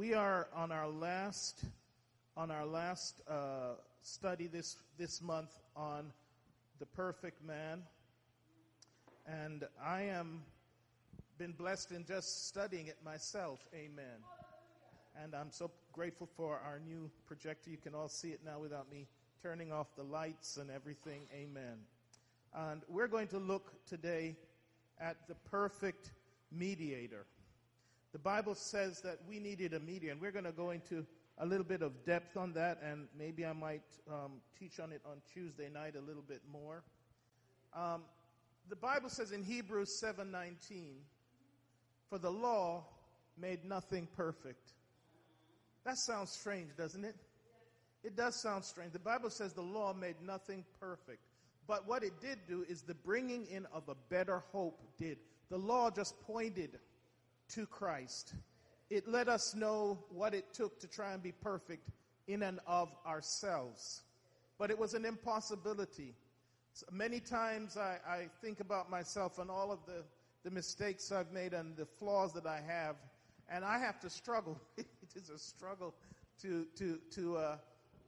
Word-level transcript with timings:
we 0.00 0.14
are 0.14 0.48
on 0.56 0.72
our 0.72 0.88
last 0.88 1.62
on 2.34 2.50
our 2.50 2.64
last 2.64 3.20
uh, 3.28 3.74
study 4.00 4.46
this 4.46 4.78
this 4.96 5.20
month 5.20 5.50
on 5.76 6.10
the 6.78 6.86
perfect 6.86 7.44
man, 7.44 7.82
and 9.26 9.64
I 9.84 10.04
am 10.04 10.40
been 11.36 11.52
blessed 11.52 11.92
in 11.92 12.06
just 12.06 12.48
studying 12.48 12.86
it 12.86 12.96
myself. 13.04 13.60
Amen. 13.74 14.24
And 15.22 15.34
I'm 15.34 15.50
so 15.50 15.70
grateful 15.92 16.30
for 16.34 16.58
our 16.64 16.78
new 16.78 17.10
projector. 17.26 17.68
You 17.68 17.76
can 17.76 17.94
all 17.94 18.08
see 18.08 18.28
it 18.28 18.40
now 18.42 18.58
without 18.58 18.90
me 18.90 19.06
turning 19.42 19.70
off 19.70 19.94
the 19.96 20.02
lights 20.02 20.56
and 20.56 20.70
everything. 20.70 21.26
Amen. 21.34 21.76
And 22.54 22.80
we're 22.88 23.08
going 23.08 23.28
to 23.28 23.38
look 23.38 23.70
today 23.86 24.34
at 24.98 25.28
the 25.28 25.34
perfect 25.50 26.12
mediator. 26.50 27.26
The 28.12 28.18
Bible 28.18 28.54
says 28.54 29.00
that 29.02 29.18
we 29.28 29.38
needed 29.38 29.72
a 29.72 29.80
mediator, 29.80 30.12
and 30.12 30.20
we're 30.20 30.32
going 30.32 30.44
to 30.44 30.52
go 30.52 30.70
into 30.70 31.06
a 31.38 31.46
little 31.46 31.64
bit 31.64 31.80
of 31.80 32.04
depth 32.04 32.36
on 32.36 32.52
that, 32.54 32.80
and 32.82 33.06
maybe 33.16 33.46
I 33.46 33.52
might 33.52 33.84
um, 34.08 34.40
teach 34.58 34.80
on 34.80 34.92
it 34.92 35.00
on 35.06 35.18
Tuesday 35.32 35.68
night 35.68 35.94
a 35.96 36.00
little 36.00 36.24
bit 36.26 36.42
more. 36.50 36.82
Um, 37.74 38.02
the 38.68 38.76
Bible 38.76 39.08
says 39.08 39.30
in 39.30 39.44
Hebrews 39.44 40.00
7:19, 40.02 41.04
"For 42.08 42.18
the 42.18 42.30
law 42.30 42.84
made 43.36 43.64
nothing 43.64 44.08
perfect." 44.08 44.72
That 45.84 45.96
sounds 45.96 46.30
strange, 46.32 46.76
doesn't 46.76 47.04
it? 47.04 47.16
It 48.02 48.16
does 48.16 48.40
sound 48.40 48.64
strange. 48.64 48.92
The 48.92 48.98
Bible 48.98 49.30
says 49.30 49.52
the 49.52 49.62
law 49.62 49.92
made 49.92 50.20
nothing 50.20 50.64
perfect. 50.80 51.22
But 51.66 51.86
what 51.86 52.02
it 52.02 52.20
did 52.20 52.46
do 52.48 52.64
is 52.68 52.82
the 52.82 52.94
bringing 52.94 53.46
in 53.46 53.66
of 53.66 53.88
a 53.88 53.94
better 54.08 54.40
hope 54.52 54.80
did. 54.98 55.18
The 55.48 55.58
law 55.58 55.90
just 55.90 56.20
pointed 56.22 56.80
to 57.50 57.66
Christ. 57.66 58.34
It 58.90 59.06
let 59.06 59.28
us 59.28 59.54
know 59.54 59.98
what 60.10 60.34
it 60.34 60.52
took 60.52 60.80
to 60.80 60.88
try 60.88 61.12
and 61.12 61.22
be 61.22 61.32
perfect 61.32 61.88
in 62.26 62.42
and 62.42 62.60
of 62.66 62.88
ourselves. 63.06 64.02
But 64.58 64.70
it 64.70 64.78
was 64.78 64.94
an 64.94 65.04
impossibility. 65.04 66.14
So 66.72 66.86
many 66.92 67.20
times 67.20 67.76
I, 67.76 67.98
I 68.06 68.28
think 68.42 68.60
about 68.60 68.90
myself 68.90 69.38
and 69.38 69.50
all 69.50 69.72
of 69.72 69.80
the, 69.86 70.04
the 70.44 70.50
mistakes 70.50 71.10
I've 71.12 71.32
made 71.32 71.52
and 71.52 71.76
the 71.76 71.86
flaws 71.86 72.32
that 72.34 72.46
I 72.46 72.60
have, 72.66 72.96
and 73.48 73.64
I 73.64 73.78
have 73.78 74.00
to 74.00 74.10
struggle. 74.10 74.60
it 74.76 74.86
is 75.14 75.30
a 75.30 75.38
struggle 75.38 75.94
to, 76.42 76.66
to, 76.76 76.98
to, 77.12 77.36
uh, 77.36 77.56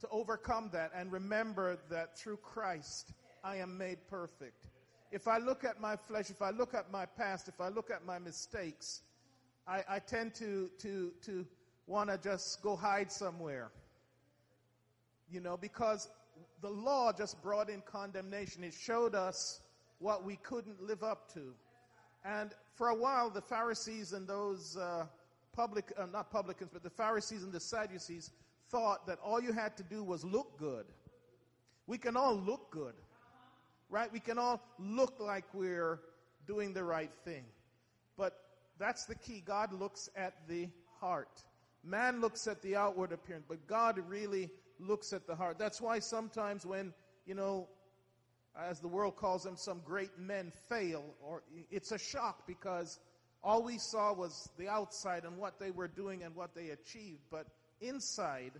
to 0.01 0.09
overcome 0.11 0.71
that 0.73 0.91
and 0.95 1.13
remember 1.13 1.79
that 1.91 2.19
through 2.19 2.39
Christ, 2.39 3.13
I 3.45 3.57
am 3.57 3.77
made 3.77 3.99
perfect. 4.09 4.69
If 5.11 5.29
I 5.29 5.39
look 5.39 5.65
at 5.65 5.81
my 5.81 5.97
flesh, 5.97 6.31
if 6.31 6.41
I 6.41 6.51
look 6.51 6.75
at 6.75 6.91
my 6.91 7.05
past, 7.05 7.49
if 7.49 7.61
I 7.61 7.69
look 7.69 7.91
at 7.91 8.07
my 8.07 8.19
mistakes, 8.19 9.03
I, 9.67 9.83
I 9.89 9.99
tend 9.99 10.35
to, 10.37 10.71
to, 10.79 11.13
to 11.23 11.47
want 11.87 12.11
to 12.11 12.19
just 12.19 12.63
go 12.63 12.77
hide 12.77 13.11
somewhere. 13.11 13.71
You 15.31 15.41
know, 15.41 15.57
because 15.57 16.09
the 16.61 16.69
law 16.69 17.13
just 17.13 17.43
brought 17.43 17.71
in 17.71 17.83
condemnation. 17.83 18.65
It 18.65 18.75
showed 18.75 19.15
us 19.15 19.61
what 19.99 20.25
we 20.25 20.37
couldn't 20.37 20.83
live 20.83 21.03
up 21.03 21.33
to. 21.35 21.55
And 22.25 22.53
for 22.75 22.89
a 22.89 22.95
while, 22.95 23.31
the 23.31 23.41
Pharisees 23.41 24.13
and 24.13 24.29
those 24.29 24.77
uh, 24.77 25.07
public, 25.53 25.93
uh, 25.99 26.07
not 26.07 26.31
publicans, 26.31 26.71
but 26.73 26.83
the 26.83 26.91
Pharisees 26.91 27.43
and 27.43 27.53
the 27.53 27.61
Sadducees 27.61 28.31
thought 28.71 29.07
that 29.07 29.19
all 29.25 29.41
you 29.41 29.53
had 29.53 29.77
to 29.77 29.83
do 29.83 30.05
was 30.05 30.25
look 30.25 30.59
good. 30.59 30.87
We 31.87 31.99
can 31.99 32.17
all 32.17 32.37
look 32.37 32.71
good 32.71 32.95
right? 33.93 34.11
We 34.11 34.21
can 34.21 34.39
all 34.39 34.61
look 34.79 35.21
like 35.21 35.45
we're 35.53 36.01
doing 36.47 36.73
the 36.73 36.83
right 36.83 37.11
thing. 37.25 37.45
But 38.17 38.33
that's 38.83 39.05
the 39.05 39.15
key. 39.15 39.43
God 39.45 39.73
looks 39.73 40.11
at 40.17 40.35
the 40.49 40.69
heart. 41.01 41.43
Man 41.85 42.21
looks 42.21 42.47
at 42.47 42.63
the 42.63 42.77
outward 42.77 43.13
appearance, 43.13 43.45
but 43.49 43.67
God 43.67 43.99
really 44.09 44.51
looks 44.81 45.13
at 45.13 45.27
the 45.27 45.37
heart. 45.37 45.59
That's 45.59 45.81
why 45.81 46.01
sometimes 46.01 46.67
when, 46.67 46.93
you 47.25 47.35
know, 47.35 47.69
as 48.59 48.81
the 48.81 48.89
world 48.89 49.17
calls 49.17 49.45
them, 49.45 49.57
some 49.57 49.81
great 49.85 50.19
men 50.19 50.53
fail, 50.69 51.05
or 51.23 51.43
it's 51.71 51.93
a 51.93 51.99
shock 51.99 52.47
because 52.47 52.99
all 53.43 53.63
we 53.63 53.79
saw 53.79 54.13
was 54.13 54.49
the 54.59 54.69
outside 54.69 55.25
and 55.25 55.39
what 55.39 55.59
they 55.59 55.71
were 55.71 55.89
doing 55.89 56.23
and 56.23 56.35
what 56.35 56.55
they 56.55 56.71
achieved, 56.71 57.21
but 57.31 57.47
inside, 57.81 58.53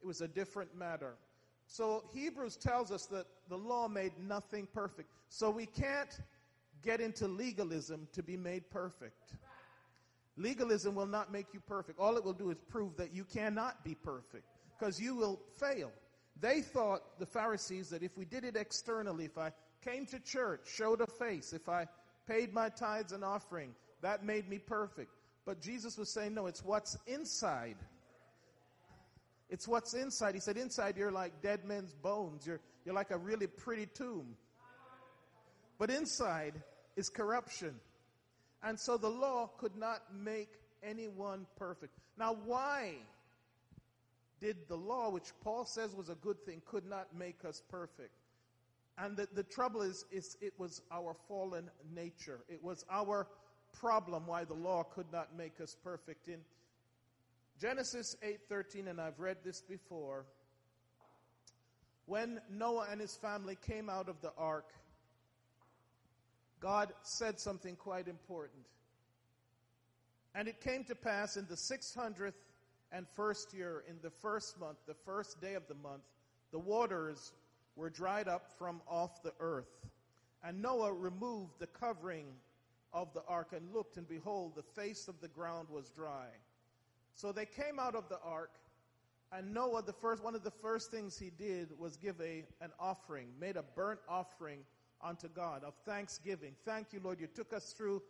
it 0.00 0.06
was 0.06 0.20
a 0.20 0.28
different 0.28 0.76
matter. 0.76 1.14
So 1.66 2.04
Hebrews 2.12 2.56
tells 2.56 2.90
us 2.90 3.06
that 3.06 3.26
the 3.48 3.56
law 3.56 3.88
made 3.88 4.12
nothing 4.20 4.66
perfect. 4.72 5.08
So 5.28 5.50
we 5.50 5.66
can't 5.66 6.20
get 6.82 7.00
into 7.00 7.26
legalism 7.26 8.08
to 8.12 8.22
be 8.22 8.36
made 8.36 8.68
perfect. 8.70 9.34
Legalism 10.36 10.94
will 10.94 11.06
not 11.06 11.32
make 11.32 11.46
you 11.52 11.60
perfect. 11.60 11.98
All 11.98 12.16
it 12.16 12.24
will 12.24 12.32
do 12.32 12.50
is 12.50 12.58
prove 12.68 12.96
that 12.96 13.14
you 13.14 13.24
cannot 13.24 13.84
be 13.84 13.94
perfect 13.94 14.44
because 14.78 15.00
you 15.00 15.14
will 15.14 15.40
fail. 15.58 15.90
They 16.40 16.60
thought, 16.60 17.18
the 17.20 17.26
Pharisees, 17.26 17.90
that 17.90 18.02
if 18.02 18.16
we 18.18 18.24
did 18.24 18.44
it 18.44 18.56
externally, 18.56 19.24
if 19.26 19.38
I 19.38 19.52
came 19.84 20.06
to 20.06 20.18
church, 20.18 20.62
showed 20.66 21.00
a 21.00 21.06
face, 21.06 21.52
if 21.52 21.68
I 21.68 21.86
paid 22.26 22.52
my 22.52 22.68
tithes 22.68 23.12
and 23.12 23.22
offering, 23.22 23.74
that 24.02 24.24
made 24.24 24.48
me 24.48 24.58
perfect. 24.58 25.12
But 25.46 25.60
Jesus 25.60 25.96
was 25.96 26.12
saying, 26.12 26.34
no, 26.34 26.46
it's 26.46 26.64
what's 26.64 26.96
inside 27.06 27.76
it's 29.50 29.68
what's 29.68 29.94
inside. 29.94 30.34
He 30.34 30.40
said, 30.40 30.56
inside 30.56 30.96
you're 30.96 31.12
like 31.12 31.42
dead 31.42 31.64
men's 31.64 31.92
bones. 31.92 32.46
You're, 32.46 32.60
you're 32.84 32.94
like 32.94 33.10
a 33.10 33.18
really 33.18 33.46
pretty 33.46 33.86
tomb. 33.86 34.36
But 35.78 35.90
inside 35.90 36.54
is 36.96 37.08
corruption. 37.08 37.74
And 38.64 38.80
so 38.80 38.96
the 38.96 39.10
law 39.10 39.50
could 39.58 39.76
not 39.76 40.02
make 40.12 40.48
anyone 40.82 41.46
perfect. 41.56 41.92
Now, 42.18 42.36
why 42.44 42.94
did 44.40 44.56
the 44.68 44.76
law, 44.76 45.10
which 45.10 45.32
Paul 45.42 45.66
says 45.66 45.94
was 45.94 46.08
a 46.08 46.14
good 46.14 46.42
thing, 46.46 46.62
could 46.64 46.86
not 46.86 47.14
make 47.16 47.44
us 47.44 47.62
perfect? 47.68 48.12
And 48.96 49.16
the, 49.16 49.28
the 49.34 49.42
trouble 49.42 49.82
is, 49.82 50.04
is 50.10 50.36
it 50.40 50.54
was 50.58 50.80
our 50.90 51.14
fallen 51.28 51.70
nature. 51.94 52.40
It 52.48 52.62
was 52.62 52.84
our 52.90 53.26
problem 53.72 54.26
why 54.26 54.44
the 54.44 54.54
law 54.54 54.84
could 54.84 55.12
not 55.12 55.36
make 55.36 55.60
us 55.60 55.76
perfect. 55.82 56.28
In 56.28 56.40
Genesis 57.60 58.16
8:13 58.22 58.88
and 58.88 59.00
I've 59.00 59.18
read 59.18 59.38
this 59.44 59.60
before. 59.60 60.24
When 62.06 62.40
Noah 62.50 62.86
and 62.90 63.00
his 63.00 63.16
family 63.16 63.56
came 63.66 63.88
out 63.88 64.08
of 64.08 64.20
the 64.20 64.32
ark, 64.36 64.72
God 66.64 66.94
said 67.02 67.38
something 67.38 67.76
quite 67.76 68.08
important. 68.08 68.64
And 70.34 70.48
it 70.48 70.62
came 70.62 70.82
to 70.84 70.94
pass 70.94 71.36
in 71.36 71.46
the 71.46 71.56
600th 71.56 72.32
and 72.90 73.06
first 73.14 73.52
year, 73.52 73.84
in 73.86 73.96
the 74.00 74.08
first 74.08 74.58
month, 74.58 74.78
the 74.86 74.94
first 74.94 75.42
day 75.42 75.52
of 75.56 75.68
the 75.68 75.74
month, 75.74 76.04
the 76.52 76.58
waters 76.58 77.34
were 77.76 77.90
dried 77.90 78.28
up 78.28 78.50
from 78.56 78.80
off 78.88 79.22
the 79.22 79.34
earth. 79.40 79.84
And 80.42 80.62
Noah 80.62 80.94
removed 80.94 81.58
the 81.58 81.66
covering 81.66 82.28
of 82.94 83.12
the 83.12 83.24
ark 83.28 83.48
and 83.54 83.70
looked, 83.74 83.98
and 83.98 84.08
behold, 84.08 84.54
the 84.56 84.62
face 84.62 85.06
of 85.06 85.20
the 85.20 85.28
ground 85.28 85.68
was 85.68 85.90
dry. 85.90 86.28
So 87.14 87.30
they 87.30 87.44
came 87.44 87.78
out 87.78 87.94
of 87.94 88.08
the 88.08 88.20
ark, 88.24 88.52
and 89.30 89.52
Noah, 89.52 89.82
the 89.82 89.92
first 89.92 90.24
one 90.24 90.34
of 90.34 90.42
the 90.42 90.50
first 90.50 90.90
things 90.90 91.18
he 91.18 91.28
did 91.28 91.78
was 91.78 91.98
give 91.98 92.18
a, 92.22 92.46
an 92.62 92.70
offering, 92.80 93.28
made 93.38 93.58
a 93.58 93.64
burnt 93.76 94.00
offering 94.08 94.60
unto 95.04 95.28
God 95.28 95.62
of 95.64 95.74
thanksgiving. 95.84 96.54
Thank 96.64 96.92
you, 96.92 97.00
Lord. 97.02 97.20
You 97.20 97.26
took 97.26 97.52
us 97.52 97.74
through 97.76 98.02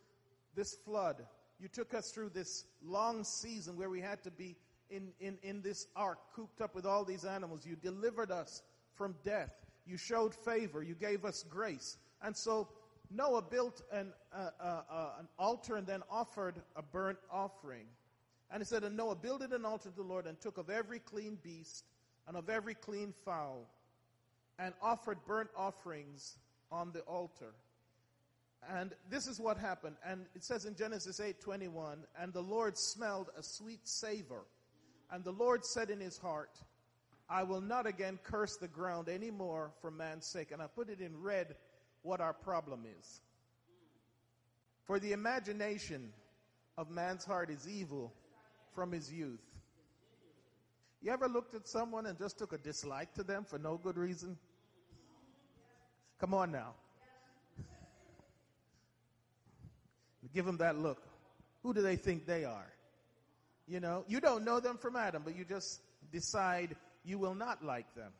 this 0.54 0.74
flood. 0.84 1.26
You 1.58 1.68
took 1.68 1.94
us 1.94 2.10
through 2.10 2.30
this 2.30 2.64
long 2.84 3.24
season 3.24 3.76
where 3.76 3.90
we 3.90 4.00
had 4.00 4.22
to 4.24 4.30
be 4.30 4.56
in, 4.90 5.12
in, 5.20 5.38
in 5.42 5.62
this 5.62 5.86
ark, 5.96 6.18
cooped 6.34 6.60
up 6.60 6.74
with 6.74 6.86
all 6.86 7.04
these 7.04 7.24
animals. 7.24 7.66
You 7.66 7.76
delivered 7.76 8.30
us 8.30 8.62
from 8.94 9.14
death. 9.24 9.50
You 9.86 9.96
showed 9.96 10.34
favor. 10.34 10.82
You 10.82 10.94
gave 10.94 11.24
us 11.24 11.44
grace. 11.48 11.96
And 12.22 12.36
so 12.36 12.68
Noah 13.10 13.42
built 13.42 13.82
an, 13.92 14.12
uh, 14.32 14.50
uh, 14.60 14.82
uh, 14.90 15.10
an 15.20 15.28
altar 15.38 15.76
and 15.76 15.86
then 15.86 16.02
offered 16.10 16.60
a 16.76 16.82
burnt 16.82 17.18
offering. 17.30 17.86
And 18.50 18.60
he 18.60 18.64
said, 18.64 18.84
And 18.84 18.96
Noah 18.96 19.16
builded 19.16 19.52
an 19.52 19.64
altar 19.64 19.90
to 19.90 19.96
the 19.96 20.02
Lord 20.02 20.26
and 20.26 20.40
took 20.40 20.58
of 20.58 20.70
every 20.70 21.00
clean 21.00 21.38
beast 21.42 21.84
and 22.26 22.36
of 22.36 22.48
every 22.48 22.74
clean 22.74 23.12
fowl 23.24 23.68
and 24.58 24.72
offered 24.80 25.18
burnt 25.26 25.50
offerings 25.56 26.38
on 26.70 26.92
the 26.92 27.00
altar. 27.00 27.54
And 28.68 28.92
this 29.10 29.26
is 29.26 29.38
what 29.38 29.58
happened. 29.58 29.96
And 30.04 30.26
it 30.34 30.44
says 30.44 30.64
in 30.64 30.74
Genesis 30.74 31.20
8:21, 31.20 32.06
and 32.18 32.32
the 32.32 32.42
Lord 32.42 32.78
smelled 32.78 33.30
a 33.36 33.42
sweet 33.42 33.86
savor. 33.86 34.46
And 35.10 35.22
the 35.22 35.32
Lord 35.32 35.64
said 35.64 35.90
in 35.90 36.00
his 36.00 36.18
heart, 36.18 36.58
I 37.28 37.42
will 37.42 37.60
not 37.60 37.86
again 37.86 38.18
curse 38.22 38.56
the 38.56 38.68
ground 38.68 39.08
anymore 39.08 39.72
for 39.80 39.90
man's 39.90 40.26
sake. 40.26 40.50
And 40.50 40.62
I 40.62 40.66
put 40.66 40.88
it 40.88 41.00
in 41.00 41.20
red 41.20 41.56
what 42.02 42.20
our 42.20 42.34
problem 42.34 42.84
is. 42.98 43.20
For 44.84 44.98
the 44.98 45.12
imagination 45.12 46.12
of 46.76 46.90
man's 46.90 47.24
heart 47.24 47.50
is 47.50 47.68
evil 47.68 48.12
from 48.74 48.92
his 48.92 49.12
youth. 49.12 49.40
You 51.00 51.12
ever 51.12 51.28
looked 51.28 51.54
at 51.54 51.68
someone 51.68 52.06
and 52.06 52.18
just 52.18 52.38
took 52.38 52.52
a 52.52 52.58
dislike 52.58 53.14
to 53.14 53.22
them 53.22 53.44
for 53.44 53.58
no 53.58 53.78
good 53.78 53.96
reason? 53.96 54.38
Come 56.18 56.34
on 56.34 56.52
now. 56.52 56.74
Give 60.34 60.44
them 60.44 60.56
that 60.58 60.76
look. 60.76 61.00
Who 61.62 61.72
do 61.72 61.80
they 61.80 61.96
think 61.96 62.26
they 62.26 62.44
are? 62.44 62.72
You 63.68 63.80
know, 63.80 64.04
you 64.08 64.20
don't 64.20 64.44
know 64.44 64.60
them 64.60 64.76
from 64.76 64.96
Adam, 64.96 65.22
but 65.24 65.36
you 65.36 65.44
just 65.44 65.80
decide 66.12 66.76
you 67.04 67.18
will 67.18 67.34
not 67.34 67.64
like 67.64 67.94
them. 67.94 68.12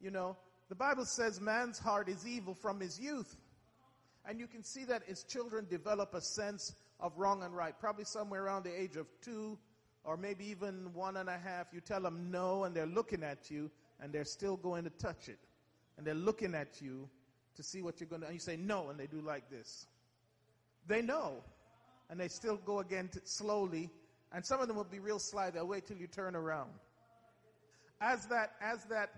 You 0.00 0.10
know, 0.10 0.36
the 0.68 0.74
Bible 0.74 1.04
says 1.04 1.40
man's 1.40 1.78
heart 1.78 2.08
is 2.08 2.26
evil 2.26 2.54
from 2.54 2.78
his 2.78 3.00
youth. 3.00 3.36
And 4.28 4.38
you 4.38 4.46
can 4.46 4.62
see 4.62 4.84
that 4.84 5.02
as 5.08 5.24
children 5.24 5.66
develop 5.68 6.14
a 6.14 6.20
sense 6.20 6.74
of 7.00 7.12
wrong 7.16 7.42
and 7.42 7.56
right, 7.56 7.74
probably 7.80 8.04
somewhere 8.04 8.44
around 8.44 8.64
the 8.64 8.80
age 8.80 8.96
of 8.96 9.06
two 9.22 9.58
or 10.04 10.16
maybe 10.16 10.46
even 10.46 10.92
one 10.94 11.16
and 11.16 11.28
a 11.28 11.38
half, 11.38 11.66
you 11.72 11.80
tell 11.80 12.00
them 12.00 12.30
no 12.30 12.64
and 12.64 12.74
they're 12.74 12.86
looking 12.86 13.22
at 13.22 13.50
you 13.50 13.70
and 14.00 14.12
they're 14.12 14.24
still 14.24 14.56
going 14.56 14.84
to 14.84 14.90
touch 14.90 15.28
it. 15.28 15.38
And 16.00 16.06
they're 16.06 16.14
looking 16.14 16.54
at 16.54 16.80
you 16.80 17.10
to 17.56 17.62
see 17.62 17.82
what 17.82 18.00
you're 18.00 18.08
going 18.08 18.22
to, 18.22 18.26
and 18.28 18.34
you 18.34 18.40
say 18.40 18.56
no 18.56 18.88
and 18.88 18.98
they 18.98 19.06
do 19.06 19.20
like 19.20 19.50
this. 19.50 19.84
They 20.88 21.02
know. 21.02 21.44
And 22.08 22.18
they 22.18 22.28
still 22.28 22.56
go 22.56 22.80
again 22.80 23.10
to, 23.12 23.20
slowly. 23.24 23.90
And 24.32 24.42
some 24.42 24.62
of 24.62 24.66
them 24.66 24.78
will 24.78 24.84
be 24.84 24.98
real 24.98 25.18
sly. 25.18 25.50
They'll 25.50 25.66
wait 25.66 25.86
till 25.86 25.98
you 25.98 26.06
turn 26.06 26.34
around. 26.34 26.70
As 28.00 28.24
that, 28.28 28.52
as 28.62 28.82
that 28.84 29.10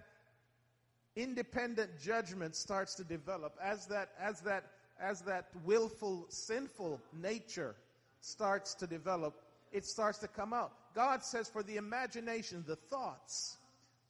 independent 1.14 2.00
judgment 2.00 2.56
starts 2.56 2.96
to 2.96 3.04
develop, 3.04 3.56
as 3.62 3.86
that, 3.86 4.08
as 4.20 4.40
that, 4.40 4.64
as 5.00 5.20
that 5.20 5.50
willful, 5.64 6.26
sinful 6.30 7.00
nature 7.12 7.76
starts 8.22 8.74
to 8.74 8.88
develop, 8.88 9.40
it 9.70 9.84
starts 9.84 10.18
to 10.18 10.26
come 10.26 10.52
out. 10.52 10.72
God 10.96 11.22
says 11.22 11.48
for 11.48 11.62
the 11.62 11.76
imagination, 11.76 12.64
the 12.66 12.74
thoughts 12.74 13.56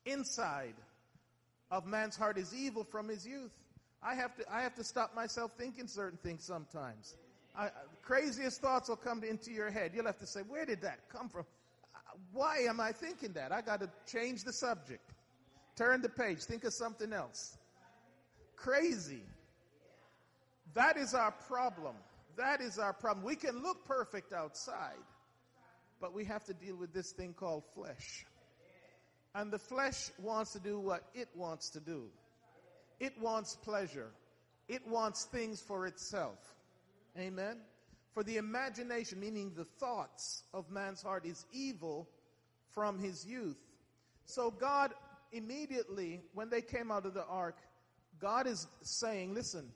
inside 0.07 0.73
of 1.73 1.87
man's 1.87 2.17
heart 2.17 2.37
is 2.37 2.55
evil 2.55 2.85
from 2.85 3.09
his 3.09 3.27
youth. 3.27 3.51
I 4.03 4.15
have 4.15 4.37
to, 4.37 4.45
I 4.53 4.61
have 4.61 4.75
to 4.75 4.85
stop 4.85 5.17
myself 5.17 5.53
thinking 5.57 5.89
certain 5.89 6.19
things 6.23 6.45
sometimes. 6.45 7.17
I, 7.57 7.71
craziest 8.03 8.61
thoughts 8.61 8.89
will 8.89 8.97
come 8.97 9.25
into 9.25 9.51
your 9.51 9.71
head. 9.71 9.93
You'll 9.95 10.07
have 10.07 10.19
to 10.19 10.27
say, 10.27 10.41
where 10.41 10.67
did 10.67 10.83
that 10.83 11.09
come 11.11 11.29
from? 11.29 11.45
Why 12.33 12.59
am 12.69 12.79
I 12.79 12.93
thinking 12.93 13.33
that? 13.33 13.53
I 13.53 13.63
got 13.63 13.81
to 13.81 13.89
change 14.07 14.45
the 14.45 14.53
subject. 14.53 15.03
Turn 15.77 16.03
the 16.03 16.11
page. 16.11 16.43
Think 16.43 16.65
of 16.65 16.75
something 16.75 17.13
else. 17.13 17.57
Crazy. 18.57 19.23
That 20.75 20.99
is 20.99 21.15
our 21.15 21.33
problem. 21.33 21.95
That 22.37 22.61
is 22.61 22.79
our 22.79 22.93
problem. 22.93 23.25
We 23.25 23.37
can 23.37 23.63
look 23.63 23.87
perfect 23.87 24.33
outside, 24.33 25.05
but 26.01 26.15
we 26.15 26.25
have 26.27 26.45
to 26.45 26.55
deal 26.55 26.77
with 26.77 26.93
this 26.93 27.13
thing 27.13 27.35
called 27.35 27.65
flesh. 27.75 28.27
And 29.35 29.51
the 29.51 29.59
flesh 29.59 30.11
wants 30.19 30.53
to 30.53 30.61
do 30.61 30.79
what 30.79 31.05
it 31.15 31.29
wants 31.35 31.71
to 31.71 31.81
do. 31.81 32.05
It 33.01 33.19
wants 33.21 33.57
pleasure. 33.57 34.11
It 34.69 34.87
wants 34.87 35.25
things 35.25 35.61
for 35.61 35.87
itself. 35.87 36.39
Amen. 37.19 37.59
For 38.15 38.23
the 38.23 38.37
imagination, 38.37 39.21
meaning 39.21 39.53
the 39.57 39.65
thoughts 39.65 40.45
of 40.53 40.71
man's 40.71 41.03
heart, 41.03 41.25
is 41.25 41.47
evil 41.51 42.09
from 42.71 42.99
his 42.99 43.27
youth. 43.27 43.57
So 44.27 44.51
God 44.51 44.93
immediately, 45.33 46.21
when 46.35 46.51
they 46.51 46.61
came 46.61 46.91
out 46.91 47.07
of 47.07 47.15
the 47.15 47.25
ark, 47.25 47.57
God 48.21 48.47
is 48.47 48.67
saying, 48.83 49.35
listen, 49.35 49.69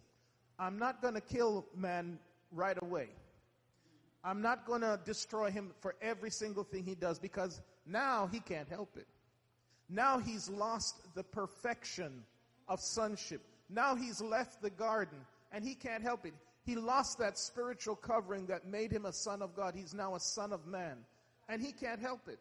I'm 0.58 0.78
not 0.78 1.02
going 1.02 1.14
to 1.14 1.20
kill 1.20 1.66
man 1.74 2.18
right 2.52 2.76
away. 2.80 3.08
I'm 4.22 4.42
not 4.42 4.66
going 4.66 4.82
to 4.82 5.00
destroy 5.04 5.50
him 5.50 5.72
for 5.80 5.94
every 6.02 6.30
single 6.30 6.64
thing 6.64 6.84
he 6.84 6.94
does 6.94 7.18
because 7.18 7.60
now 7.86 8.28
he 8.30 8.40
can't 8.40 8.68
help 8.68 8.96
it. 8.96 9.06
Now 9.88 10.18
he's 10.18 10.48
lost 10.48 10.96
the 11.14 11.22
perfection 11.22 12.22
of 12.68 12.80
sonship. 12.80 13.40
Now 13.68 13.94
he's 13.94 14.20
left 14.20 14.62
the 14.62 14.70
garden 14.70 15.18
and 15.52 15.64
he 15.64 15.74
can't 15.74 16.02
help 16.02 16.26
it. 16.26 16.34
He 16.64 16.74
lost 16.74 17.18
that 17.18 17.38
spiritual 17.38 17.94
covering 17.94 18.46
that 18.46 18.66
made 18.66 18.90
him 18.90 19.06
a 19.06 19.12
son 19.12 19.42
of 19.42 19.54
God. 19.54 19.74
He's 19.76 19.94
now 19.94 20.16
a 20.16 20.20
son 20.20 20.52
of 20.52 20.66
man 20.66 20.96
and 21.48 21.62
he 21.62 21.72
can't 21.72 22.00
help 22.00 22.28
it. 22.28 22.38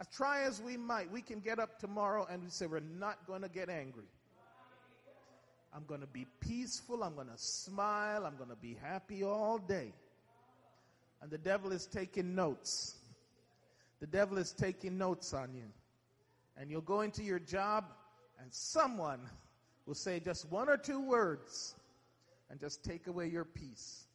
As 0.00 0.08
try 0.08 0.42
as 0.42 0.60
we 0.60 0.76
might, 0.76 1.10
we 1.12 1.22
can 1.22 1.38
get 1.38 1.60
up 1.60 1.78
tomorrow 1.78 2.26
and 2.28 2.42
we 2.42 2.50
say, 2.50 2.66
we're 2.66 2.80
not 2.80 3.24
going 3.26 3.42
to 3.42 3.48
get 3.48 3.68
angry. 3.68 4.06
I'm 5.74 5.84
going 5.86 6.00
to 6.00 6.06
be 6.06 6.26
peaceful. 6.40 7.02
I'm 7.04 7.14
going 7.14 7.28
to 7.28 7.38
smile. 7.38 8.26
I'm 8.26 8.36
going 8.36 8.50
to 8.50 8.56
be 8.56 8.76
happy 8.82 9.22
all 9.22 9.58
day. 9.58 9.92
And 11.22 11.30
the 11.30 11.38
devil 11.38 11.70
is 11.70 11.86
taking 11.86 12.34
notes. 12.34 12.96
The 14.00 14.06
devil 14.08 14.38
is 14.38 14.52
taking 14.52 14.98
notes 14.98 15.32
on 15.32 15.54
you. 15.54 15.62
And 16.56 16.70
you'll 16.70 16.80
go 16.80 17.00
into 17.00 17.22
your 17.22 17.38
job 17.38 17.84
and 18.40 18.52
someone 18.52 19.20
will 19.86 19.94
say 19.94 20.20
just 20.20 20.50
one 20.50 20.68
or 20.68 20.76
two 20.76 21.00
words 21.00 21.74
and 22.50 22.60
just 22.60 22.84
take 22.84 23.06
away 23.06 23.28
your 23.28 23.44
peace. 23.44 24.06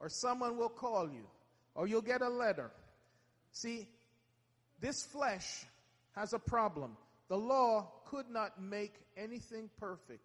Or 0.00 0.08
someone 0.08 0.56
will 0.56 0.68
call 0.68 1.08
you. 1.08 1.26
Or 1.74 1.86
you'll 1.86 2.02
get 2.02 2.22
a 2.22 2.28
letter. 2.28 2.70
See, 3.52 3.86
this 4.80 5.04
flesh 5.04 5.64
has 6.16 6.32
a 6.32 6.38
problem. 6.38 6.96
The 7.28 7.36
law 7.36 7.88
could 8.06 8.28
not 8.28 8.60
make 8.60 8.94
anything 9.16 9.70
perfect. 9.78 10.24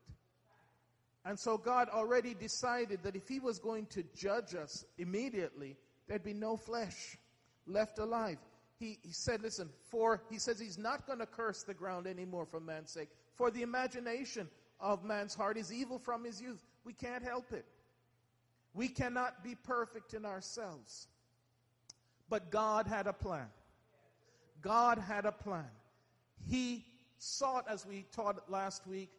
And 1.26 1.38
so 1.38 1.58
God 1.58 1.90
already 1.90 2.34
decided 2.34 3.04
that 3.04 3.16
if 3.16 3.28
He 3.28 3.40
was 3.40 3.60
going 3.60 3.86
to 3.88 4.04
judge 4.16 4.56
us 4.56 4.86
immediately, 4.98 5.76
there'd 6.08 6.24
be 6.24 6.34
no 6.34 6.58
flesh 6.58 7.18
left 7.66 8.00
alive. 8.00 8.38
He, 8.80 9.00
he 9.02 9.12
said, 9.12 9.42
listen, 9.42 9.70
for, 9.90 10.22
he 10.30 10.38
says 10.38 10.60
he's 10.60 10.78
not 10.78 11.08
going 11.08 11.20
to 11.20 11.26
curse 11.26 11.64
the 11.64 11.74
ground 11.74 12.06
anymore 12.06 12.46
for 12.46 12.60
man's 12.60 12.92
sake. 12.92 13.10
For 13.36 13.50
the 13.50 13.64
imagination 13.64 14.48
of 14.80 15.04
man's 15.04 15.34
heart 15.34 15.58
is 15.58 15.74
evil 15.74 15.98
from 15.98 16.24
his 16.24 16.42
youth. 16.42 16.64
We 16.86 16.94
can't 16.94 17.24
help 17.24 17.52
it. 17.52 17.66
We 18.74 18.88
cannot 18.88 19.44
be 19.44 19.56
perfect 19.56 20.14
in 20.14 20.26
ourselves. 20.26 21.08
But 22.30 22.52
God 22.52 22.88
had 22.88 23.08
a 23.08 23.14
plan. 23.14 23.48
God 24.62 25.00
had 25.00 25.26
a 25.26 25.32
plan. 25.32 25.70
He 26.48 26.86
sought, 27.18 27.66
as 27.68 27.86
we 27.86 28.06
taught 28.16 28.50
last 28.50 28.86
week, 28.86 29.10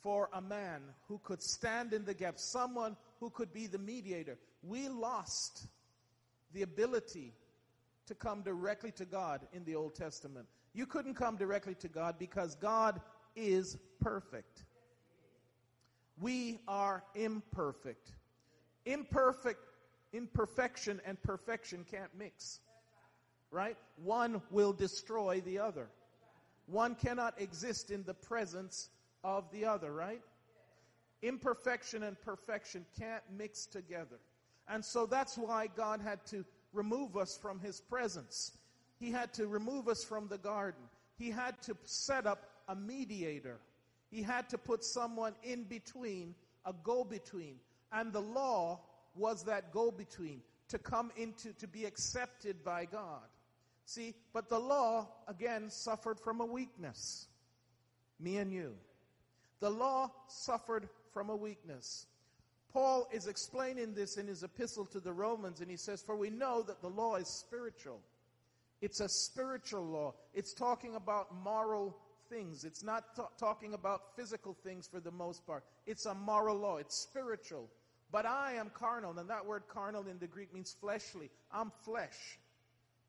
for 0.00 0.30
a 0.32 0.40
man 0.40 0.80
who 1.08 1.20
could 1.22 1.42
stand 1.42 1.92
in 1.92 2.04
the 2.04 2.14
gap, 2.14 2.38
someone 2.38 2.96
who 3.20 3.28
could 3.30 3.52
be 3.52 3.66
the 3.66 3.78
mediator. 3.78 4.38
We 4.62 4.88
lost 4.88 5.66
the 6.54 6.62
ability 6.62 7.34
to 8.08 8.14
come 8.14 8.42
directly 8.42 8.90
to 8.92 9.04
God 9.04 9.46
in 9.52 9.64
the 9.64 9.74
Old 9.74 9.94
Testament. 9.94 10.46
You 10.74 10.86
couldn't 10.86 11.14
come 11.14 11.36
directly 11.36 11.74
to 11.76 11.88
God 11.88 12.16
because 12.18 12.54
God 12.56 13.00
is 13.36 13.78
perfect. 14.00 14.64
We 16.20 16.58
are 16.66 17.04
imperfect. 17.14 18.12
Imperfect, 18.84 19.60
imperfection 20.12 21.00
and 21.06 21.22
perfection 21.22 21.84
can't 21.88 22.10
mix 22.18 22.60
right? 23.50 23.76
One 24.02 24.42
will 24.50 24.72
destroy 24.72 25.40
the 25.44 25.58
other. 25.58 25.88
One 26.66 26.94
cannot 26.94 27.40
exist 27.40 27.90
in 27.90 28.04
the 28.04 28.14
presence 28.14 28.90
of 29.24 29.50
the 29.52 29.64
other, 29.64 29.92
right? 29.92 30.20
Imperfection 31.22 32.02
and 32.02 32.20
perfection 32.20 32.84
can't 32.98 33.22
mix 33.36 33.66
together. 33.66 34.18
And 34.68 34.84
so 34.84 35.06
that's 35.06 35.38
why 35.38 35.68
God 35.74 36.00
had 36.00 36.24
to 36.26 36.44
remove 36.78 37.16
us 37.16 37.36
from 37.36 37.58
his 37.58 37.80
presence. 37.80 38.52
He 38.98 39.10
had 39.10 39.34
to 39.34 39.46
remove 39.46 39.88
us 39.88 40.04
from 40.04 40.28
the 40.28 40.38
garden. 40.38 40.82
He 41.18 41.30
had 41.30 41.60
to 41.62 41.76
set 41.84 42.26
up 42.26 42.48
a 42.68 42.74
mediator. 42.74 43.58
He 44.10 44.22
had 44.22 44.48
to 44.50 44.58
put 44.58 44.84
someone 44.84 45.34
in 45.42 45.64
between, 45.64 46.34
a 46.64 46.72
go 46.84 47.04
between. 47.04 47.56
And 47.92 48.12
the 48.12 48.22
law 48.22 48.80
was 49.14 49.44
that 49.44 49.72
go 49.72 49.90
between 49.90 50.40
to 50.68 50.78
come 50.78 51.10
into, 51.16 51.52
to 51.54 51.66
be 51.66 51.84
accepted 51.84 52.62
by 52.64 52.84
God. 52.84 53.26
See, 53.84 54.14
but 54.32 54.48
the 54.48 54.58
law, 54.58 55.08
again, 55.26 55.70
suffered 55.70 56.20
from 56.20 56.40
a 56.40 56.46
weakness. 56.46 57.26
Me 58.20 58.36
and 58.36 58.52
you. 58.52 58.74
The 59.60 59.70
law 59.70 60.12
suffered 60.28 60.88
from 61.12 61.30
a 61.30 61.36
weakness. 61.36 62.06
Paul 62.72 63.08
is 63.12 63.26
explaining 63.26 63.94
this 63.94 64.16
in 64.16 64.26
his 64.26 64.42
epistle 64.42 64.86
to 64.86 65.00
the 65.00 65.12
Romans, 65.12 65.60
and 65.60 65.70
he 65.70 65.76
says, 65.76 66.02
For 66.02 66.16
we 66.16 66.30
know 66.30 66.62
that 66.62 66.82
the 66.82 66.88
law 66.88 67.16
is 67.16 67.28
spiritual. 67.28 68.00
It's 68.80 69.00
a 69.00 69.08
spiritual 69.08 69.84
law. 69.84 70.14
It's 70.34 70.54
talking 70.54 70.94
about 70.94 71.34
moral 71.42 71.96
things. 72.28 72.64
It's 72.64 72.84
not 72.84 73.16
t- 73.16 73.22
talking 73.38 73.74
about 73.74 74.16
physical 74.16 74.54
things 74.62 74.86
for 74.86 75.00
the 75.00 75.10
most 75.10 75.46
part. 75.46 75.64
It's 75.86 76.06
a 76.06 76.14
moral 76.14 76.56
law. 76.56 76.76
It's 76.76 76.96
spiritual. 76.96 77.68
But 78.12 78.26
I 78.26 78.54
am 78.54 78.70
carnal, 78.70 79.18
and 79.18 79.28
that 79.28 79.44
word 79.44 79.64
carnal 79.68 80.06
in 80.06 80.18
the 80.18 80.26
Greek 80.26 80.52
means 80.54 80.76
fleshly. 80.80 81.30
I'm 81.52 81.72
flesh 81.84 82.38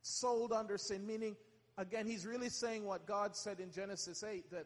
sold 0.02 0.52
under 0.52 0.78
sin, 0.78 1.06
meaning, 1.06 1.36
again, 1.78 2.06
he's 2.06 2.26
really 2.26 2.50
saying 2.50 2.86
what 2.86 3.06
God 3.06 3.36
said 3.36 3.60
in 3.60 3.72
Genesis 3.72 4.24
8 4.24 4.50
that, 4.52 4.66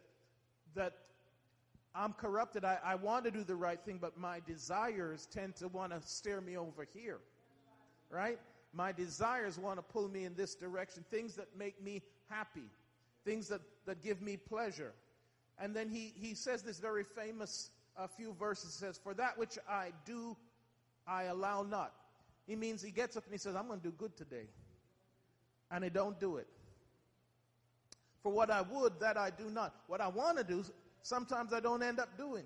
that 0.75 0.93
I'm 1.95 2.13
corrupted. 2.13 2.65
I, 2.65 2.79
I 2.83 2.95
want 2.95 3.25
to 3.25 3.31
do 3.31 3.43
the 3.43 3.55
right 3.55 3.79
thing, 3.83 3.99
but 4.01 4.17
my 4.17 4.41
desires 4.45 5.27
tend 5.31 5.55
to 5.57 5.67
want 5.67 5.91
to 5.91 6.01
steer 6.07 6.41
me 6.41 6.57
over 6.57 6.87
here. 6.93 7.19
Right? 8.09 8.39
My 8.73 8.91
desires 8.91 9.59
want 9.59 9.77
to 9.77 9.83
pull 9.83 10.07
me 10.07 10.25
in 10.25 10.35
this 10.35 10.55
direction. 10.55 11.05
Things 11.11 11.35
that 11.35 11.47
make 11.57 11.81
me 11.83 12.01
happy. 12.29 12.69
Things 13.25 13.47
that, 13.49 13.61
that 13.85 14.01
give 14.03 14.21
me 14.21 14.37
pleasure. 14.37 14.93
And 15.59 15.75
then 15.75 15.89
he, 15.89 16.13
he 16.15 16.33
says 16.33 16.63
this 16.63 16.79
very 16.79 17.03
famous 17.03 17.69
a 17.97 18.07
few 18.07 18.33
verses 18.33 18.73
says, 18.73 18.99
For 19.01 19.13
that 19.13 19.37
which 19.37 19.57
I 19.69 19.91
do, 20.05 20.35
I 21.07 21.23
allow 21.23 21.63
not. 21.63 21.93
He 22.47 22.55
means 22.55 22.81
he 22.81 22.91
gets 22.91 23.15
up 23.15 23.23
and 23.23 23.33
he 23.33 23.37
says, 23.37 23.55
I'm 23.55 23.67
going 23.67 23.79
to 23.79 23.87
do 23.87 23.93
good 23.97 24.15
today. 24.17 24.47
and 25.71 25.85
I 25.85 25.89
don't 25.89 26.19
do 26.19 26.37
it. 26.37 26.47
For 28.21 28.31
what 28.31 28.49
I 28.49 28.61
would, 28.61 28.99
that 28.99 29.17
I 29.17 29.29
do 29.29 29.49
not. 29.49 29.75
What 29.87 30.01
I 30.01 30.07
want 30.07 30.37
to 30.37 30.43
do, 30.43 30.63
sometimes 31.03 31.53
I 31.53 31.59
don't 31.59 31.83
end 31.83 31.99
up 31.99 32.17
doing. 32.17 32.45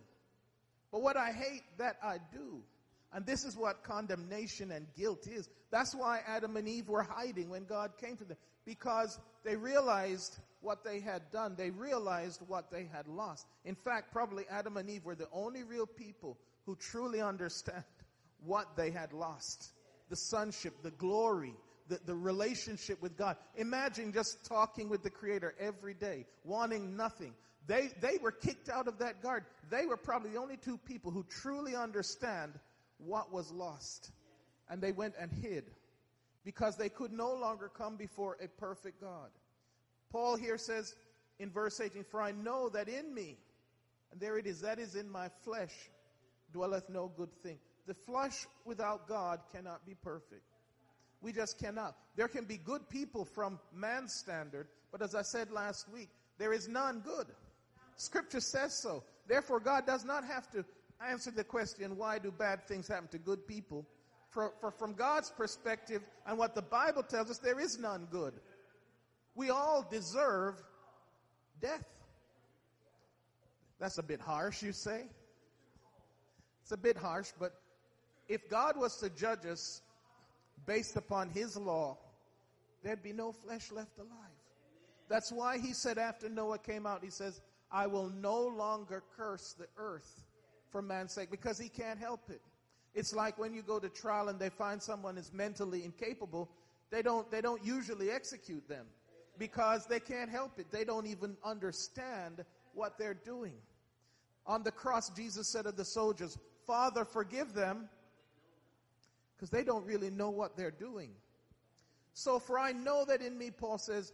But 0.92 1.02
what 1.02 1.18
I 1.18 1.32
hate, 1.32 1.64
that 1.78 1.98
I 2.04 2.18
do. 2.32 2.62
And 3.14 3.26
this 3.26 3.46
is 3.46 3.56
what 3.56 3.84
condemnation 3.84 4.72
and 4.72 4.86
guilt 4.96 5.28
is. 5.28 5.50
That's 5.72 5.96
why 5.96 6.22
Adam 6.28 6.58
and 6.58 6.68
Eve 6.68 6.90
were 6.90 7.04
hiding 7.04 7.50
when 7.50 7.66
God 7.66 7.92
came 8.00 8.18
to 8.18 8.26
them. 8.26 8.38
Because 8.66 9.18
they 9.46 9.56
realized 9.56 10.40
what 10.62 10.84
they 10.84 11.00
had 11.00 11.32
done. 11.32 11.56
They 11.58 11.70
realized 11.70 12.42
what 12.48 12.70
they 12.70 12.90
had 12.92 13.08
lost. 13.08 13.48
In 13.64 13.76
fact, 13.76 14.12
probably 14.12 14.44
Adam 14.50 14.76
and 14.78 14.90
Eve 14.90 15.06
were 15.06 15.16
the 15.16 15.30
only 15.32 15.64
real 15.64 15.86
people 15.86 16.38
who 16.66 16.76
truly 16.76 17.22
understand 17.22 17.84
what 18.46 18.76
they 18.76 18.92
had 18.92 19.14
lost. 19.14 19.72
The 20.10 20.16
sonship, 20.16 20.74
the 20.84 20.92
glory, 20.92 21.54
the, 21.88 22.00
the 22.06 22.16
relationship 22.16 23.02
with 23.02 23.18
God. 23.18 23.38
Imagine 23.56 24.12
just 24.12 24.46
talking 24.46 24.90
with 24.90 25.04
the 25.04 25.10
Creator 25.10 25.56
every 25.60 25.94
day, 25.94 26.26
wanting 26.44 26.98
nothing. 26.98 27.34
They, 27.68 27.90
they 28.02 28.18
were 28.22 28.32
kicked 28.32 28.70
out 28.70 28.88
of 28.88 28.98
that 29.00 29.22
garden. 29.22 29.48
They 29.70 29.86
were 29.86 29.98
probably 29.98 30.32
the 30.32 30.40
only 30.40 30.58
two 30.58 30.78
people 30.78 31.12
who 31.12 31.26
truly 31.30 31.76
understand 31.76 32.54
what 32.98 33.32
was 33.32 33.52
lost. 33.52 34.12
And 34.70 34.82
they 34.82 34.94
went 34.94 35.16
and 35.20 35.32
hid 35.32 35.66
because 36.46 36.78
they 36.78 36.90
could 36.90 37.12
no 37.12 37.34
longer 37.34 37.70
come 37.70 37.98
before 37.98 38.38
a 38.42 38.48
perfect 38.48 39.02
God. 39.02 39.30
Paul 40.10 40.38
here 40.38 40.58
says 40.58 40.96
in 41.40 41.50
verse 41.50 41.82
18, 41.82 42.06
For 42.06 42.22
I 42.22 42.32
know 42.32 42.70
that 42.70 42.88
in 42.88 43.14
me, 43.14 43.38
and 44.12 44.22
there 44.22 44.38
it 44.38 44.48
is, 44.48 44.62
that 44.62 44.80
is 44.80 44.96
in 44.96 45.10
my 45.10 45.28
flesh, 45.44 45.74
dwelleth 46.54 46.90
no 46.90 47.12
good 47.18 47.34
thing. 47.44 47.58
The 47.86 47.94
flesh 47.94 48.48
without 48.66 49.08
God 49.10 49.42
cannot 49.54 49.86
be 49.86 49.96
perfect. 50.02 50.44
We 51.22 51.34
just 51.34 51.60
cannot. 51.60 51.96
There 52.16 52.28
can 52.30 52.46
be 52.46 52.58
good 52.58 52.88
people 52.90 53.26
from 53.26 53.60
man's 53.74 54.14
standard, 54.14 54.68
but 54.92 55.02
as 55.02 55.16
I 55.16 55.24
said 55.24 55.52
last 55.52 55.90
week, 55.92 56.10
there 56.38 56.54
is 56.54 56.68
none 56.68 57.02
good. 57.02 57.28
Scripture 57.98 58.40
says 58.40 58.74
so. 58.74 59.04
Therefore, 59.28 59.60
God 59.60 59.86
does 59.86 60.06
not 60.06 60.24
have 60.24 60.50
to 60.52 60.64
answer 61.06 61.32
the 61.32 61.44
question, 61.44 61.98
why 61.98 62.20
do 62.20 62.32
bad 62.32 62.68
things 62.68 62.88
happen 62.88 63.10
to 63.10 63.18
good 63.18 63.46
people? 63.48 63.86
For, 64.30 64.54
for 64.62 64.72
from 64.72 64.94
God's 64.94 65.32
perspective 65.32 66.02
and 66.26 66.38
what 66.38 66.56
the 66.56 66.62
Bible 66.62 67.04
tells 67.04 67.30
us, 67.30 67.40
there 67.40 67.60
is 67.60 67.78
none 67.80 68.08
good. 68.12 68.34
We 69.36 69.50
all 69.50 69.86
deserve 69.90 70.56
death. 71.62 71.86
That's 73.80 73.98
a 73.98 74.04
bit 74.04 74.20
harsh, 74.22 74.64
you 74.64 74.74
say? 74.74 75.06
It's 76.62 76.72
a 76.72 76.78
bit 76.78 76.98
harsh, 76.98 77.30
but 77.40 77.54
if 78.28 78.50
God 78.50 78.78
was 78.78 78.98
to 78.98 79.10
judge 79.10 79.46
us 79.46 79.82
based 80.66 80.98
upon 80.98 81.30
his 81.30 81.56
law, 81.56 81.98
there'd 82.84 83.04
be 83.04 83.14
no 83.14 83.32
flesh 83.32 83.72
left 83.72 83.98
alive. 83.98 84.10
That's 85.10 85.32
why 85.32 85.60
he 85.60 85.74
said 85.74 85.98
after 85.98 86.28
Noah 86.28 86.58
came 86.58 86.86
out, 86.86 87.04
he 87.04 87.10
says, 87.10 87.40
I 87.72 87.88
will 87.88 88.10
no 88.10 88.42
longer 88.42 89.04
curse 89.16 89.56
the 89.58 89.68
earth 89.78 90.24
for 90.70 90.82
man's 90.82 91.14
sake 91.14 91.32
because 91.32 91.58
he 91.58 91.70
can't 91.70 92.00
help 92.00 92.30
it. 92.30 92.42
It's 92.94 93.14
like 93.14 93.38
when 93.38 93.54
you 93.54 93.62
go 93.62 93.80
to 93.80 93.90
trial 93.90 94.30
and 94.30 94.40
they 94.40 94.50
find 94.50 94.82
someone 94.82 95.18
is 95.18 95.32
mentally 95.34 95.84
incapable, 95.84 96.50
they 96.90 97.02
don't, 97.02 97.30
they 97.30 97.42
don't 97.42 97.64
usually 97.64 98.10
execute 98.10 98.68
them 98.68 98.86
because 99.38 99.86
they 99.86 100.00
can't 100.00 100.30
help 100.30 100.60
it. 100.60 100.72
They 100.72 100.84
don't 100.84 101.06
even 101.06 101.38
understand 101.44 102.44
what 102.74 102.98
they're 102.98 103.14
doing. 103.14 103.54
On 104.46 104.64
the 104.64 104.72
cross, 104.72 105.10
Jesus 105.10 105.48
said 105.48 105.66
of 105.66 105.76
the 105.76 105.86
soldiers, 105.86 106.38
Father, 106.66 107.06
forgive 107.06 107.54
them 107.54 107.90
because 109.36 109.50
they 109.50 109.64
don't 109.64 109.86
really 109.86 110.10
know 110.10 110.30
what 110.30 110.58
they're 110.58 110.72
doing. 110.72 111.12
So, 112.14 112.40
for 112.40 112.58
I 112.58 112.72
know 112.72 113.06
that 113.06 113.22
in 113.22 113.38
me, 113.38 113.52
Paul 113.52 113.78
says, 113.78 114.12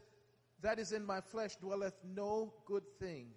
that 0.62 0.80
is 0.80 0.92
in 0.92 1.06
my 1.06 1.22
flesh 1.22 1.56
dwelleth 1.58 1.94
no 2.04 2.54
good 2.66 2.84
thing. 3.00 3.28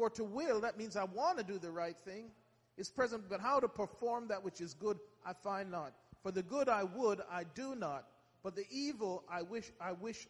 For 0.00 0.08
to 0.08 0.24
will, 0.24 0.62
that 0.62 0.78
means 0.78 0.96
I 0.96 1.04
want 1.04 1.36
to 1.36 1.44
do 1.44 1.58
the 1.58 1.70
right 1.70 1.94
thing, 1.94 2.30
is 2.78 2.88
present, 2.88 3.24
but 3.28 3.38
how 3.38 3.60
to 3.60 3.68
perform 3.68 4.28
that 4.28 4.42
which 4.42 4.62
is 4.62 4.72
good, 4.72 4.98
I 5.26 5.34
find 5.34 5.70
not. 5.70 5.92
For 6.22 6.32
the 6.32 6.42
good 6.42 6.70
I 6.70 6.84
would, 6.84 7.20
I 7.30 7.44
do 7.54 7.74
not, 7.74 8.06
but 8.42 8.56
the 8.56 8.64
evil 8.70 9.24
I 9.30 9.42
wish, 9.42 9.70
I 9.78 9.92
wish, 9.92 10.26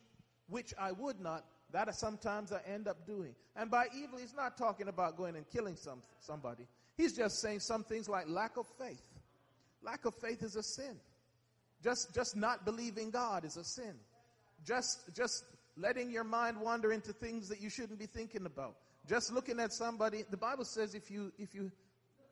which 0.49 0.75
I 0.77 0.91
would 0.91 1.21
not, 1.21 1.45
that 1.73 1.95
sometimes 1.95 2.53
I 2.53 2.63
end 2.69 2.89
up 2.89 3.07
doing. 3.07 3.33
And 3.55 3.71
by 3.71 3.85
evil, 3.97 4.19
he's 4.19 4.35
not 4.35 4.59
talking 4.59 4.89
about 4.89 5.17
going 5.17 5.37
and 5.37 5.49
killing 5.49 5.77
some, 5.77 6.03
somebody. 6.19 6.67
He's 6.97 7.17
just 7.17 7.41
saying 7.41 7.61
some 7.61 7.85
things 7.85 8.09
like 8.09 8.29
lack 8.29 8.57
of 8.57 8.67
faith. 8.77 9.07
Lack 9.85 10.05
of 10.05 10.17
faith 10.17 10.43
is 10.43 10.57
a 10.57 10.65
sin. 10.65 10.97
Just, 11.85 12.13
just 12.13 12.37
not 12.37 12.65
believing 12.65 13.13
God 13.13 13.45
is 13.45 13.57
a 13.57 13.63
sin. 13.63 13.95
Just, 14.67 15.15
just 15.15 15.45
letting 15.77 16.11
your 16.11 16.25
mind 16.25 16.61
wander 16.61 16.91
into 16.91 17.13
things 17.13 17.49
that 17.51 17.61
you 17.61 17.71
shouldn't 17.71 18.01
be 18.01 18.07
thinking 18.07 18.47
about. 18.47 18.75
Just 19.09 19.33
looking 19.33 19.59
at 19.61 19.73
somebody. 19.73 20.25
The 20.31 20.37
Bible 20.37 20.65
says 20.65 20.95
if 20.95 21.11
you, 21.11 21.33
if 21.39 21.55
you 21.55 21.71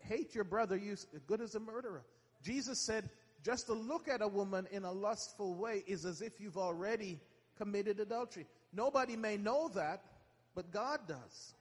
hate 0.00 0.34
your 0.34 0.44
brother, 0.44 0.76
you're 0.76 0.94
as 0.94 1.06
good 1.26 1.40
as 1.40 1.54
a 1.54 1.60
murderer. 1.60 2.04
Jesus 2.42 2.84
said, 2.84 3.08
just 3.44 3.66
to 3.66 3.72
look 3.72 4.08
at 4.08 4.22
a 4.22 4.28
woman 4.28 4.66
in 4.70 4.84
a 4.84 4.92
lustful 4.92 5.54
way 5.54 5.84
is 5.86 6.04
as 6.04 6.22
if 6.22 6.40
you've 6.40 6.58
already 6.58 7.18
committed 7.56 8.00
adultery. 8.00 8.46
Nobody 8.72 9.16
may 9.16 9.36
know 9.36 9.68
that, 9.74 10.02
but 10.54 10.70
God 10.70 11.00
does. 11.08 11.54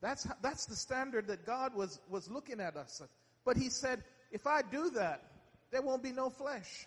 That's, 0.00 0.26
that's 0.42 0.66
the 0.66 0.76
standard 0.76 1.26
that 1.28 1.46
God 1.46 1.74
was, 1.74 2.00
was 2.08 2.30
looking 2.30 2.60
at 2.60 2.76
us. 2.76 3.02
But 3.44 3.56
he 3.56 3.70
said, 3.70 4.02
if 4.30 4.46
I 4.46 4.62
do 4.62 4.90
that, 4.90 5.22
there 5.70 5.82
won't 5.82 6.02
be 6.02 6.12
no 6.12 6.30
flesh. 6.30 6.86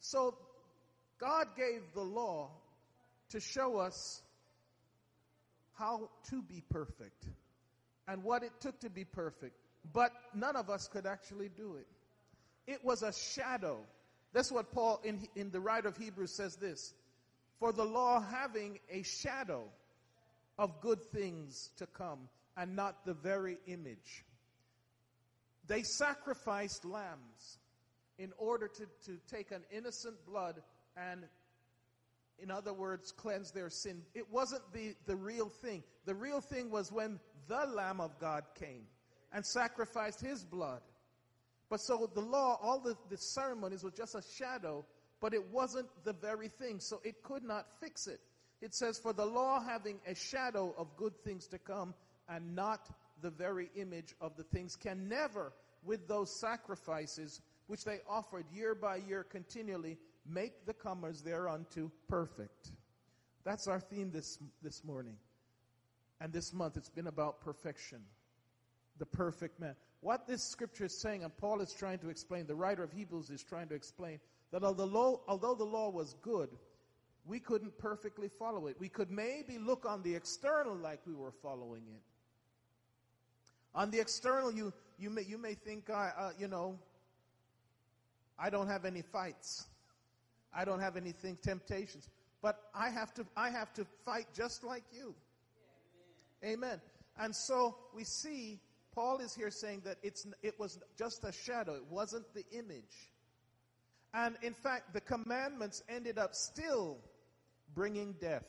So 0.00 0.36
God 1.18 1.48
gave 1.56 1.82
the 1.94 2.02
law 2.02 2.50
to 3.30 3.40
show 3.40 3.78
us 3.78 4.22
how 5.78 6.10
to 6.30 6.42
be 6.42 6.62
perfect 6.70 7.26
and 8.08 8.22
what 8.22 8.42
it 8.42 8.52
took 8.60 8.80
to 8.80 8.90
be 8.90 9.04
perfect. 9.04 9.56
But 9.92 10.10
none 10.34 10.56
of 10.56 10.70
us 10.70 10.88
could 10.92 11.06
actually 11.06 11.48
do 11.48 11.76
it. 11.76 11.86
It 12.66 12.84
was 12.84 13.02
a 13.02 13.12
shadow. 13.12 13.78
That's 14.32 14.50
what 14.50 14.72
Paul 14.72 15.00
in, 15.04 15.20
in 15.36 15.50
the 15.50 15.60
writer 15.60 15.88
of 15.88 15.96
Hebrews 15.96 16.36
says 16.36 16.56
this. 16.56 16.94
For 17.60 17.72
the 17.72 17.84
law 17.84 18.20
having 18.20 18.78
a 18.90 19.02
shadow 19.02 19.64
of 20.58 20.80
good 20.80 21.02
things 21.12 21.70
to 21.78 21.86
come 21.86 22.28
and 22.56 22.74
not 22.74 23.04
the 23.04 23.14
very 23.14 23.58
image. 23.66 24.24
They 25.66 25.82
sacrificed 25.82 26.84
lambs 26.84 27.58
in 28.18 28.32
order 28.38 28.68
to, 28.68 28.86
to 29.06 29.18
take 29.30 29.50
an 29.50 29.62
innocent 29.70 30.16
blood 30.26 30.62
and, 30.96 31.24
in 32.42 32.50
other 32.50 32.72
words, 32.72 33.12
cleanse 33.12 33.50
their 33.50 33.70
sin. 33.70 34.02
It 34.14 34.30
wasn't 34.30 34.62
the, 34.72 34.94
the 35.06 35.16
real 35.16 35.48
thing. 35.48 35.82
The 36.04 36.14
real 36.14 36.40
thing 36.40 36.70
was 36.70 36.92
when 36.92 37.18
the 37.48 37.66
Lamb 37.66 38.00
of 38.00 38.18
God 38.18 38.44
came 38.54 38.84
and 39.32 39.44
sacrificed 39.44 40.20
his 40.20 40.44
blood. 40.44 40.80
But 41.68 41.80
so 41.80 42.10
the 42.14 42.20
law, 42.20 42.58
all 42.62 42.78
the, 42.78 42.96
the 43.10 43.16
ceremonies 43.16 43.82
were 43.82 43.90
just 43.90 44.14
a 44.14 44.22
shadow, 44.36 44.84
but 45.20 45.34
it 45.34 45.44
wasn't 45.50 45.88
the 46.04 46.12
very 46.12 46.48
thing. 46.48 46.78
So 46.78 47.00
it 47.04 47.22
could 47.22 47.42
not 47.42 47.66
fix 47.80 48.06
it. 48.06 48.20
It 48.60 48.74
says, 48.74 48.98
For 48.98 49.12
the 49.12 49.26
law 49.26 49.60
having 49.60 49.98
a 50.06 50.14
shadow 50.14 50.74
of 50.78 50.96
good 50.96 51.16
things 51.24 51.46
to 51.48 51.58
come 51.58 51.94
and 52.28 52.54
not 52.54 52.88
the 53.22 53.30
very 53.30 53.70
image 53.76 54.14
of 54.20 54.36
the 54.36 54.44
things, 54.44 54.76
can 54.76 55.08
never, 55.08 55.52
with 55.84 56.06
those 56.06 56.38
sacrifices 56.40 57.40
which 57.66 57.84
they 57.84 57.98
offered 58.08 58.44
year 58.52 58.74
by 58.74 58.96
year 58.96 59.24
continually, 59.24 59.98
make 60.28 60.66
the 60.66 60.74
comers 60.74 61.22
thereunto 61.22 61.90
perfect. 62.08 62.70
That's 63.44 63.68
our 63.68 63.80
theme 63.80 64.10
this, 64.10 64.38
this 64.62 64.84
morning. 64.84 65.16
And 66.20 66.32
this 66.32 66.52
month, 66.52 66.76
it's 66.76 66.88
been 66.88 67.06
about 67.06 67.40
perfection. 67.40 68.00
The 68.98 69.06
perfect 69.06 69.60
man. 69.60 69.74
What 70.00 70.26
this 70.26 70.42
scripture 70.42 70.86
is 70.86 70.98
saying, 70.98 71.24
and 71.24 71.36
Paul 71.36 71.60
is 71.60 71.72
trying 71.72 71.98
to 71.98 72.08
explain, 72.08 72.46
the 72.46 72.54
writer 72.54 72.82
of 72.82 72.92
Hebrews 72.92 73.30
is 73.30 73.42
trying 73.42 73.68
to 73.68 73.74
explain, 73.74 74.20
that 74.52 74.64
although, 74.64 75.20
although 75.28 75.54
the 75.54 75.64
law 75.64 75.90
was 75.90 76.14
good, 76.22 76.48
we 77.26 77.40
couldn't 77.40 77.76
perfectly 77.78 78.28
follow 78.28 78.68
it. 78.68 78.76
We 78.78 78.88
could 78.88 79.10
maybe 79.10 79.58
look 79.58 79.84
on 79.84 80.02
the 80.02 80.14
external 80.14 80.76
like 80.76 81.00
we 81.06 81.14
were 81.14 81.32
following 81.42 81.82
it. 81.88 82.02
On 83.74 83.90
the 83.90 84.00
external, 84.00 84.52
you, 84.52 84.72
you, 84.98 85.10
may, 85.10 85.22
you 85.22 85.36
may 85.36 85.54
think, 85.54 85.90
uh, 85.90 86.10
uh, 86.16 86.30
you 86.38 86.48
know, 86.48 86.78
I 88.38 88.48
don't 88.48 88.68
have 88.68 88.84
any 88.84 89.02
fights. 89.02 89.66
I 90.54 90.64
don't 90.64 90.80
have 90.80 90.96
anything, 90.96 91.38
temptations. 91.42 92.08
But 92.42 92.60
I 92.74 92.90
have 92.90 93.12
to, 93.14 93.26
I 93.36 93.50
have 93.50 93.72
to 93.74 93.86
fight 94.04 94.26
just 94.34 94.64
like 94.64 94.84
you. 94.92 95.14
Amen. 96.44 96.80
And 97.18 97.34
so 97.34 97.76
we 97.94 98.04
see 98.04 98.60
Paul 98.94 99.18
is 99.18 99.34
here 99.34 99.50
saying 99.50 99.82
that 99.84 99.96
it's, 100.02 100.26
it 100.42 100.58
was 100.58 100.78
just 100.96 101.24
a 101.24 101.32
shadow. 101.32 101.74
It 101.74 101.86
wasn't 101.90 102.32
the 102.34 102.44
image. 102.52 103.10
And 104.14 104.36
in 104.42 104.54
fact, 104.54 104.94
the 104.94 105.00
commandments 105.00 105.82
ended 105.88 106.18
up 106.18 106.34
still 106.34 106.98
bringing 107.74 108.14
death. 108.20 108.46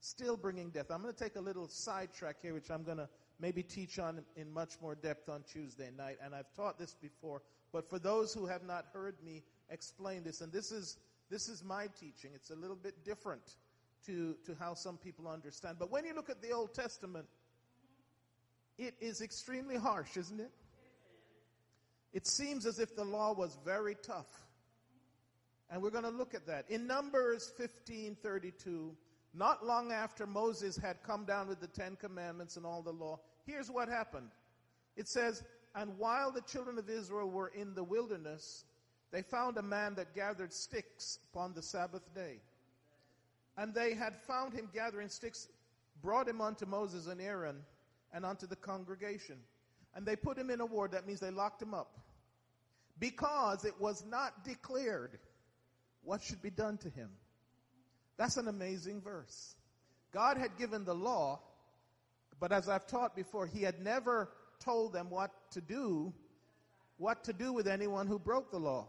Still 0.00 0.36
bringing 0.36 0.70
death. 0.70 0.86
I'm 0.90 1.02
going 1.02 1.14
to 1.14 1.18
take 1.18 1.36
a 1.36 1.40
little 1.40 1.68
sidetrack 1.68 2.36
here, 2.42 2.54
which 2.54 2.70
I'm 2.70 2.82
going 2.82 2.98
to 2.98 3.08
maybe 3.38 3.62
teach 3.62 3.98
on 3.98 4.24
in 4.36 4.50
much 4.52 4.74
more 4.80 4.94
depth 4.94 5.28
on 5.28 5.42
Tuesday 5.42 5.90
night. 5.96 6.18
And 6.22 6.34
I've 6.34 6.52
taught 6.54 6.78
this 6.78 6.94
before, 6.94 7.42
but 7.72 7.88
for 7.88 7.98
those 7.98 8.32
who 8.32 8.46
have 8.46 8.62
not 8.62 8.86
heard 8.92 9.16
me 9.24 9.42
explain 9.70 10.22
this, 10.24 10.40
and 10.40 10.52
this 10.52 10.72
is 10.72 10.98
this 11.28 11.48
is 11.48 11.64
my 11.64 11.88
teaching. 11.98 12.30
It's 12.34 12.50
a 12.50 12.54
little 12.54 12.76
bit 12.76 13.04
different 13.04 13.42
to, 14.06 14.36
to 14.46 14.54
how 14.58 14.74
some 14.74 14.96
people 14.96 15.26
understand. 15.28 15.76
But 15.78 15.90
when 15.90 16.04
you 16.04 16.14
look 16.14 16.30
at 16.30 16.40
the 16.40 16.52
Old 16.52 16.74
Testament, 16.74 17.26
it 18.78 18.94
is 19.00 19.20
extremely 19.20 19.76
harsh, 19.76 20.16
isn't 20.16 20.40
it? 20.40 20.50
It 22.12 22.26
seems 22.26 22.64
as 22.64 22.78
if 22.78 22.94
the 22.94 23.04
law 23.04 23.34
was 23.34 23.58
very 23.64 23.96
tough. 23.96 24.28
And 25.68 25.82
we're 25.82 25.90
going 25.90 26.04
to 26.04 26.10
look 26.10 26.34
at 26.34 26.46
that. 26.46 26.70
In 26.70 26.86
Numbers 26.86 27.52
15:32, 27.58 28.92
not 29.36 29.64
long 29.64 29.92
after 29.92 30.26
Moses 30.26 30.76
had 30.76 31.02
come 31.02 31.24
down 31.24 31.48
with 31.48 31.60
the 31.60 31.68
10 31.68 31.96
commandments 31.96 32.56
and 32.56 32.64
all 32.64 32.82
the 32.82 32.92
law, 32.92 33.20
here's 33.44 33.70
what 33.70 33.88
happened. 33.88 34.30
It 34.96 35.08
says, 35.08 35.44
"And 35.74 35.98
while 35.98 36.30
the 36.32 36.40
children 36.40 36.78
of 36.78 36.88
Israel 36.88 37.30
were 37.30 37.48
in 37.48 37.74
the 37.74 37.84
wilderness, 37.84 38.64
they 39.10 39.22
found 39.22 39.56
a 39.56 39.62
man 39.62 39.94
that 39.94 40.14
gathered 40.14 40.52
sticks 40.52 41.18
upon 41.30 41.52
the 41.52 41.62
Sabbath 41.62 42.12
day. 42.14 42.40
And 43.56 43.72
they 43.74 43.94
had 43.94 44.16
found 44.16 44.52
him 44.52 44.68
gathering 44.72 45.08
sticks, 45.08 45.48
brought 46.02 46.28
him 46.28 46.40
unto 46.40 46.66
Moses 46.66 47.06
and 47.06 47.20
Aaron 47.20 47.64
and 48.12 48.24
unto 48.24 48.46
the 48.46 48.56
congregation. 48.56 49.42
And 49.94 50.04
they 50.04 50.16
put 50.16 50.36
him 50.36 50.50
in 50.50 50.60
a 50.60 50.66
ward. 50.66 50.92
That 50.92 51.06
means 51.06 51.20
they 51.20 51.30
locked 51.30 51.62
him 51.62 51.72
up. 51.72 51.98
Because 52.98 53.64
it 53.64 53.78
was 53.80 54.04
not 54.04 54.44
declared 54.44 55.18
what 56.02 56.22
should 56.22 56.42
be 56.42 56.50
done 56.50 56.78
to 56.78 56.90
him. 56.90 57.10
That's 58.16 58.36
an 58.36 58.48
amazing 58.48 59.00
verse. 59.00 59.54
God 60.12 60.38
had 60.38 60.56
given 60.56 60.84
the 60.84 60.94
law, 60.94 61.40
but 62.40 62.52
as 62.52 62.68
I've 62.68 62.86
taught 62.86 63.14
before, 63.14 63.46
he 63.46 63.62
had 63.62 63.82
never 63.82 64.30
told 64.60 64.92
them 64.92 65.10
what 65.10 65.30
to 65.52 65.60
do, 65.60 66.12
what 66.96 67.24
to 67.24 67.32
do 67.32 67.52
with 67.52 67.66
anyone 67.66 68.06
who 68.06 68.18
broke 68.18 68.50
the 68.50 68.58
law. 68.58 68.88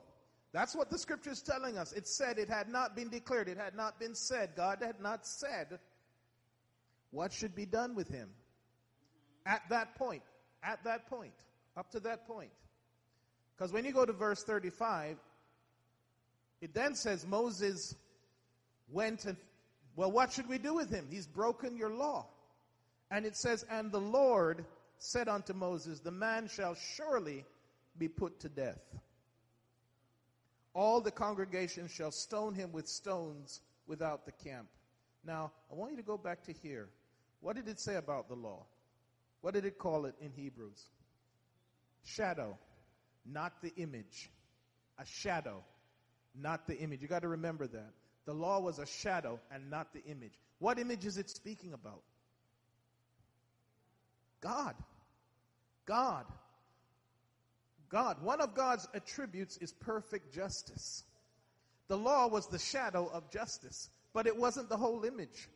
That's 0.53 0.75
what 0.75 0.89
the 0.89 0.97
scripture 0.97 1.31
is 1.31 1.41
telling 1.41 1.77
us. 1.77 1.91
It 1.91 2.07
said 2.07 2.39
it 2.39 2.49
had 2.49 2.69
not 2.69 2.95
been 2.95 3.09
declared, 3.09 3.49
it 3.49 3.57
had 3.57 3.75
not 3.75 3.99
been 3.99 4.15
said. 4.15 4.51
God 4.55 4.79
had 4.81 5.01
not 5.01 5.25
said 5.25 5.79
what 7.11 7.33
should 7.33 7.55
be 7.55 7.65
done 7.65 7.95
with 7.95 8.07
him. 8.07 8.29
At 9.45 9.61
that 9.69 9.95
point, 9.95 10.23
at 10.63 10.83
that 10.83 11.07
point, 11.07 11.33
up 11.75 11.91
to 11.91 11.99
that 12.01 12.27
point. 12.27 12.51
Because 13.55 13.73
when 13.73 13.85
you 13.85 13.91
go 13.91 14.05
to 14.05 14.13
verse 14.13 14.43
35, 14.43 15.17
it 16.61 16.73
then 16.73 16.95
says 16.95 17.25
Moses 17.25 17.95
went 18.91 19.25
and, 19.25 19.37
well, 19.95 20.11
what 20.11 20.31
should 20.31 20.47
we 20.47 20.57
do 20.57 20.73
with 20.73 20.89
him? 20.89 21.07
He's 21.09 21.27
broken 21.27 21.77
your 21.77 21.91
law. 21.91 22.27
And 23.09 23.25
it 23.25 23.35
says, 23.35 23.65
and 23.69 23.91
the 23.91 24.01
Lord 24.01 24.65
said 24.97 25.27
unto 25.27 25.53
Moses, 25.53 25.99
the 25.99 26.11
man 26.11 26.47
shall 26.47 26.75
surely 26.75 27.45
be 27.97 28.07
put 28.07 28.39
to 28.41 28.49
death 28.49 28.79
all 30.77 31.01
the 31.01 31.09
congregation 31.09 31.87
shall 31.87 32.11
stone 32.11 32.53
him 32.53 32.71
with 32.71 32.87
stones 32.87 33.61
without 33.87 34.27
the 34.27 34.31
camp. 34.31 34.67
Now, 35.25 35.51
I 35.71 35.75
want 35.75 35.89
you 35.89 35.97
to 35.97 36.03
go 36.03 36.17
back 36.17 36.43
to 36.43 36.53
here. 36.53 36.87
What 37.41 37.55
did 37.55 37.67
it 37.67 37.79
say 37.79 37.95
about 37.95 38.29
the 38.29 38.35
law? 38.35 38.63
What 39.41 39.55
did 39.55 39.65
it 39.65 39.79
call 39.79 40.05
it 40.05 40.13
in 40.21 40.31
Hebrews? 40.31 40.85
Shadow, 42.05 42.59
not 43.25 43.59
the 43.63 43.73
image. 43.75 44.29
A 44.99 45.05
shadow, 45.05 45.63
not 46.39 46.67
the 46.67 46.77
image. 46.77 47.01
You 47.01 47.07
got 47.07 47.23
to 47.23 47.27
remember 47.27 47.65
that. 47.65 47.93
The 48.27 48.33
law 48.33 48.59
was 48.59 48.77
a 48.77 48.85
shadow 48.85 49.39
and 49.49 49.71
not 49.71 49.93
the 49.93 50.03
image. 50.03 50.33
What 50.59 50.77
image 50.77 51.05
is 51.05 51.17
it 51.17 51.29
speaking 51.29 51.73
about? 51.73 52.03
God. 54.41 54.75
God. 55.85 56.25
God, 57.89 58.21
one 58.21 58.41
of 58.41 58.53
God's 58.53 58.85
attributes 58.93 59.55
is 59.57 59.71
perfect 59.71 60.33
justice. 60.33 61.05
The 61.87 61.97
law 61.97 62.27
was 62.27 62.47
the 62.47 62.59
shadow 62.59 63.09
of 63.13 63.31
justice, 63.31 63.89
but 64.13 64.27
it 64.27 64.35
wasn't 64.35 64.67
the 64.67 64.75
whole 64.75 65.05
image. 65.05 65.47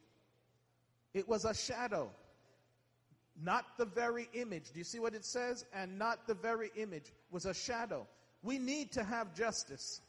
It 1.14 1.28
was 1.28 1.44
a 1.44 1.54
shadow, 1.54 2.10
not 3.44 3.66
the 3.78 3.84
very 3.84 4.30
image. 4.34 4.72
Do 4.72 4.80
you 4.80 4.86
see 4.86 5.00
what 5.00 5.14
it 5.14 5.26
says? 5.26 5.66
And 5.74 6.00
not 6.00 6.26
the 6.26 6.36
very 6.36 6.72
image 6.78 7.12
was 7.32 7.46
a 7.46 7.54
shadow. 7.54 8.08
We 8.44 8.60
need 8.60 8.94
to 8.94 9.04
have 9.04 9.36
justice. 9.36 10.00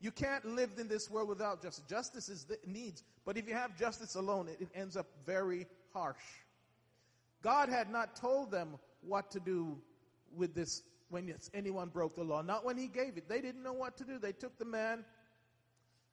You 0.00 0.10
can't 0.10 0.44
live 0.44 0.70
in 0.78 0.88
this 0.88 1.10
world 1.10 1.28
without 1.28 1.62
justice. 1.62 1.84
Justice 1.88 2.28
is 2.28 2.44
the 2.44 2.58
needs, 2.66 3.02
but 3.24 3.36
if 3.36 3.48
you 3.48 3.54
have 3.54 3.78
justice 3.78 4.14
alone, 4.14 4.48
it, 4.48 4.60
it 4.60 4.68
ends 4.74 4.96
up 4.96 5.06
very 5.24 5.66
harsh. 5.92 6.16
God 7.42 7.68
had 7.68 7.90
not 7.90 8.16
told 8.16 8.50
them 8.50 8.78
what 9.00 9.30
to 9.30 9.40
do 9.40 9.78
with 10.34 10.54
this 10.54 10.82
when 11.08 11.32
anyone 11.54 11.88
broke 11.88 12.16
the 12.16 12.24
law, 12.24 12.42
not 12.42 12.64
when 12.64 12.76
he 12.76 12.88
gave 12.88 13.16
it. 13.16 13.28
They 13.28 13.40
didn't 13.40 13.62
know 13.62 13.72
what 13.72 13.96
to 13.98 14.04
do. 14.04 14.18
They 14.18 14.32
took 14.32 14.58
the 14.58 14.64
man, 14.64 15.04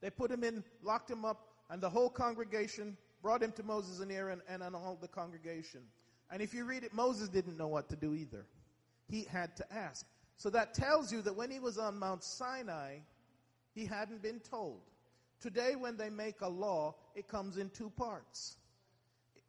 they 0.02 0.10
put 0.10 0.32
him 0.32 0.44
in, 0.44 0.64
locked 0.84 1.10
him 1.10 1.26
up, 1.26 1.48
and 1.70 1.82
the 1.82 1.90
whole 1.90 2.10
congregation 2.10 2.96
brought 3.22 3.42
him 3.42 3.52
to 3.54 3.64
Moses 3.64 4.00
and 4.00 4.12
Aaron 4.12 4.42
and 4.48 4.62
on 4.62 4.76
all 4.76 4.98
the 5.02 5.08
congregation. 5.08 5.82
And 6.30 6.42
if 6.42 6.54
you 6.54 6.66
read 6.66 6.84
it, 6.84 6.94
Moses 6.94 7.30
didn't 7.30 7.58
know 7.58 7.68
what 7.68 7.90
to 7.90 7.96
do 7.96 8.14
either. 8.14 8.46
He 9.10 9.24
had 9.24 9.56
to 9.58 9.74
ask. 9.74 10.06
So 10.38 10.50
that 10.52 10.74
tells 10.74 11.12
you 11.12 11.22
that 11.24 11.36
when 11.36 11.50
he 11.50 11.60
was 11.60 11.78
on 11.78 11.98
Mount 11.98 12.24
Sinai, 12.24 12.98
he 13.74 13.86
hadn't 13.86 14.22
been 14.22 14.40
told. 14.40 14.82
Today, 15.42 15.76
when 15.76 15.98
they 15.98 16.10
make 16.10 16.42
a 16.42 16.48
law, 16.48 16.96
it 17.16 17.28
comes 17.28 17.58
in 17.58 17.70
two 17.70 17.90
parts 17.90 18.58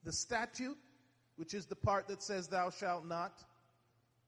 the 0.05 0.13
statute, 0.13 0.77
which 1.37 1.55
is 1.55 1.67
the 1.67 1.77
part 1.77 2.09
that 2.09 2.23
says, 2.23 2.49
Thou 2.49 2.71
shalt 2.71 3.07
not, 3.07 3.43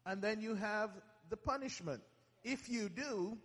and 0.06 0.22
then 0.22 0.40
you 0.40 0.54
have 0.54 0.90
the 1.28 1.36
punishment. 1.36 2.00
If 2.44 2.68
you 2.68 2.88
do, 2.88 3.36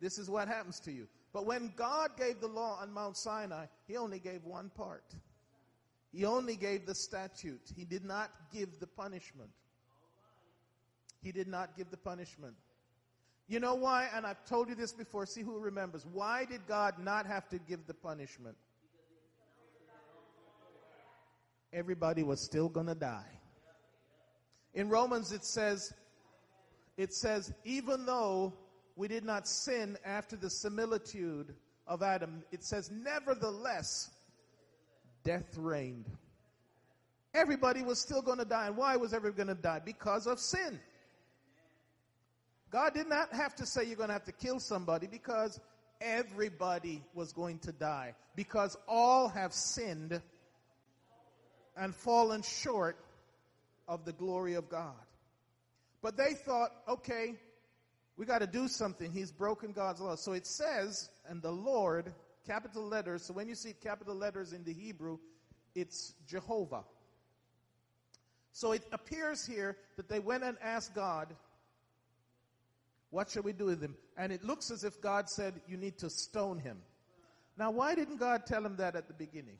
this 0.00 0.18
is 0.18 0.30
what 0.30 0.46
happens 0.46 0.78
to 0.80 0.92
you. 0.92 1.08
But 1.32 1.46
when 1.46 1.72
God 1.76 2.10
gave 2.16 2.40
the 2.40 2.46
law 2.46 2.78
on 2.80 2.92
Mount 2.92 3.16
Sinai, 3.16 3.66
He 3.86 3.96
only 3.96 4.18
gave 4.18 4.44
one 4.44 4.70
part. 4.70 5.14
He 6.12 6.24
only 6.24 6.56
gave 6.56 6.86
the 6.86 6.94
statute. 6.94 7.72
He 7.76 7.84
did 7.84 8.04
not 8.04 8.30
give 8.52 8.80
the 8.80 8.86
punishment. 8.86 9.50
He 11.22 11.32
did 11.32 11.48
not 11.48 11.76
give 11.76 11.90
the 11.90 11.96
punishment. 11.96 12.54
You 13.48 13.60
know 13.60 13.74
why? 13.74 14.08
And 14.14 14.26
I've 14.26 14.44
told 14.44 14.68
you 14.68 14.74
this 14.74 14.92
before. 14.92 15.24
See 15.24 15.42
who 15.42 15.58
remembers. 15.58 16.04
Why 16.12 16.44
did 16.44 16.66
God 16.68 16.94
not 17.02 17.26
have 17.26 17.48
to 17.48 17.58
give 17.58 17.86
the 17.86 17.94
punishment? 17.94 18.56
Everybody 21.72 22.22
was 22.22 22.40
still 22.44 22.68
going 22.68 22.86
to 22.86 22.94
die. 22.94 23.38
In 24.74 24.90
Romans 24.90 25.32
it 25.32 25.44
says, 25.44 25.92
it 26.96 27.14
says, 27.14 27.52
even 27.64 28.04
though 28.06 28.52
we 28.96 29.08
did 29.08 29.24
not 29.24 29.48
sin 29.48 29.96
after 30.04 30.36
the 30.36 30.50
similitude 30.50 31.54
of 31.86 32.02
Adam, 32.02 32.42
it 32.52 32.64
says, 32.64 32.90
nevertheless, 32.90 34.10
death 35.24 35.56
reigned. 35.56 36.06
Everybody 37.34 37.82
was 37.82 38.00
still 38.00 38.22
going 38.22 38.38
to 38.38 38.44
die. 38.44 38.66
And 38.66 38.76
why 38.76 38.96
was 38.96 39.14
everybody 39.14 39.44
going 39.44 39.56
to 39.56 39.62
die? 39.62 39.80
Because 39.84 40.26
of 40.26 40.38
sin. 40.38 40.80
God 42.70 42.94
did 42.94 43.08
not 43.08 43.32
have 43.32 43.54
to 43.56 43.66
say 43.66 43.84
you're 43.84 43.96
going 43.96 44.08
to 44.08 44.14
have 44.14 44.24
to 44.24 44.32
kill 44.32 44.60
somebody 44.60 45.06
because 45.06 45.58
everybody 46.00 47.02
was 47.14 47.32
going 47.32 47.58
to 47.60 47.72
die. 47.72 48.14
Because 48.36 48.76
all 48.86 49.28
have 49.28 49.52
sinned 49.52 50.20
and 51.76 51.94
fallen 51.94 52.42
short 52.42 52.96
of 53.86 54.04
the 54.04 54.12
glory 54.12 54.54
of 54.54 54.68
God. 54.68 54.94
But 56.02 56.16
they 56.16 56.34
thought, 56.34 56.70
okay, 56.88 57.34
we 58.16 58.26
got 58.26 58.40
to 58.40 58.46
do 58.46 58.68
something. 58.68 59.12
He's 59.12 59.32
broken 59.32 59.72
God's 59.72 60.00
law. 60.00 60.16
So 60.16 60.32
it 60.32 60.46
says, 60.46 61.08
and 61.28 61.40
the 61.40 61.50
Lord, 61.50 62.12
capital 62.46 62.82
letters. 62.82 63.24
So 63.24 63.32
when 63.32 63.48
you 63.48 63.54
see 63.54 63.72
capital 63.82 64.14
letters 64.14 64.52
in 64.52 64.64
the 64.64 64.72
Hebrew, 64.72 65.18
it's 65.74 66.14
Jehovah. 66.28 66.84
So 68.52 68.72
it 68.72 68.82
appears 68.92 69.46
here 69.46 69.76
that 69.96 70.08
they 70.08 70.18
went 70.18 70.42
and 70.42 70.56
asked 70.62 70.94
God, 70.94 71.28
what 73.10 73.30
shall 73.30 73.42
we 73.42 73.52
do 73.52 73.66
with 73.66 73.82
him? 73.82 73.96
And 74.16 74.32
it 74.32 74.44
looks 74.44 74.70
as 74.70 74.84
if 74.84 75.00
God 75.00 75.30
said, 75.30 75.54
you 75.66 75.76
need 75.76 75.98
to 75.98 76.10
stone 76.10 76.58
him. 76.58 76.78
Now, 77.56 77.70
why 77.70 77.94
didn't 77.94 78.18
God 78.18 78.46
tell 78.46 78.64
him 78.64 78.76
that 78.76 78.94
at 78.94 79.08
the 79.08 79.14
beginning? 79.14 79.58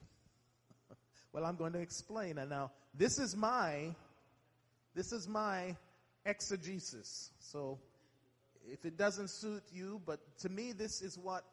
well, 1.33 1.45
I'm 1.45 1.55
going 1.55 1.73
to 1.73 1.79
explain. 1.79 2.37
And 2.37 2.49
now, 2.49 2.71
this 2.93 3.19
is 3.19 3.35
my 3.35 3.95
this 4.95 5.11
is 5.11 5.27
my 5.27 5.75
exegesis. 6.25 7.31
So 7.39 7.79
if 8.67 8.85
it 8.85 8.97
doesn't 8.97 9.29
suit 9.29 9.63
you, 9.71 10.01
but 10.05 10.19
to 10.39 10.49
me, 10.49 10.71
this 10.71 11.01
is 11.01 11.17
what 11.17 11.45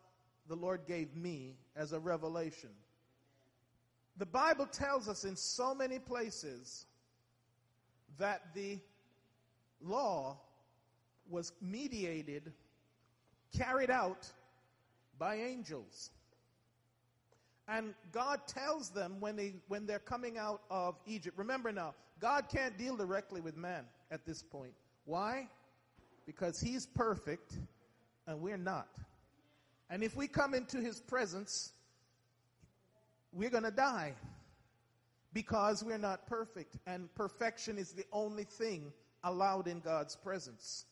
the 0.48 0.56
Lord 0.56 0.80
gave 0.87 1.14
me 1.14 1.56
as 1.74 1.92
a 1.92 2.00
revelation. 2.00 2.70
The 4.16 4.26
Bible 4.26 4.66
tells 4.66 5.09
us 5.09 5.24
in 5.24 5.37
so 5.37 5.74
many 5.74 5.98
places 5.98 6.87
that 8.18 8.54
the 8.54 8.78
law 9.82 10.38
was 11.30 11.52
mediated, 11.60 12.52
carried 13.56 13.90
out 13.90 14.30
by 15.18 15.36
angels. 15.36 16.10
And 17.68 17.94
God 18.12 18.40
tells 18.46 18.90
them 18.90 19.16
when, 19.18 19.36
they, 19.36 19.54
when 19.68 19.86
they're 19.86 19.98
coming 19.98 20.38
out 20.38 20.62
of 20.70 20.96
Egypt. 21.06 21.36
Remember 21.36 21.72
now, 21.72 21.94
God 22.20 22.46
can't 22.48 22.78
deal 22.78 22.96
directly 22.96 23.40
with 23.40 23.56
man 23.56 23.84
at 24.10 24.24
this 24.24 24.42
point. 24.42 24.72
Why? 25.04 25.48
Because 26.26 26.60
he's 26.60 26.86
perfect 26.86 27.58
and 28.26 28.40
we're 28.40 28.56
not. 28.56 28.88
And 29.90 30.02
if 30.02 30.16
we 30.16 30.28
come 30.28 30.54
into 30.54 30.78
his 30.78 31.00
presence, 31.00 31.72
we're 33.32 33.50
going 33.50 33.64
to 33.64 33.70
die 33.70 34.14
because 35.32 35.84
we're 35.84 35.98
not 35.98 36.26
perfect. 36.26 36.76
And 36.86 37.12
perfection 37.14 37.78
is 37.78 37.92
the 37.92 38.04
only 38.12 38.44
thing 38.44 38.92
allowed 39.22 39.66
in 39.66 39.80
God's 39.80 40.16
presence. 40.16 40.86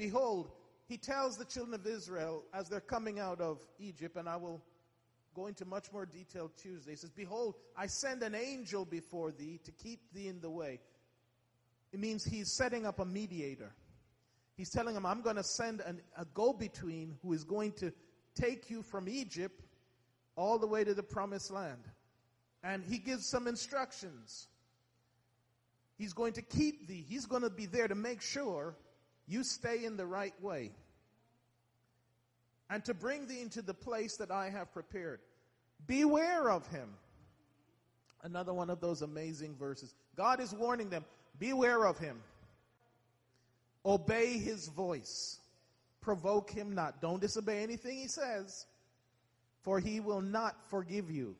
Behold, 0.00 0.50
he 0.88 0.96
tells 0.96 1.36
the 1.36 1.44
children 1.44 1.74
of 1.74 1.86
Israel 1.86 2.42
as 2.54 2.70
they're 2.70 2.80
coming 2.80 3.20
out 3.20 3.38
of 3.38 3.58
Egypt, 3.78 4.16
and 4.16 4.30
I 4.30 4.36
will 4.36 4.64
go 5.34 5.46
into 5.46 5.66
much 5.66 5.92
more 5.92 6.06
detail 6.06 6.50
Tuesday. 6.56 6.92
He 6.92 6.96
says, 6.96 7.10
Behold, 7.10 7.56
I 7.76 7.86
send 7.86 8.22
an 8.22 8.34
angel 8.34 8.86
before 8.86 9.30
thee 9.30 9.60
to 9.62 9.70
keep 9.72 10.00
thee 10.14 10.26
in 10.26 10.40
the 10.40 10.48
way. 10.48 10.80
It 11.92 12.00
means 12.00 12.24
he's 12.24 12.50
setting 12.50 12.86
up 12.86 12.98
a 12.98 13.04
mediator. 13.04 13.74
He's 14.56 14.70
telling 14.70 14.96
him, 14.96 15.04
I'm 15.04 15.20
going 15.20 15.36
to 15.36 15.44
send 15.44 15.82
an, 15.82 16.00
a 16.16 16.24
go 16.24 16.54
between 16.54 17.18
who 17.22 17.34
is 17.34 17.44
going 17.44 17.72
to 17.72 17.92
take 18.34 18.70
you 18.70 18.80
from 18.80 19.06
Egypt 19.06 19.60
all 20.34 20.58
the 20.58 20.66
way 20.66 20.82
to 20.82 20.94
the 20.94 21.02
promised 21.02 21.50
land. 21.50 21.84
And 22.64 22.82
he 22.82 22.96
gives 22.96 23.28
some 23.28 23.46
instructions. 23.46 24.48
He's 25.98 26.14
going 26.14 26.32
to 26.32 26.42
keep 26.42 26.88
thee, 26.88 27.04
he's 27.06 27.26
going 27.26 27.42
to 27.42 27.50
be 27.50 27.66
there 27.66 27.86
to 27.86 27.94
make 27.94 28.22
sure 28.22 28.76
you 29.30 29.44
stay 29.44 29.84
in 29.84 29.96
the 29.96 30.04
right 30.04 30.34
way 30.42 30.72
and 32.68 32.84
to 32.84 32.94
bring 32.94 33.26
thee 33.26 33.40
into 33.40 33.62
the 33.62 33.74
place 33.74 34.16
that 34.16 34.30
I 34.30 34.50
have 34.50 34.72
prepared. 34.72 35.20
Beware 35.86 36.50
of 36.50 36.66
him. 36.66 36.90
Another 38.22 38.52
one 38.52 38.70
of 38.70 38.80
those 38.80 39.02
amazing 39.02 39.54
verses. 39.56 39.94
God 40.16 40.40
is 40.40 40.52
warning 40.52 40.90
them 40.90 41.04
beware 41.38 41.86
of 41.86 41.96
him. 41.98 42.20
Obey 43.86 44.38
his 44.38 44.68
voice. 44.68 45.38
Provoke 46.00 46.50
him 46.50 46.74
not. 46.74 47.00
Don't 47.00 47.20
disobey 47.20 47.62
anything 47.62 47.98
he 47.98 48.08
says, 48.08 48.66
for 49.62 49.78
he 49.78 50.00
will 50.00 50.20
not 50.20 50.56
forgive 50.68 51.10
you. 51.10 51.36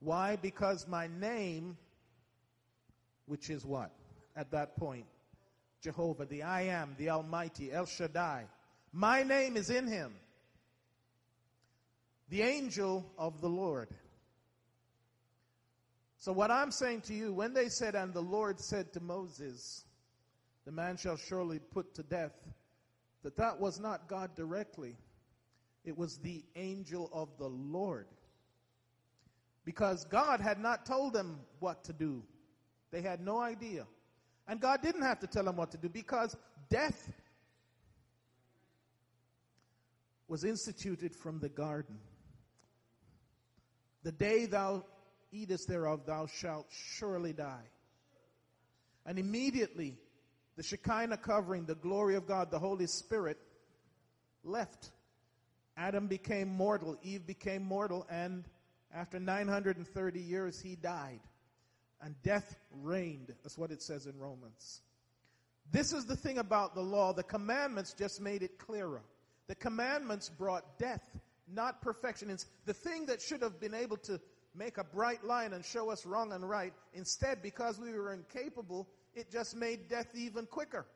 Why? 0.00 0.36
Because 0.36 0.88
my 0.88 1.08
name, 1.18 1.76
which 3.26 3.50
is 3.50 3.64
what? 3.64 3.90
At 4.36 4.50
that 4.50 4.76
point, 4.76 5.06
Jehovah, 5.84 6.24
the 6.24 6.42
I 6.42 6.62
am, 6.62 6.94
the 6.96 7.10
Almighty, 7.10 7.70
El 7.70 7.84
Shaddai. 7.84 8.46
My 8.90 9.22
name 9.22 9.58
is 9.58 9.68
in 9.68 9.86
him. 9.86 10.14
The 12.30 12.40
angel 12.40 13.04
of 13.18 13.42
the 13.42 13.50
Lord. 13.50 13.90
So, 16.16 16.32
what 16.32 16.50
I'm 16.50 16.70
saying 16.70 17.02
to 17.02 17.14
you, 17.14 17.34
when 17.34 17.52
they 17.52 17.68
said, 17.68 17.94
and 17.94 18.14
the 18.14 18.22
Lord 18.22 18.58
said 18.58 18.94
to 18.94 19.00
Moses, 19.00 19.84
the 20.64 20.72
man 20.72 20.96
shall 20.96 21.18
surely 21.18 21.58
put 21.58 21.94
to 21.96 22.02
death, 22.02 22.32
that 23.22 23.36
that 23.36 23.60
was 23.60 23.78
not 23.78 24.08
God 24.08 24.34
directly. 24.34 24.96
It 25.84 25.98
was 25.98 26.16
the 26.16 26.42
angel 26.56 27.10
of 27.12 27.28
the 27.36 27.48
Lord. 27.48 28.06
Because 29.66 30.06
God 30.06 30.40
had 30.40 30.58
not 30.58 30.86
told 30.86 31.12
them 31.12 31.40
what 31.58 31.84
to 31.84 31.92
do. 31.92 32.22
They 32.90 33.02
had 33.02 33.20
no 33.20 33.38
idea. 33.38 33.86
And 34.46 34.60
God 34.60 34.82
didn't 34.82 35.02
have 35.02 35.20
to 35.20 35.26
tell 35.26 35.48
him 35.48 35.56
what 35.56 35.70
to 35.70 35.78
do 35.78 35.88
because 35.88 36.36
death 36.68 37.10
was 40.28 40.44
instituted 40.44 41.14
from 41.14 41.38
the 41.38 41.48
garden. 41.48 41.98
The 44.02 44.12
day 44.12 44.46
thou 44.46 44.84
eatest 45.32 45.68
thereof, 45.68 46.02
thou 46.06 46.26
shalt 46.26 46.66
surely 46.70 47.32
die. 47.32 47.68
And 49.06 49.18
immediately, 49.18 49.96
the 50.56 50.62
Shekinah 50.62 51.18
covering, 51.18 51.64
the 51.64 51.74
glory 51.74 52.14
of 52.14 52.26
God, 52.26 52.50
the 52.50 52.58
Holy 52.58 52.86
Spirit, 52.86 53.38
left. 54.44 54.90
Adam 55.76 56.06
became 56.06 56.48
mortal, 56.48 56.96
Eve 57.02 57.26
became 57.26 57.62
mortal, 57.62 58.06
and 58.08 58.44
after 58.94 59.18
930 59.18 60.20
years, 60.20 60.60
he 60.60 60.76
died. 60.76 61.20
And 62.04 62.14
death 62.22 62.54
reigned. 62.70 63.32
That's 63.42 63.56
what 63.56 63.70
it 63.70 63.82
says 63.82 64.06
in 64.06 64.18
Romans. 64.18 64.82
This 65.72 65.94
is 65.94 66.04
the 66.04 66.16
thing 66.16 66.36
about 66.36 66.74
the 66.74 66.82
law. 66.82 67.14
The 67.14 67.22
commandments 67.22 67.94
just 67.94 68.20
made 68.20 68.42
it 68.42 68.58
clearer. 68.58 69.02
The 69.46 69.54
commandments 69.54 70.28
brought 70.28 70.78
death, 70.78 71.02
not 71.50 71.80
perfection. 71.80 72.28
It's 72.28 72.46
the 72.66 72.74
thing 72.74 73.06
that 73.06 73.22
should 73.22 73.42
have 73.42 73.58
been 73.58 73.72
able 73.72 73.96
to 73.98 74.20
make 74.54 74.76
a 74.76 74.84
bright 74.84 75.24
line 75.24 75.54
and 75.54 75.64
show 75.64 75.90
us 75.90 76.04
wrong 76.04 76.32
and 76.32 76.48
right. 76.48 76.74
Instead, 76.92 77.42
because 77.42 77.80
we 77.80 77.92
were 77.94 78.12
incapable, 78.12 78.86
it 79.14 79.30
just 79.32 79.56
made 79.56 79.88
death 79.88 80.08
even 80.14 80.44
quicker. 80.44 80.86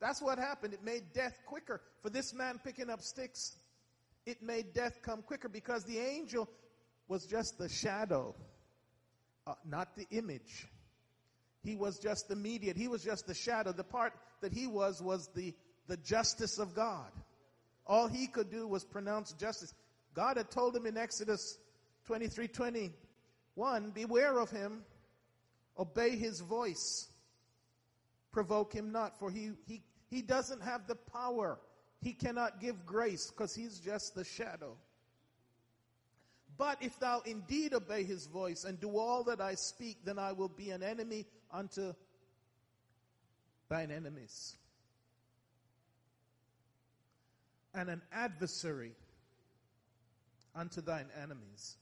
That's 0.00 0.20
what 0.20 0.38
happened. 0.38 0.74
It 0.74 0.84
made 0.84 1.12
death 1.14 1.38
quicker. 1.46 1.80
For 2.02 2.10
this 2.10 2.34
man 2.34 2.60
picking 2.62 2.90
up 2.90 3.00
sticks, 3.00 3.56
it 4.26 4.42
made 4.42 4.72
death 4.74 5.00
come 5.02 5.22
quicker 5.22 5.48
because 5.48 5.84
the 5.84 5.98
angel 5.98 6.48
was 7.08 7.24
just 7.26 7.58
the 7.58 7.68
shadow, 7.68 8.34
uh, 9.46 9.54
not 9.64 9.96
the 9.96 10.06
image. 10.10 10.66
He 11.62 11.74
was 11.74 11.98
just 11.98 12.28
the 12.28 12.36
mediator. 12.36 12.78
He 12.78 12.88
was 12.88 13.02
just 13.02 13.26
the 13.26 13.34
shadow. 13.34 13.72
The 13.72 13.84
part 13.84 14.12
that 14.42 14.52
he 14.52 14.66
was 14.66 15.02
was 15.02 15.28
the, 15.34 15.54
the 15.88 15.96
justice 15.96 16.58
of 16.58 16.74
God. 16.74 17.10
All 17.86 18.06
he 18.06 18.26
could 18.26 18.50
do 18.50 18.66
was 18.66 18.84
pronounce 18.84 19.32
justice. 19.32 19.72
God 20.14 20.36
had 20.36 20.50
told 20.50 20.76
him 20.76 20.86
in 20.86 20.96
Exodus 20.96 21.58
23 22.06 22.48
21, 22.48 23.90
beware 23.90 24.38
of 24.38 24.50
him, 24.50 24.82
obey 25.78 26.16
his 26.16 26.40
voice, 26.40 27.08
provoke 28.30 28.72
him 28.72 28.92
not, 28.92 29.18
for 29.18 29.30
he, 29.30 29.50
he, 29.66 29.82
he 30.10 30.22
doesn't 30.22 30.62
have 30.62 30.86
the 30.86 30.94
power. 30.94 31.58
He 32.00 32.12
cannot 32.12 32.60
give 32.60 32.84
grace 32.84 33.30
because 33.30 33.54
he's 33.54 33.78
just 33.78 34.14
the 34.14 34.24
shadow. 34.24 34.76
But 36.56 36.82
if 36.82 36.98
thou 37.00 37.20
indeed 37.26 37.74
obey 37.74 38.04
his 38.04 38.26
voice 38.26 38.64
and 38.64 38.80
do 38.80 38.96
all 38.96 39.24
that 39.24 39.40
I 39.40 39.54
speak, 39.54 40.04
then 40.04 40.18
I 40.18 40.32
will 40.32 40.48
be 40.48 40.70
an 40.70 40.82
enemy 40.82 41.26
unto 41.50 41.94
thine 43.68 43.90
enemies 43.90 44.56
and 47.74 47.88
an 47.88 48.02
adversary 48.12 48.92
unto 50.54 50.80
thine 50.80 51.08
enemies, 51.20 51.76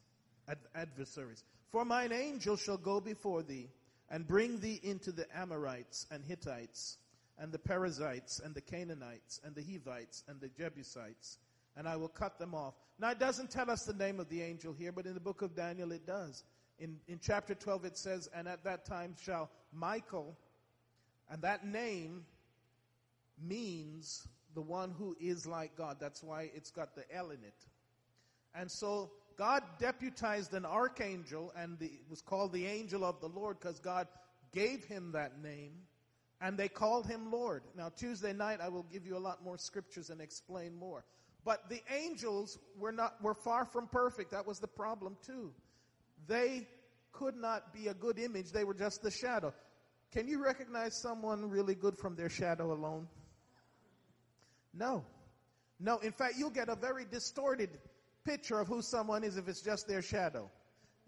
ad- 0.48 0.58
adversaries. 0.74 1.44
For 1.70 1.84
mine 1.84 2.12
angel 2.12 2.56
shall 2.56 2.78
go 2.78 3.00
before 3.00 3.42
thee 3.42 3.68
and 4.10 4.26
bring 4.26 4.60
thee 4.60 4.80
into 4.82 5.12
the 5.12 5.26
Amorites 5.36 6.06
and 6.10 6.24
Hittites 6.24 6.96
and 7.38 7.52
the 7.52 7.58
Perizzites 7.58 8.40
and 8.40 8.54
the 8.54 8.60
Canaanites 8.60 9.40
and 9.44 9.54
the 9.54 9.62
Hivites 9.62 10.22
and 10.28 10.40
the 10.40 10.48
Jebusites, 10.48 11.38
and 11.76 11.88
I 11.88 11.96
will 11.96 12.08
cut 12.08 12.38
them 12.38 12.54
off. 12.54 12.74
Now, 12.98 13.10
it 13.10 13.18
doesn't 13.18 13.50
tell 13.50 13.70
us 13.70 13.84
the 13.84 13.94
name 13.94 14.20
of 14.20 14.28
the 14.28 14.42
angel 14.42 14.72
here, 14.72 14.92
but 14.92 15.06
in 15.06 15.14
the 15.14 15.20
book 15.20 15.42
of 15.42 15.54
Daniel 15.54 15.92
it 15.92 16.06
does. 16.06 16.44
In, 16.78 16.96
in 17.08 17.18
chapter 17.20 17.54
12 17.54 17.84
it 17.86 17.96
says, 17.96 18.28
And 18.34 18.46
at 18.46 18.64
that 18.64 18.84
time 18.84 19.14
shall 19.20 19.50
Michael, 19.72 20.36
and 21.30 21.42
that 21.42 21.66
name 21.66 22.24
means 23.40 24.28
the 24.54 24.60
one 24.60 24.94
who 24.98 25.16
is 25.20 25.46
like 25.46 25.76
God. 25.76 25.96
That's 25.98 26.22
why 26.22 26.50
it's 26.54 26.70
got 26.70 26.94
the 26.94 27.04
L 27.14 27.30
in 27.30 27.42
it. 27.44 27.66
And 28.54 28.70
so 28.70 29.10
God 29.38 29.62
deputized 29.78 30.52
an 30.54 30.66
archangel, 30.66 31.52
and 31.56 31.78
the, 31.78 31.86
it 31.86 32.04
was 32.10 32.20
called 32.20 32.52
the 32.52 32.66
angel 32.66 33.04
of 33.04 33.20
the 33.20 33.28
Lord 33.28 33.58
because 33.58 33.80
God 33.80 34.06
gave 34.52 34.84
him 34.84 35.12
that 35.12 35.42
name, 35.42 35.72
and 36.40 36.58
they 36.58 36.68
called 36.68 37.06
him 37.06 37.30
Lord. 37.30 37.62
Now, 37.76 37.88
Tuesday 37.88 38.32
night, 38.32 38.60
I 38.60 38.68
will 38.68 38.86
give 38.92 39.06
you 39.06 39.16
a 39.16 39.18
lot 39.18 39.42
more 39.42 39.56
scriptures 39.56 40.10
and 40.10 40.20
explain 40.20 40.74
more. 40.74 41.04
But 41.44 41.68
the 41.68 41.80
angels 41.92 42.58
were 42.78 42.92
not 42.92 43.20
were 43.22 43.34
far 43.34 43.64
from 43.64 43.88
perfect. 43.88 44.30
That 44.30 44.46
was 44.46 44.58
the 44.58 44.68
problem 44.68 45.16
too. 45.26 45.52
They 46.28 46.68
could 47.12 47.36
not 47.36 47.74
be 47.74 47.88
a 47.88 47.94
good 47.94 48.18
image. 48.18 48.52
They 48.52 48.64
were 48.64 48.74
just 48.74 49.02
the 49.02 49.10
shadow. 49.10 49.52
Can 50.12 50.28
you 50.28 50.42
recognize 50.42 51.00
someone 51.00 51.48
really 51.48 51.74
good 51.74 51.96
from 51.96 52.14
their 52.14 52.28
shadow 52.28 52.72
alone? 52.72 53.08
No. 54.74 55.04
No, 55.80 55.98
in 55.98 56.12
fact, 56.12 56.34
you'll 56.38 56.50
get 56.50 56.68
a 56.68 56.76
very 56.76 57.04
distorted 57.04 57.70
picture 58.24 58.60
of 58.60 58.68
who 58.68 58.82
someone 58.82 59.24
is 59.24 59.36
if 59.36 59.48
it's 59.48 59.62
just 59.62 59.88
their 59.88 60.02
shadow. 60.02 60.50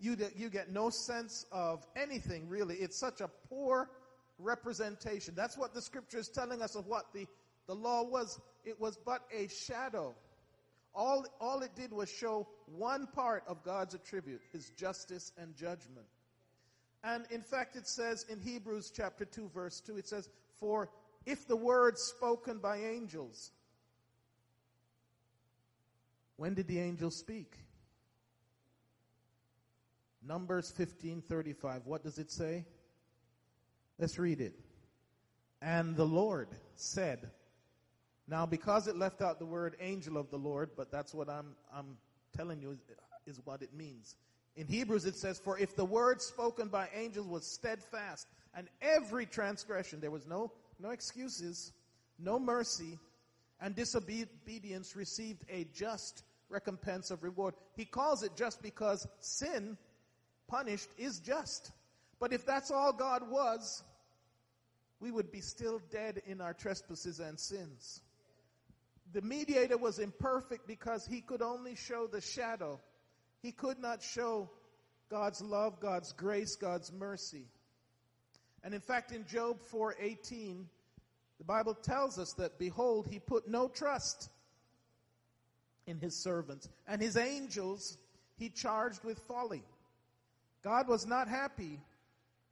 You, 0.00 0.16
you 0.34 0.50
get 0.50 0.72
no 0.72 0.90
sense 0.90 1.46
of 1.52 1.86
anything, 1.96 2.48
really. 2.48 2.76
It's 2.76 2.98
such 2.98 3.20
a 3.20 3.28
poor 3.48 3.90
representation. 4.38 5.34
That's 5.36 5.56
what 5.56 5.74
the 5.74 5.80
scripture 5.80 6.18
is 6.18 6.28
telling 6.28 6.60
us 6.60 6.74
of 6.74 6.86
what 6.86 7.12
the, 7.14 7.26
the 7.68 7.74
law 7.74 8.02
was. 8.02 8.40
It 8.64 8.80
was 8.80 8.96
but 8.96 9.22
a 9.32 9.48
shadow. 9.48 10.14
All, 10.94 11.26
all 11.40 11.60
it 11.62 11.74
did 11.74 11.92
was 11.92 12.10
show 12.10 12.46
one 12.66 13.06
part 13.08 13.42
of 13.46 13.62
God's 13.64 13.94
attribute, 13.94 14.40
his 14.52 14.70
justice 14.70 15.32
and 15.36 15.54
judgment. 15.56 16.06
And 17.02 17.26
in 17.30 17.42
fact, 17.42 17.76
it 17.76 17.86
says 17.86 18.24
in 18.28 18.40
Hebrews 18.40 18.92
chapter 18.94 19.24
2, 19.24 19.50
verse 19.52 19.80
2, 19.80 19.98
it 19.98 20.08
says, 20.08 20.28
For 20.60 20.88
if 21.26 21.46
the 21.46 21.56
word 21.56 21.98
spoken 21.98 22.58
by 22.58 22.78
angels, 22.78 23.50
when 26.36 26.54
did 26.54 26.66
the 26.66 26.80
angels 26.80 27.16
speak? 27.16 27.56
Numbers 30.26 30.72
15:35. 30.72 31.84
What 31.84 32.02
does 32.02 32.18
it 32.18 32.30
say? 32.30 32.64
Let's 33.98 34.18
read 34.18 34.40
it. 34.40 34.58
And 35.60 35.96
the 35.96 36.06
Lord 36.06 36.48
said, 36.76 37.30
Now, 38.26 38.46
because 38.46 38.86
it 38.88 38.96
left 38.96 39.20
out 39.20 39.38
the 39.38 39.46
word 39.46 39.76
angel 39.80 40.16
of 40.16 40.30
the 40.30 40.38
Lord, 40.38 40.70
but 40.76 40.90
that's 40.90 41.12
what 41.12 41.28
I'm, 41.28 41.54
I'm 41.74 41.98
telling 42.36 42.60
you 42.60 42.70
is, 42.70 42.78
is 43.26 43.40
what 43.44 43.62
it 43.62 43.74
means. 43.74 44.16
In 44.56 44.66
Hebrews 44.66 45.04
it 45.04 45.16
says, 45.16 45.38
For 45.38 45.58
if 45.58 45.76
the 45.76 45.84
word 45.84 46.22
spoken 46.22 46.68
by 46.68 46.88
angels 46.94 47.26
was 47.26 47.46
steadfast, 47.46 48.26
and 48.54 48.68
every 48.80 49.26
transgression, 49.26 50.00
there 50.00 50.10
was 50.10 50.26
no, 50.26 50.52
no 50.78 50.90
excuses, 50.90 51.72
no 52.18 52.38
mercy, 52.38 52.98
and 53.60 53.74
disobedience 53.74 54.96
received 54.96 55.44
a 55.50 55.66
just 55.74 56.22
recompense 56.48 57.10
of 57.10 57.22
reward. 57.22 57.54
He 57.76 57.84
calls 57.84 58.22
it 58.22 58.36
just 58.36 58.62
because 58.62 59.06
sin 59.20 59.76
punished 60.46 60.90
is 60.98 61.18
just. 61.20 61.72
But 62.20 62.32
if 62.32 62.46
that's 62.46 62.70
all 62.70 62.92
God 62.92 63.28
was, 63.28 63.82
we 65.00 65.10
would 65.10 65.32
be 65.32 65.40
still 65.40 65.80
dead 65.90 66.22
in 66.26 66.40
our 66.40 66.54
trespasses 66.54 67.20
and 67.20 67.38
sins. 67.38 68.00
The 69.14 69.22
mediator 69.22 69.78
was 69.78 70.00
imperfect 70.00 70.66
because 70.66 71.06
he 71.06 71.20
could 71.20 71.40
only 71.40 71.76
show 71.76 72.08
the 72.08 72.20
shadow. 72.20 72.80
He 73.42 73.52
could 73.52 73.78
not 73.78 74.02
show 74.02 74.50
God's 75.08 75.40
love, 75.40 75.78
God's 75.78 76.12
grace, 76.12 76.56
God's 76.56 76.92
mercy. 76.92 77.46
And 78.64 78.74
in 78.74 78.80
fact, 78.80 79.12
in 79.12 79.24
Job 79.24 79.60
4:18, 79.70 80.68
the 81.38 81.44
Bible 81.44 81.74
tells 81.74 82.18
us 82.18 82.32
that 82.38 82.58
behold, 82.58 83.06
he 83.06 83.20
put 83.20 83.46
no 83.46 83.68
trust 83.68 84.30
in 85.86 86.00
his 86.00 86.20
servants, 86.20 86.68
and 86.88 87.00
his 87.00 87.16
angels 87.16 87.96
he 88.36 88.50
charged 88.50 89.04
with 89.04 89.20
folly. 89.20 89.62
God 90.62 90.88
was 90.88 91.06
not 91.06 91.28
happy 91.28 91.80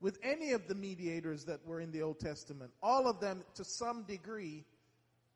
with 0.00 0.16
any 0.22 0.52
of 0.52 0.68
the 0.68 0.76
mediators 0.76 1.44
that 1.46 1.66
were 1.66 1.80
in 1.80 1.90
the 1.90 2.02
Old 2.02 2.20
Testament. 2.20 2.72
All 2.82 3.08
of 3.08 3.18
them, 3.18 3.42
to 3.54 3.64
some 3.64 4.04
degree, 4.04 4.64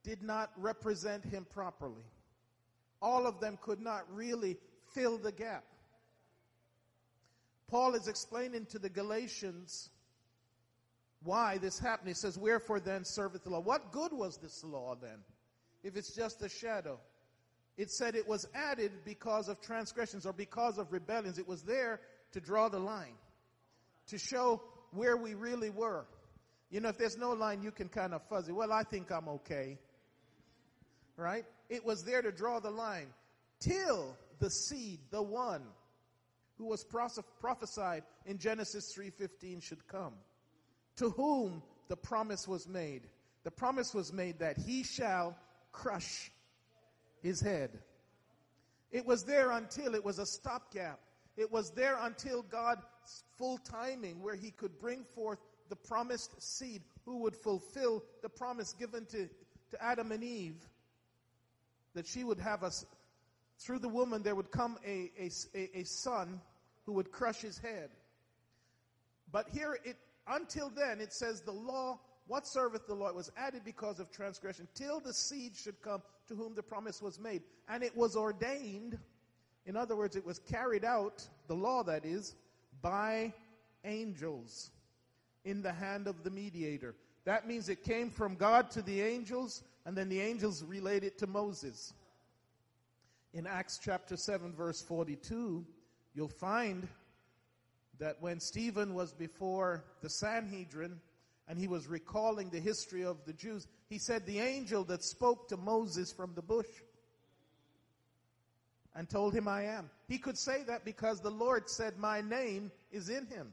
did 0.07 0.23
not 0.23 0.53
represent 0.57 1.25
him 1.25 1.45
properly. 1.53 2.05
All 3.03 3.27
of 3.27 3.40
them 3.40 3.59
could 3.61 3.81
not 3.81 4.05
really 4.11 4.57
fill 4.95 5.19
the 5.19 5.33
gap. 5.33 5.64
Paul 7.69 7.95
is 7.95 8.07
explaining 8.07 8.66
to 8.66 8.79
the 8.79 8.88
Galatians 8.88 9.90
why 11.25 11.59
this 11.59 11.81
happened. 11.81 12.09
He 12.09 12.14
says, 12.14 12.38
Wherefore 12.38 12.79
then 12.79 13.05
serveth 13.05 13.42
the 13.42 13.51
law? 13.51 13.61
What 13.61 13.90
good 13.90 14.12
was 14.12 14.38
this 14.38 14.62
law 14.62 14.95
then, 14.95 15.19
if 15.83 15.97
it's 15.97 16.14
just 16.14 16.40
a 16.42 16.49
shadow? 16.49 17.01
It 17.77 17.90
said 17.90 18.14
it 18.14 18.29
was 18.29 18.47
added 18.55 18.92
because 19.05 19.49
of 19.49 19.61
transgressions 19.61 20.25
or 20.25 20.33
because 20.33 20.79
of 20.79 20.92
rebellions. 20.92 21.38
It 21.38 21.49
was 21.49 21.62
there 21.62 22.01
to 22.33 22.40
draw 22.40 22.69
the 22.69 22.79
line, 22.79 23.16
to 24.07 24.19
show 24.19 24.62
where 24.92 25.16
we 25.16 25.35
really 25.35 25.71
were. 25.71 26.07
You 26.71 26.81
know, 26.81 26.88
if 26.88 26.97
there's 26.97 27.19
no 27.19 27.33
line, 27.33 27.62
you 27.62 27.73
can 27.73 27.88
kind 27.88 28.14
of 28.14 28.23
fuzzy. 28.29 28.53
Well, 28.53 28.73
I 28.73 28.85
think 28.85 29.11
I'm 29.11 29.29
okay 29.29 29.79
right? 31.16 31.44
It 31.68 31.85
was 31.85 32.05
there 32.05 32.22
to 32.22 32.33
draw 32.33 32.61
the 32.61 32.70
line 32.70 33.09
till 33.61 34.16
the 34.38 34.50
seed, 34.50 35.00
the 35.11 35.22
one 35.22 35.62
who 36.59 36.66
was 36.66 36.85
prophesied 36.85 38.05
in 38.24 38.38
Genesis 38.38 38.94
3:15 38.94 39.61
should 39.61 39.87
come, 39.87 40.14
to 40.96 41.11
whom 41.11 41.62
the 41.88 41.96
promise 41.96 42.48
was 42.48 42.66
made. 42.66 43.09
The 43.44 43.50
promise 43.50 43.94
was 43.94 44.12
made 44.12 44.38
that 44.40 44.57
he 44.57 44.83
shall 44.83 45.37
crush 45.72 46.33
his 47.22 47.40
head. 47.40 47.83
It 48.90 49.05
was 49.05 49.24
there 49.24 49.50
until 49.50 49.94
it 49.94 50.05
was 50.05 50.18
a 50.18 50.26
stopgap. 50.26 51.00
It 51.37 51.52
was 51.52 51.70
there 51.72 51.98
until 52.00 52.42
God's 52.42 52.83
full 53.37 53.59
timing 53.59 54.22
where 54.22 54.35
he 54.35 54.50
could 54.50 54.79
bring 54.79 55.05
forth 55.14 55.38
the 55.68 55.76
promised 55.76 56.40
seed 56.40 56.83
who 57.05 57.18
would 57.18 57.37
fulfill 57.37 58.02
the 58.22 58.29
promise 58.29 58.72
given 58.72 59.05
to, 59.07 59.29
to 59.70 59.83
Adam 59.83 60.12
and 60.12 60.24
Eve 60.24 60.57
that 61.97 62.07
she 62.07 62.25
would 62.25 62.39
have 62.39 62.63
us, 62.63 62.85
through 63.59 63.79
the 63.81 63.89
woman, 63.89 64.23
there 64.23 64.35
would 64.35 64.51
come 64.51 64.79
a, 64.87 65.11
a, 65.19 65.79
a 65.79 65.83
son 65.85 66.41
who 66.85 66.93
would 66.93 67.11
crush 67.11 67.41
his 67.41 67.59
head. 67.59 67.89
But 69.33 69.49
here, 69.49 69.79
it, 69.83 69.97
until 70.29 70.69
then, 70.69 71.01
it 71.01 71.13
says 71.13 71.41
the 71.41 71.53
law, 71.53 71.99
what 72.27 72.47
serveth 72.47 72.87
the 72.87 72.95
law? 72.95 73.09
It 73.09 73.15
was 73.15 73.33
added 73.37 73.63
because 73.65 73.99
of 73.99 74.11
transgression, 74.11 74.69
till 74.75 75.01
the 75.01 75.15
seed 75.15 75.57
should 75.57 75.81
come 75.81 76.03
to 76.29 76.35
whom 76.35 76.55
the 76.55 76.63
promise 76.63 77.01
was 77.01 77.19
made. 77.19 77.43
And 77.69 77.83
it 77.83 77.97
was 77.97 78.15
ordained, 78.15 78.99
in 79.65 79.75
other 79.75 79.97
words, 79.97 80.17
it 80.17 80.27
was 80.27 80.39
carried 80.39 80.85
out, 80.85 81.27
the 81.49 81.55
law 81.55 81.83
that 81.85 82.05
is, 82.05 82.35
by 82.83 83.33
angels 83.85 84.71
in 85.45 85.63
the 85.63 85.73
hand 85.73 86.09
of 86.09 86.25
the 86.25 86.31
mediator. 86.31 86.95
That 87.25 87.49
means 87.49 87.69
it 87.69 87.85
came 87.85 88.11
from 88.11 88.35
God 88.37 88.71
to 88.73 88.83
the 88.83 89.01
angels, 89.01 89.63
and 89.87 89.96
then 89.96 90.09
the 90.09 90.20
angels 90.20 90.64
relate 90.64 91.05
it 91.05 91.16
to 91.18 91.29
Moses. 91.29 91.94
In 93.33 93.46
Acts 93.46 93.79
chapter 93.81 94.16
7, 94.16 94.53
verse 94.53 94.83
42, 94.83 95.64
you'll 96.12 96.29
find 96.29 96.88
that 98.01 98.16
when 98.20 98.40
Stephen 98.40 98.94
was 98.94 99.12
before 99.12 99.85
the 100.03 100.09
Sanhedrin 100.09 101.01
and 101.49 101.57
he 101.57 101.68
was 101.68 101.87
recalling 101.87 102.51
the 102.51 102.59
history 102.59 103.05
of 103.05 103.25
the 103.27 103.33
Jews, 103.33 103.68
he 103.88 103.99
said, 103.99 104.27
The 104.27 104.40
angel 104.40 104.83
that 104.85 105.05
spoke 105.05 105.49
to 105.49 105.57
Moses 105.57 106.12
from 106.12 106.33
the 106.35 106.42
bush 106.42 106.66
and 108.96 109.09
told 109.09 109.35
him, 109.35 109.46
I 109.46 109.66
am. 109.66 109.88
He 110.09 110.18
could 110.18 110.37
say 110.37 110.64
that 110.64 110.85
because 110.85 111.20
the 111.20 111.31
Lord 111.31 111.70
said, 111.70 111.96
My 111.96 112.22
name 112.22 112.72
is 112.90 113.09
in 113.09 113.27
him. 113.27 113.53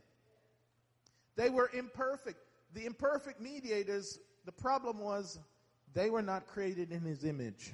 They 1.35 1.51
were 1.51 1.69
imperfect. 1.73 2.37
The 2.73 2.87
imperfect 2.87 3.39
mediators, 3.39 4.17
the 4.45 4.51
problem 4.51 4.97
was 4.97 5.37
they 5.93 6.09
were 6.09 6.21
not 6.21 6.47
created 6.47 6.91
in 6.91 7.01
his 7.01 7.23
image. 7.23 7.71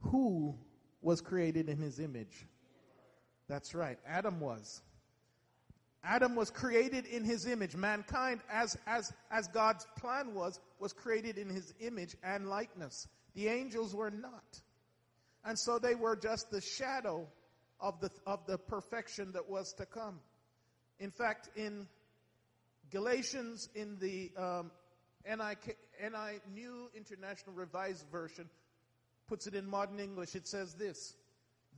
Who 0.00 0.54
was 1.02 1.20
created 1.20 1.68
in 1.68 1.78
his 1.78 2.00
image? 2.00 2.46
That's 3.48 3.74
right. 3.74 3.98
Adam 4.06 4.40
was. 4.40 4.82
Adam 6.02 6.36
was 6.36 6.50
created 6.50 7.06
in 7.06 7.24
his 7.24 7.46
image. 7.46 7.74
Mankind, 7.74 8.40
as, 8.50 8.76
as, 8.86 9.12
as 9.30 9.48
God's 9.48 9.86
plan 9.98 10.34
was, 10.34 10.60
was 10.78 10.92
created 10.92 11.38
in 11.38 11.48
his 11.48 11.74
image 11.80 12.16
and 12.22 12.48
likeness. 12.48 13.08
The 13.34 13.48
angels 13.48 13.94
were 13.94 14.10
not. 14.10 14.60
And 15.44 15.58
so 15.58 15.78
they 15.78 15.94
were 15.94 16.16
just 16.16 16.50
the 16.50 16.60
shadow 16.60 17.26
of 17.80 18.00
the, 18.00 18.10
of 18.26 18.46
the 18.46 18.58
perfection 18.58 19.32
that 19.32 19.48
was 19.48 19.72
to 19.74 19.86
come. 19.86 20.20
In 20.98 21.10
fact, 21.10 21.50
in 21.56 21.86
Galatians, 22.90 23.68
in 23.74 23.98
the 24.00 24.30
um, 24.36 24.70
NI 25.28 26.40
New 26.54 26.90
International 26.94 27.54
Revised 27.54 28.06
Version 28.10 28.48
puts 29.26 29.46
it 29.46 29.54
in 29.54 29.66
modern 29.66 30.00
English. 30.00 30.34
It 30.34 30.46
says 30.46 30.74
this 30.74 31.16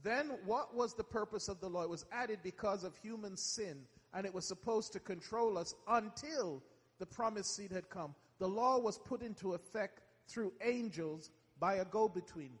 Then 0.03 0.31
what 0.45 0.75
was 0.75 0.93
the 0.93 1.03
purpose 1.03 1.47
of 1.47 1.59
the 1.59 1.69
law? 1.69 1.83
It 1.83 1.89
was 1.89 2.05
added 2.11 2.39
because 2.43 2.83
of 2.83 2.95
human 2.97 3.35
sin, 3.37 3.85
and 4.13 4.25
it 4.25 4.33
was 4.33 4.45
supposed 4.45 4.93
to 4.93 4.99
control 4.99 5.57
us 5.57 5.73
until 5.87 6.63
the 6.99 7.05
promised 7.05 7.55
seed 7.55 7.71
had 7.71 7.89
come. 7.89 8.13
The 8.39 8.47
law 8.47 8.79
was 8.79 8.97
put 8.97 9.21
into 9.21 9.53
effect 9.53 10.01
through 10.27 10.53
angels 10.63 11.31
by 11.59 11.75
a 11.75 11.85
go 11.85 12.07
between. 12.07 12.51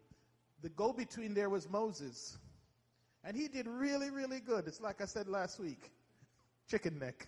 The 0.61 0.69
go 0.69 0.91
between 0.91 1.33
there 1.33 1.49
was 1.49 1.69
Moses. 1.69 2.37
And 3.23 3.35
he 3.35 3.47
did 3.47 3.67
really, 3.67 4.09
really 4.09 4.39
good. 4.39 4.67
It's 4.67 4.81
like 4.81 5.01
I 5.01 5.05
said 5.05 5.27
last 5.27 5.59
week 5.59 5.91
chicken 6.67 6.99
neck. 6.99 7.27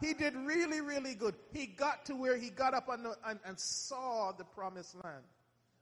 He 0.00 0.14
did 0.14 0.34
really, 0.34 0.80
really 0.80 1.14
good. 1.14 1.34
He 1.52 1.66
got 1.66 2.06
to 2.06 2.16
where 2.16 2.38
he 2.38 2.48
got 2.50 2.72
up 2.74 2.86
the, 2.86 3.16
and, 3.26 3.38
and 3.44 3.58
saw 3.58 4.32
the 4.32 4.44
promised 4.44 4.94
land. 5.04 5.24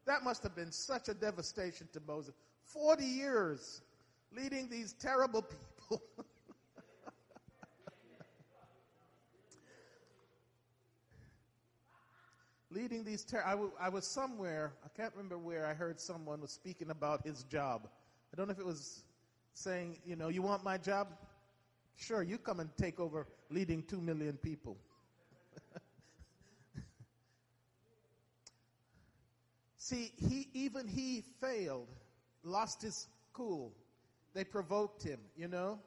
That 0.07 0.24
must 0.24 0.42
have 0.42 0.57
been 0.57 0.72
such 0.72 1.09
a 1.09 1.14
devastation 1.14 1.88
to 1.92 2.00
Moses. 2.07 2.35
40 2.64 3.04
years 3.04 3.83
leading 4.35 4.68
these 4.68 4.94
terrible 4.94 5.42
people. 5.42 6.02
leading 12.70 13.04
these 13.04 13.24
ter- 13.24 13.42
I, 13.46 13.52
w- 13.52 13.72
I 13.81 13.88
was 13.88 14.07
somewhere 14.07 14.74
i 14.85 14.88
can't 14.94 15.14
remember 15.16 15.38
where 15.38 15.64
i 15.64 15.72
heard 15.72 15.98
someone 15.98 16.42
was 16.42 16.50
speaking 16.52 16.90
about 16.90 17.24
his 17.26 17.44
job 17.44 17.88
i 18.31 18.37
don't 18.37 18.46
know 18.46 18.52
if 18.52 18.59
it 18.59 18.66
was 18.66 19.04
saying 19.54 19.96
you 20.04 20.16
know 20.16 20.28
you 20.28 20.42
want 20.42 20.62
my 20.62 20.76
job 20.76 21.09
Sure, 21.98 22.22
you 22.22 22.38
come 22.38 22.61
and 22.61 22.70
take 22.76 23.00
over 23.00 23.26
leading 23.50 23.82
two 23.82 24.00
million 24.00 24.37
people. 24.37 24.76
See, 29.78 30.12
he 30.16 30.48
even 30.52 30.87
he 30.87 31.24
failed, 31.40 31.88
lost 32.42 32.82
his 32.82 33.06
cool. 33.32 33.72
They 34.34 34.44
provoked 34.44 35.02
him, 35.02 35.20
you 35.37 35.48
know. 35.48 35.80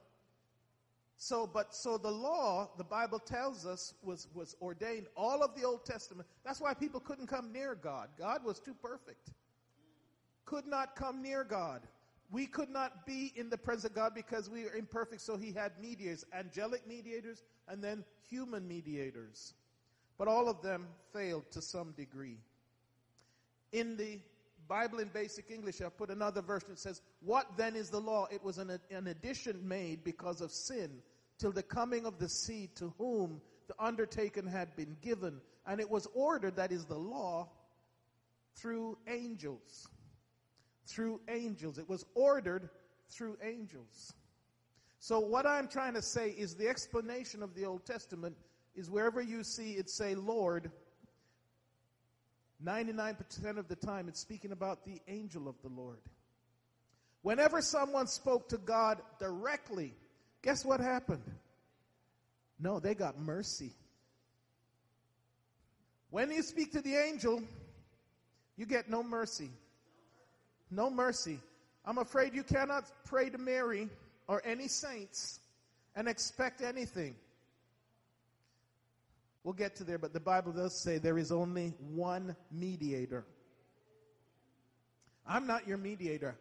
So, 1.17 1.45
but 1.45 1.75
so 1.75 1.99
the 1.99 2.09
law, 2.09 2.71
the 2.79 2.83
Bible 2.83 3.19
tells 3.19 3.65
us, 3.65 3.93
was 4.01 4.27
was 4.33 4.55
ordained. 4.59 5.05
All 5.15 5.43
of 5.43 5.55
the 5.55 5.63
Old 5.63 5.85
Testament. 5.85 6.27
That's 6.43 6.59
why 6.59 6.73
people 6.73 6.99
couldn't 6.99 7.27
come 7.27 7.51
near 7.53 7.75
God. 7.75 8.09
God 8.17 8.43
was 8.43 8.59
too 8.59 8.73
perfect. 8.73 9.29
Could 10.45 10.65
not 10.65 10.95
come 10.95 11.21
near 11.21 11.43
God. 11.43 11.81
We 12.31 12.47
could 12.47 12.69
not 12.69 13.05
be 13.05 13.33
in 13.35 13.49
the 13.49 13.57
presence 13.57 13.85
of 13.85 13.93
God 13.93 14.13
because 14.15 14.49
we 14.49 14.65
are 14.65 14.73
imperfect, 14.73 15.21
so 15.21 15.35
he 15.35 15.51
had 15.51 15.73
mediators, 15.81 16.25
angelic 16.33 16.87
mediators, 16.87 17.43
and 17.67 17.83
then 17.83 18.05
human 18.29 18.67
mediators. 18.67 19.53
but 20.17 20.27
all 20.27 20.47
of 20.47 20.61
them 20.61 20.87
failed 21.13 21.49
to 21.51 21.61
some 21.61 21.93
degree. 21.93 22.37
In 23.71 23.97
the 23.97 24.19
Bible 24.67 24.99
in 24.99 25.07
basic 25.07 25.49
English, 25.49 25.81
I 25.81 25.89
put 25.89 26.09
another 26.11 26.41
verse 26.41 26.63
that 26.65 26.79
says, 26.79 27.01
What 27.21 27.47
then 27.57 27.75
is 27.75 27.89
the 27.89 27.99
law? 27.99 28.27
It 28.31 28.43
was 28.43 28.57
an, 28.57 28.79
an 28.91 29.07
addition 29.07 29.67
made 29.67 30.03
because 30.03 30.39
of 30.39 30.51
sin 30.51 31.01
till 31.39 31.51
the 31.51 31.63
coming 31.63 32.05
of 32.05 32.19
the 32.19 32.29
seed 32.29 32.75
to 32.75 32.93
whom 32.97 33.41
the 33.67 33.73
undertaken 33.83 34.45
had 34.45 34.75
been 34.75 34.95
given. 35.01 35.41
And 35.65 35.79
it 35.79 35.89
was 35.89 36.07
ordered, 36.13 36.55
that 36.57 36.71
is 36.71 36.85
the 36.85 36.97
law, 36.97 37.49
through 38.55 38.97
angels. 39.07 39.87
Through 40.91 41.21
angels. 41.29 41.77
It 41.77 41.87
was 41.87 42.05
ordered 42.15 42.69
through 43.09 43.37
angels. 43.41 44.13
So 44.99 45.19
what 45.19 45.45
I'm 45.45 45.67
trying 45.67 45.93
to 45.93 46.01
say 46.01 46.29
is 46.29 46.55
the 46.55 46.67
explanation 46.67 47.41
of 47.41 47.55
the 47.55 47.65
Old 47.65 47.85
Testament 47.85 48.35
is 48.75 48.89
wherever 48.89 49.21
you 49.21 49.43
see 49.43 49.71
it 49.71 49.89
say 49.89 50.15
Lord, 50.15 50.69
99% 52.63 53.57
of 53.57 53.67
the 53.67 53.75
time 53.75 54.07
it's 54.07 54.19
speaking 54.19 54.51
about 54.51 54.85
the 54.85 54.99
angel 55.07 55.47
of 55.47 55.55
the 55.61 55.69
Lord. 55.69 56.01
Whenever 57.21 57.61
someone 57.61 58.07
spoke 58.07 58.49
to 58.49 58.57
God 58.57 58.99
directly, 59.17 59.93
guess 60.41 60.65
what 60.65 60.79
happened? 60.79 61.23
No, 62.59 62.79
they 62.79 62.95
got 62.95 63.17
mercy. 63.17 63.71
When 66.09 66.31
you 66.31 66.43
speak 66.43 66.73
to 66.73 66.81
the 66.81 66.95
angel, 66.95 67.41
you 68.57 68.65
get 68.65 68.89
no 68.89 69.01
mercy. 69.01 69.49
No 70.71 70.89
mercy. 70.89 71.39
I'm 71.85 71.97
afraid 71.97 72.33
you 72.33 72.43
cannot 72.43 72.85
pray 73.05 73.29
to 73.29 73.37
Mary 73.37 73.89
or 74.27 74.41
any 74.45 74.67
saints 74.67 75.39
and 75.95 76.07
expect 76.07 76.61
anything. 76.61 77.15
We'll 79.43 79.53
get 79.53 79.75
to 79.77 79.83
there, 79.83 79.97
but 79.97 80.13
the 80.13 80.19
Bible 80.19 80.53
does 80.53 80.79
say 80.79 80.97
there 80.97 81.17
is 81.17 81.31
only 81.31 81.73
one 81.93 82.35
mediator. 82.51 83.25
I'm 85.27 85.47
not 85.47 85.67
your 85.67 85.77
mediator. 85.77 86.35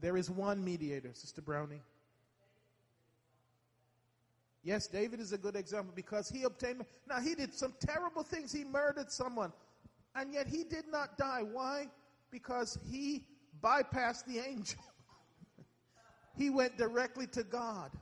There 0.00 0.16
is 0.16 0.30
one 0.30 0.64
mediator, 0.64 1.10
Sister 1.14 1.40
Brownie. 1.40 1.80
Yes, 4.64 4.86
David 4.86 5.18
is 5.18 5.32
a 5.32 5.38
good 5.38 5.56
example 5.56 5.92
because 5.94 6.28
he 6.28 6.44
obtained. 6.44 6.84
Now, 7.08 7.20
he 7.20 7.34
did 7.34 7.52
some 7.52 7.74
terrible 7.80 8.22
things. 8.22 8.52
He 8.52 8.64
murdered 8.64 9.10
someone. 9.10 9.52
And 10.14 10.32
yet 10.32 10.46
he 10.46 10.62
did 10.62 10.84
not 10.90 11.16
die. 11.16 11.42
Why? 11.42 11.88
Because 12.32 12.76
he 12.90 13.26
bypassed 13.62 14.24
the 14.24 14.40
angel. 14.40 14.80
he 16.36 16.50
went 16.50 16.76
directly 16.76 17.28
to 17.28 17.44
God. 17.44 17.92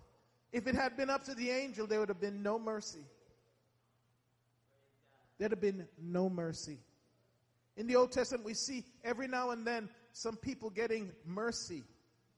If 0.53 0.67
it 0.67 0.75
had 0.75 0.97
been 0.97 1.11
up 1.11 1.25
to 1.25 1.35
the 1.35 1.51
angel, 1.51 1.87
there 1.87 2.01
would 2.01 2.09
have 2.09 2.21
been 2.21 2.43
no 2.43 2.59
mercy. 2.59 3.05
There'd 5.39 5.53
have 5.53 5.61
been 5.61 5.87
no 6.01 6.31
mercy. 6.31 6.79
In 7.77 7.87
the 7.87 7.97
Old 7.97 8.13
Testament, 8.13 8.45
we 8.45 8.55
see 8.55 8.85
every 9.05 9.29
now 9.29 9.51
and 9.51 9.67
then 9.67 9.89
some 10.13 10.37
people 10.37 10.71
getting 10.71 11.13
mercy. 11.25 11.83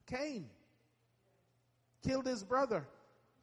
Cain 0.07 0.49
killed 2.07 2.27
his 2.27 2.45
brother. 2.45 2.87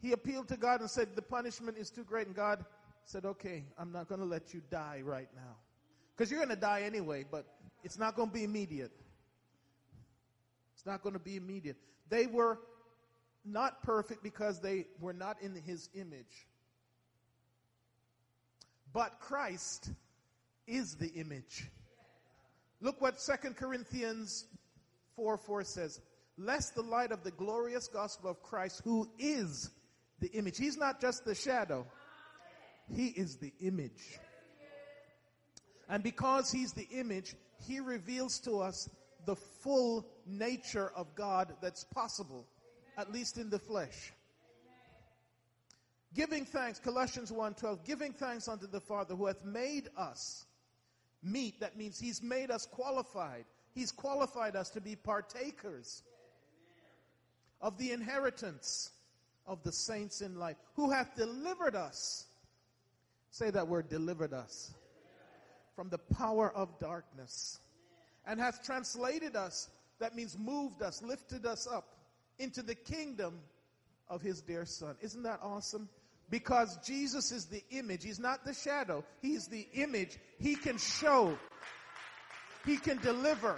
He 0.01 0.13
appealed 0.13 0.47
to 0.49 0.57
God 0.57 0.81
and 0.81 0.89
said, 0.89 1.09
The 1.15 1.21
punishment 1.21 1.77
is 1.77 1.89
too 1.89 2.03
great. 2.03 2.27
And 2.27 2.35
God 2.35 2.63
said, 3.05 3.25
Okay, 3.25 3.65
I'm 3.77 3.91
not 3.91 4.07
going 4.07 4.21
to 4.21 4.25
let 4.25 4.53
you 4.53 4.61
die 4.69 5.01
right 5.03 5.29
now. 5.35 5.55
Because 6.19 6.31
you're 6.31 6.41
going 6.41 6.53
to 6.53 6.59
die 6.59 6.81
anyway, 6.81 7.23
but 7.31 7.45
it's 7.81 7.97
not 7.97 8.17
going 8.17 8.27
to 8.27 8.33
be 8.33 8.43
immediate. 8.43 8.91
It's 10.75 10.85
not 10.85 11.01
going 11.01 11.13
to 11.13 11.19
be 11.19 11.37
immediate. 11.37 11.77
They 12.09 12.25
were 12.25 12.59
not 13.45 13.81
perfect 13.83 14.21
because 14.21 14.59
they 14.59 14.87
were 14.99 15.13
not 15.13 15.37
in 15.41 15.55
his 15.55 15.87
image. 15.93 16.45
But 18.91 19.21
Christ 19.21 19.91
is 20.67 20.95
the 20.95 21.07
image. 21.07 21.69
Look 22.81 22.99
what 22.99 23.15
2 23.25 23.51
Corinthians 23.51 24.45
4 25.15 25.37
4 25.37 25.63
says. 25.63 26.01
Lest 26.37 26.75
the 26.75 26.81
light 26.81 27.13
of 27.13 27.23
the 27.23 27.31
glorious 27.31 27.87
gospel 27.87 28.29
of 28.29 28.43
Christ, 28.43 28.81
who 28.83 29.09
is 29.19 29.69
the 30.19 30.27
image. 30.33 30.57
He's 30.57 30.75
not 30.75 30.99
just 30.99 31.23
the 31.23 31.33
shadow, 31.33 31.87
he 32.93 33.07
is 33.07 33.37
the 33.37 33.53
image. 33.61 34.19
And 35.89 36.03
because 36.03 36.51
he's 36.51 36.71
the 36.71 36.87
image, 36.91 37.35
he 37.67 37.79
reveals 37.79 38.39
to 38.41 38.59
us 38.59 38.89
the 39.25 39.35
full 39.35 40.07
nature 40.25 40.91
of 40.95 41.13
God 41.15 41.53
that's 41.61 41.83
possible, 41.83 42.47
at 42.97 43.11
least 43.11 43.37
in 43.37 43.49
the 43.49 43.59
flesh. 43.59 44.13
Giving 46.13 46.45
thanks, 46.45 46.79
Colossians 46.79 47.31
1:12, 47.31 47.83
giving 47.83 48.13
thanks 48.13 48.47
unto 48.47 48.67
the 48.67 48.79
Father 48.79 49.15
who 49.15 49.25
hath 49.25 49.43
made 49.43 49.89
us 49.97 50.45
meet. 51.21 51.59
That 51.59 51.75
means 51.75 51.99
he's 51.99 52.21
made 52.21 52.49
us 52.49 52.65
qualified. 52.65 53.45
He's 53.73 53.91
qualified 53.91 54.55
us 54.55 54.69
to 54.71 54.81
be 54.81 54.95
partakers 54.95 56.03
of 57.61 57.77
the 57.77 57.91
inheritance 57.91 58.91
of 59.45 59.61
the 59.63 59.71
saints 59.71 60.21
in 60.21 60.39
life, 60.39 60.57
who 60.75 60.91
hath 60.91 61.15
delivered 61.15 61.75
us. 61.75 62.25
Say 63.31 63.51
that 63.51 63.67
word, 63.67 63.89
delivered 63.89 64.33
us 64.33 64.73
from 65.79 65.87
the 65.87 65.97
power 65.97 66.51
of 66.53 66.77
darkness 66.81 67.57
and 68.27 68.37
hath 68.37 68.61
translated 68.65 69.37
us, 69.37 69.69
that 69.99 70.13
means 70.13 70.37
moved 70.37 70.81
us, 70.81 71.01
lifted 71.01 71.45
us 71.45 71.69
up 71.71 71.95
into 72.37 72.61
the 72.61 72.75
kingdom 72.75 73.39
of 74.09 74.21
his 74.21 74.41
dear 74.41 74.65
son. 74.65 74.97
Isn't 74.99 75.23
that 75.23 75.39
awesome? 75.41 75.87
Because 76.29 76.77
Jesus 76.85 77.31
is 77.31 77.45
the 77.45 77.63
image. 77.69 78.03
He's 78.03 78.19
not 78.19 78.43
the 78.43 78.53
shadow. 78.53 79.05
He's 79.21 79.47
the 79.47 79.65
image. 79.73 80.17
He 80.37 80.57
can 80.57 80.77
show. 80.77 81.39
He 82.65 82.75
can 82.75 82.97
deliver 82.97 83.57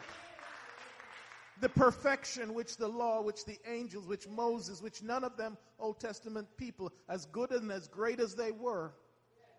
the 1.60 1.70
perfection 1.70 2.54
which 2.54 2.78
the 2.78 2.88
law, 2.88 3.24
which 3.24 3.46
the 3.46 3.58
angels, 3.68 4.06
which 4.06 4.28
Moses, 4.28 4.80
which 4.80 5.02
none 5.02 5.24
of 5.24 5.38
them 5.38 5.58
Old 5.80 6.00
Testament 6.00 6.48
people, 6.56 6.94
as 7.10 7.26
good 7.26 7.50
and 7.50 7.72
as 7.72 7.88
great 7.88 8.20
as 8.20 8.36
they 8.36 8.52
were, 8.52 8.94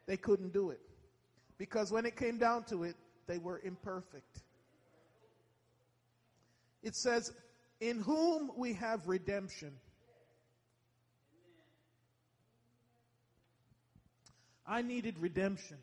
they 0.07 0.17
couldn't 0.17 0.53
do 0.53 0.71
it. 0.71 0.79
Because 1.63 1.93
when 1.93 2.07
it 2.07 2.17
came 2.17 2.39
down 2.39 2.65
to 2.65 2.83
it, 2.83 2.97
they 3.29 3.39
were 3.39 3.61
imperfect. 3.63 4.41
It 6.83 6.97
says, 6.97 7.33
In 7.81 8.01
whom 8.01 8.51
we 8.57 8.73
have 8.73 9.07
redemption 9.07 9.71
I 14.67 14.83
needed 14.83 15.21
redemption. 15.21 15.77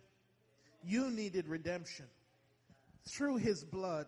You 0.83 1.09
needed 1.11 1.47
redemption. 1.47 2.07
Through 3.07 3.37
his 3.37 3.63
blood, 3.63 4.07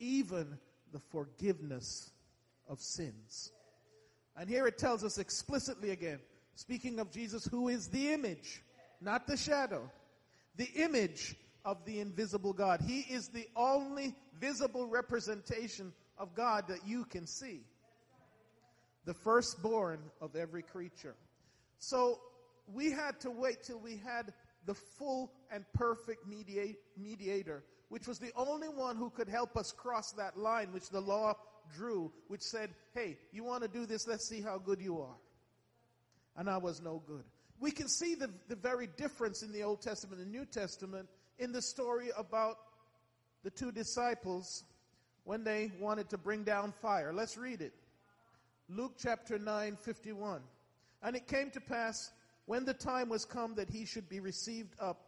even 0.00 0.58
the 0.92 0.98
forgiveness 0.98 2.10
of 2.68 2.80
sins. 2.80 3.52
And 4.36 4.50
here 4.50 4.66
it 4.66 4.78
tells 4.78 5.04
us 5.04 5.18
explicitly 5.18 5.90
again, 5.90 6.18
speaking 6.56 6.98
of 6.98 7.12
Jesus, 7.12 7.44
who 7.44 7.68
is 7.68 7.86
the 7.86 8.12
image, 8.12 8.62
not 9.00 9.28
the 9.28 9.36
shadow, 9.36 9.88
the 10.56 10.68
image 10.76 11.34
of 11.64 11.84
the 11.84 12.00
invisible 12.00 12.52
God. 12.52 12.80
He 12.86 13.00
is 13.00 13.28
the 13.28 13.46
only 13.56 14.14
visible 14.40 14.86
representation 14.86 15.92
of 16.18 16.34
God 16.34 16.68
that 16.68 16.86
you 16.86 17.04
can 17.04 17.26
see. 17.26 17.60
The 19.04 19.14
firstborn 19.14 20.00
of 20.20 20.36
every 20.36 20.62
creature. 20.62 21.16
So 21.78 22.20
we 22.72 22.90
had 22.90 23.18
to 23.20 23.30
wait 23.30 23.62
till 23.64 23.80
we 23.80 23.96
had 23.96 24.32
the 24.66 24.74
full 24.74 25.32
and 25.50 25.64
perfect 25.74 26.26
mediate, 26.26 26.76
mediator, 26.96 27.64
which 27.88 28.06
was 28.06 28.18
the 28.18 28.30
only 28.36 28.68
one 28.68 28.96
who 28.96 29.10
could 29.10 29.28
help 29.28 29.56
us 29.56 29.72
cross 29.72 30.12
that 30.12 30.38
line 30.38 30.72
which 30.72 30.88
the 30.90 31.00
law 31.00 31.34
drew, 31.74 32.12
which 32.28 32.42
said, 32.42 32.70
hey, 32.94 33.18
you 33.32 33.44
want 33.44 33.62
to 33.62 33.68
do 33.68 33.86
this? 33.86 34.06
Let's 34.06 34.28
see 34.28 34.40
how 34.40 34.58
good 34.58 34.80
you 34.80 35.00
are. 35.00 35.16
And 36.36 36.48
I 36.48 36.58
was 36.58 36.80
no 36.80 37.02
good. 37.06 37.24
We 37.62 37.70
can 37.70 37.86
see 37.86 38.16
the, 38.16 38.28
the 38.48 38.56
very 38.56 38.88
difference 38.88 39.44
in 39.44 39.52
the 39.52 39.62
Old 39.62 39.80
Testament 39.80 40.20
and 40.20 40.32
New 40.32 40.44
Testament 40.44 41.08
in 41.38 41.52
the 41.52 41.62
story 41.62 42.10
about 42.18 42.56
the 43.44 43.50
two 43.50 43.70
disciples 43.70 44.64
when 45.22 45.44
they 45.44 45.70
wanted 45.78 46.10
to 46.10 46.18
bring 46.18 46.42
down 46.42 46.72
fire. 46.82 47.12
Let's 47.12 47.36
read 47.36 47.60
it. 47.60 47.72
Luke 48.68 48.94
chapter 48.98 49.38
9, 49.38 49.78
51. 49.80 50.40
And 51.04 51.14
it 51.14 51.28
came 51.28 51.52
to 51.52 51.60
pass 51.60 52.10
when 52.46 52.64
the 52.64 52.74
time 52.74 53.08
was 53.08 53.24
come 53.24 53.54
that 53.54 53.70
he 53.70 53.84
should 53.84 54.08
be 54.08 54.18
received 54.18 54.74
up, 54.80 55.06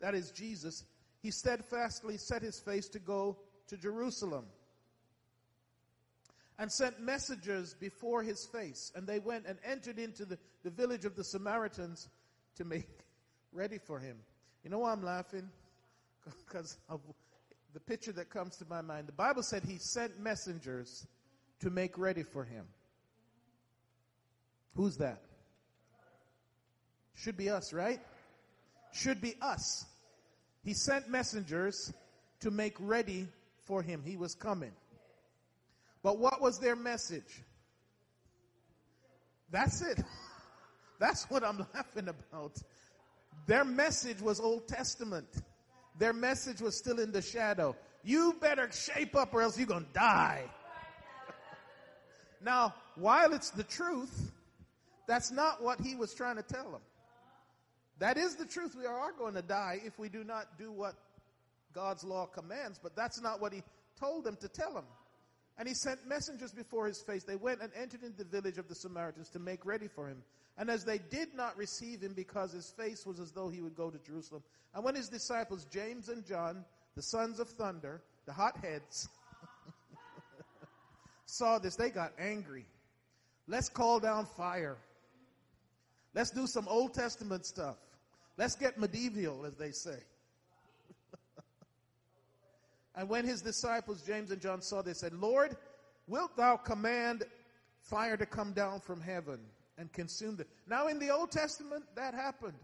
that 0.00 0.14
is 0.14 0.30
Jesus, 0.30 0.84
he 1.24 1.32
steadfastly 1.32 2.18
set 2.18 2.40
his 2.40 2.60
face 2.60 2.88
to 2.90 3.00
go 3.00 3.36
to 3.66 3.76
Jerusalem 3.76 4.44
and 6.58 6.70
sent 6.70 7.00
messengers 7.00 7.74
before 7.74 8.22
his 8.22 8.46
face. 8.52 8.92
And 8.94 9.06
they 9.06 9.18
went 9.18 9.46
and 9.46 9.58
entered 9.64 9.98
into 9.98 10.24
the, 10.24 10.38
the 10.62 10.70
village 10.70 11.04
of 11.04 11.16
the 11.16 11.24
Samaritans 11.24 12.08
to 12.56 12.64
make 12.64 12.88
ready 13.52 13.78
for 13.78 13.98
him. 13.98 14.16
You 14.64 14.70
know 14.70 14.78
why 14.78 14.92
I'm 14.92 15.04
laughing? 15.04 15.48
Because 16.44 16.76
of 16.88 17.00
the 17.72 17.78
picture 17.78 18.10
that 18.10 18.30
comes 18.30 18.56
to 18.56 18.64
my 18.68 18.80
mind. 18.80 19.06
The 19.06 19.12
Bible 19.12 19.44
said 19.44 19.62
he 19.62 19.78
sent 19.78 20.18
messengers 20.18 21.06
to 21.60 21.70
make 21.70 21.96
ready 21.96 22.24
for 22.24 22.42
him. 22.42 22.64
Who's 24.74 24.96
that? 24.96 25.22
Should 27.14 27.36
be 27.36 27.48
us, 27.48 27.72
right? 27.72 28.00
should 28.96 29.20
be 29.20 29.34
us. 29.40 29.84
He 30.64 30.74
sent 30.74 31.08
messengers 31.08 31.92
to 32.40 32.50
make 32.50 32.74
ready 32.80 33.28
for 33.64 33.82
him. 33.82 34.02
He 34.04 34.16
was 34.16 34.34
coming. 34.34 34.72
But 36.06 36.20
what 36.20 36.40
was 36.40 36.60
their 36.60 36.76
message? 36.76 37.42
That's 39.50 39.82
it. 39.82 39.98
That's 41.00 41.24
what 41.24 41.42
I'm 41.42 41.66
laughing 41.74 42.06
about. 42.06 42.62
Their 43.48 43.64
message 43.64 44.22
was 44.22 44.38
Old 44.38 44.68
Testament. 44.68 45.26
Their 45.98 46.12
message 46.12 46.60
was 46.60 46.78
still 46.78 47.00
in 47.00 47.10
the 47.10 47.20
shadow. 47.20 47.74
You 48.04 48.36
better 48.40 48.70
shape 48.70 49.16
up 49.16 49.34
or 49.34 49.42
else 49.42 49.58
you're 49.58 49.66
going 49.66 49.86
to 49.86 49.92
die. 49.92 50.44
now, 52.40 52.72
while 52.94 53.32
it's 53.32 53.50
the 53.50 53.64
truth, 53.64 54.30
that's 55.08 55.32
not 55.32 55.60
what 55.60 55.80
he 55.80 55.96
was 55.96 56.14
trying 56.14 56.36
to 56.36 56.44
tell 56.44 56.70
them. 56.70 56.82
That 57.98 58.16
is 58.16 58.36
the 58.36 58.46
truth. 58.46 58.76
We 58.78 58.86
are 58.86 59.10
going 59.10 59.34
to 59.34 59.42
die 59.42 59.80
if 59.84 59.98
we 59.98 60.08
do 60.08 60.22
not 60.22 60.56
do 60.56 60.70
what 60.70 60.94
God's 61.72 62.04
law 62.04 62.26
commands, 62.26 62.78
but 62.80 62.94
that's 62.94 63.20
not 63.20 63.40
what 63.40 63.52
he 63.52 63.64
told 63.98 64.22
them 64.22 64.36
to 64.36 64.46
tell 64.46 64.72
them. 64.72 64.84
And 65.58 65.66
he 65.66 65.74
sent 65.74 66.06
messengers 66.06 66.52
before 66.52 66.86
his 66.86 67.00
face. 67.00 67.24
They 67.24 67.36
went 67.36 67.62
and 67.62 67.72
entered 67.80 68.02
into 68.02 68.18
the 68.18 68.24
village 68.24 68.58
of 68.58 68.68
the 68.68 68.74
Samaritans 68.74 69.30
to 69.30 69.38
make 69.38 69.64
ready 69.64 69.88
for 69.88 70.06
him. 70.08 70.22
And 70.58 70.70
as 70.70 70.84
they 70.84 70.98
did 70.98 71.34
not 71.34 71.56
receive 71.56 72.00
him 72.00 72.12
because 72.14 72.52
his 72.52 72.70
face 72.76 73.04
was 73.06 73.20
as 73.20 73.32
though 73.32 73.48
he 73.48 73.62
would 73.62 73.74
go 73.74 73.90
to 73.90 73.98
Jerusalem. 73.98 74.42
And 74.74 74.84
when 74.84 74.94
his 74.94 75.08
disciples, 75.08 75.66
James 75.70 76.08
and 76.08 76.24
John, 76.26 76.64
the 76.94 77.02
sons 77.02 77.40
of 77.40 77.48
thunder, 77.48 78.02
the 78.26 78.32
hotheads, 78.32 79.08
saw 81.26 81.58
this, 81.58 81.76
they 81.76 81.90
got 81.90 82.12
angry. 82.18 82.66
Let's 83.48 83.68
call 83.68 84.00
down 84.00 84.26
fire. 84.36 84.76
Let's 86.14 86.30
do 86.30 86.46
some 86.46 86.66
Old 86.68 86.94
Testament 86.94 87.46
stuff. 87.46 87.76
Let's 88.38 88.54
get 88.54 88.78
medieval, 88.78 89.44
as 89.46 89.54
they 89.56 89.70
say. 89.70 89.98
And 92.96 93.08
when 93.08 93.26
his 93.26 93.42
disciples, 93.42 94.02
James 94.02 94.30
and 94.30 94.40
John, 94.40 94.62
saw 94.62 94.80
this, 94.80 95.00
said, 95.00 95.12
Lord, 95.12 95.56
wilt 96.06 96.36
thou 96.36 96.56
command 96.56 97.24
fire 97.82 98.16
to 98.16 98.26
come 98.26 98.52
down 98.52 98.80
from 98.80 99.00
heaven 99.00 99.38
and 99.76 99.92
consume 99.92 100.36
them? 100.36 100.46
Now, 100.66 100.88
in 100.88 100.98
the 100.98 101.10
Old 101.10 101.30
Testament, 101.30 101.84
that 101.94 102.14
happened. 102.14 102.58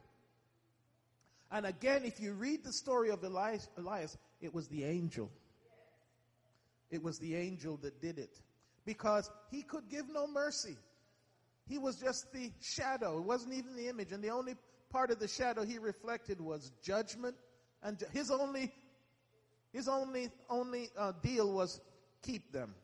And 1.51 1.67
again, 1.67 2.03
if 2.05 2.19
you 2.19 2.33
read 2.33 2.65
the 2.65 2.73
story 2.73 3.11
of 3.11 3.23
Elias, 3.23 3.69
Elias, 3.77 4.17
it 4.41 4.55
was 4.55 4.69
the 4.69 4.85
angel. 4.85 5.31
It 6.91 7.03
was 7.03 7.19
the 7.19 7.37
angel 7.37 7.79
that 7.83 8.01
did 8.01 8.19
it. 8.19 8.41
Because 8.87 9.31
he 9.51 9.63
could 9.63 9.89
give 9.91 10.09
no 10.09 10.27
mercy. 10.27 10.77
He 11.69 11.77
was 11.77 11.97
just 11.97 12.33
the 12.33 12.51
shadow. 12.61 13.19
It 13.19 13.25
wasn't 13.25 13.53
even 13.53 13.77
the 13.77 13.89
image. 13.89 14.13
And 14.13 14.25
the 14.25 14.31
only 14.31 14.57
part 14.91 15.11
of 15.11 15.19
the 15.19 15.29
shadow 15.29 15.65
he 15.65 15.79
reflected 15.79 16.41
was 16.41 16.73
judgment. 16.83 17.37
And 17.83 18.03
his 18.13 18.31
only, 18.31 18.73
his 19.73 19.89
only, 19.89 20.31
only 20.51 20.91
uh, 20.99 21.13
deal 21.23 21.53
was 21.53 21.81
keep 22.23 22.53
them. 22.53 22.75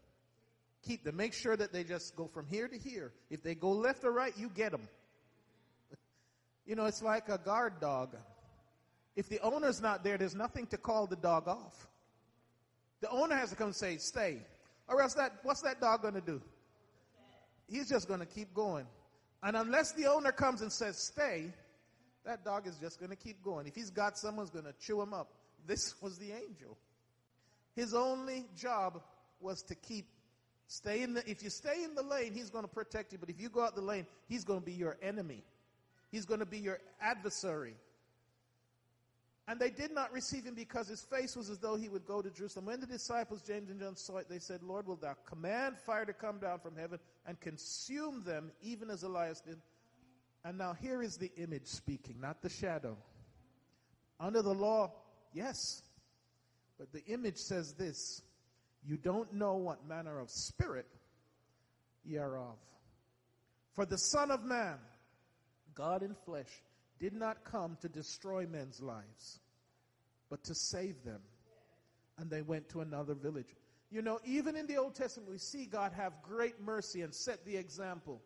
Keep 0.82 1.05
them. 1.05 1.16
Make 1.16 1.34
sure 1.34 1.57
that 1.57 1.72
they 1.72 1.84
just 1.84 2.16
go 2.16 2.26
from 2.26 2.47
here 2.47 2.68
to 2.68 2.78
here. 2.78 3.12
If 3.30 3.43
they 3.43 3.55
go 3.55 3.72
left 3.72 4.05
or 4.05 4.12
right, 4.12 4.32
you 4.36 4.49
get 4.49 4.72
them. 4.72 4.89
you 6.66 6.74
know, 6.74 6.86
it's 6.86 7.03
like 7.03 7.28
a 7.28 7.39
guard 7.39 7.80
dog. 7.80 8.16
If 9.16 9.28
the 9.28 9.41
owner's 9.41 9.82
not 9.82 10.05
there, 10.05 10.16
there's 10.16 10.36
nothing 10.36 10.66
to 10.68 10.78
call 10.78 11.07
the 11.07 11.16
dog 11.16 11.49
off. 11.49 11.89
The 13.01 13.11
owner 13.11 13.36
has 13.36 13.51
to 13.51 13.57
come 13.57 13.68
and 13.68 13.76
say, 13.76 13.97
stay. 13.99 14.39
Or 14.89 15.03
else 15.03 15.14
that, 15.14 15.32
what's 15.43 15.61
that 15.62 15.80
dog 15.80 16.03
going 16.03 16.14
to 16.14 16.20
do? 16.20 16.41
He's 17.68 17.89
just 17.89 18.09
going 18.09 18.20
to 18.20 18.26
keep 18.26 18.55
going. 18.55 18.86
And 19.43 19.57
unless 19.57 19.93
the 19.93 20.07
owner 20.07 20.32
comes 20.32 20.62
and 20.62 20.72
says, 20.72 20.99
stay, 20.99 21.53
that 22.24 22.45
dog 22.45 22.66
is 22.66 22.76
just 22.76 22.99
going 22.99 23.11
to 23.11 23.16
keep 23.16 23.43
going. 23.43 23.66
If 23.66 23.74
he's 23.74 23.91
got 23.91 24.16
someone's 24.16 24.51
going 24.51 24.64
to 24.64 24.74
chew 24.80 25.01
him 25.01 25.12
up. 25.12 25.30
This 25.66 25.94
was 26.02 26.18
the 26.18 26.32
angel. 26.32 26.76
His 27.74 27.94
only 27.94 28.46
job 28.56 29.02
was 29.40 29.62
to 29.64 29.74
keep 29.74 30.06
stay 30.66 31.02
in 31.02 31.14
the 31.14 31.30
if 31.30 31.42
you 31.42 31.50
stay 31.50 31.84
in 31.84 31.94
the 31.94 32.02
lane, 32.02 32.32
he's 32.32 32.50
going 32.50 32.64
to 32.64 32.70
protect 32.70 33.12
you, 33.12 33.18
but 33.18 33.30
if 33.30 33.40
you 33.40 33.48
go 33.48 33.62
out 33.62 33.74
the 33.74 33.80
lane, 33.80 34.06
he's 34.26 34.44
going 34.44 34.61
to 34.61 34.66
be 34.66 34.72
your 34.72 34.98
enemy. 35.02 35.44
He's 36.11 36.24
going 36.24 36.40
to 36.40 36.46
be 36.46 36.59
your 36.59 36.78
adversary. 37.00 37.74
And 39.46 39.59
they 39.59 39.70
did 39.70 39.92
not 39.92 40.12
receive 40.12 40.44
him 40.44 40.54
because 40.54 40.88
his 40.88 41.00
face 41.00 41.34
was 41.34 41.48
as 41.48 41.59
though 41.59 41.76
he 41.76 41.88
would 41.88 42.04
go 42.04 42.20
to 42.20 42.30
Jerusalem. 42.30 42.66
When 42.66 42.80
the 42.80 42.86
disciples, 42.86 43.40
James 43.40 43.70
and 43.70 43.80
John, 43.80 43.96
saw 43.96 44.18
it, 44.18 44.28
they 44.28 44.38
said, 44.38 44.62
Lord, 44.62 44.86
will 44.86 44.96
thou 44.96 45.14
command 45.24 45.78
fire 45.78 46.04
to 46.04 46.12
come 46.12 46.38
down 46.38 46.59
from 46.59 46.76
heaven 46.76 46.98
and 47.24 47.40
consume 47.40 48.22
them, 48.24 48.50
even 48.61 48.90
as 48.90 49.04
Elias 49.04 49.40
did? 49.40 49.56
And 50.44 50.59
now 50.59 50.74
here 50.74 51.02
is 51.02 51.16
the 51.16 51.32
image 51.38 51.66
speaking, 51.66 52.16
not 52.20 52.42
the 52.42 52.50
shadow. 52.50 52.98
Under 54.20 54.42
the 54.42 54.52
law, 54.52 54.92
yes. 55.32 55.82
But 56.78 56.92
the 56.92 57.04
image 57.06 57.36
says 57.36 57.74
this 57.74 58.22
You 58.84 58.96
don't 58.96 59.32
know 59.34 59.54
what 59.54 59.86
manner 59.86 60.20
of 60.20 60.30
spirit 60.30 60.86
ye 62.04 62.18
are 62.18 62.38
of. 62.38 62.56
For 63.74 63.86
the 63.86 63.98
Son 63.98 64.30
of 64.30 64.44
Man, 64.44 64.78
God 65.74 66.02
in 66.02 66.14
flesh, 66.24 66.50
did 66.98 67.12
not 67.12 67.44
come 67.44 67.76
to 67.80 67.88
destroy 67.88 68.46
men's 68.46 68.80
lives, 68.80 69.40
but 70.30 70.42
to 70.44 70.54
save 70.54 71.04
them. 71.04 71.20
And 72.18 72.28
they 72.28 72.42
went 72.42 72.68
to 72.70 72.80
another 72.80 73.14
village. 73.14 73.54
You 73.90 74.02
know, 74.02 74.18
even 74.24 74.56
in 74.56 74.66
the 74.66 74.76
Old 74.76 74.94
Testament, 74.94 75.30
we 75.30 75.38
see 75.38 75.66
God 75.66 75.92
have 75.92 76.12
great 76.22 76.60
mercy 76.60 77.02
and 77.02 77.14
set 77.14 77.44
the 77.44 77.56
example 77.56 78.20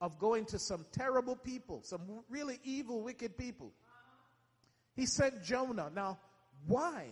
of 0.00 0.18
going 0.18 0.44
to 0.46 0.58
some 0.58 0.84
terrible 0.92 1.36
people, 1.36 1.80
some 1.82 2.02
really 2.28 2.58
evil, 2.64 3.00
wicked 3.02 3.38
people. 3.38 3.72
He 4.94 5.06
sent 5.06 5.42
Jonah. 5.42 5.90
Now, 5.94 6.18
why? 6.66 7.08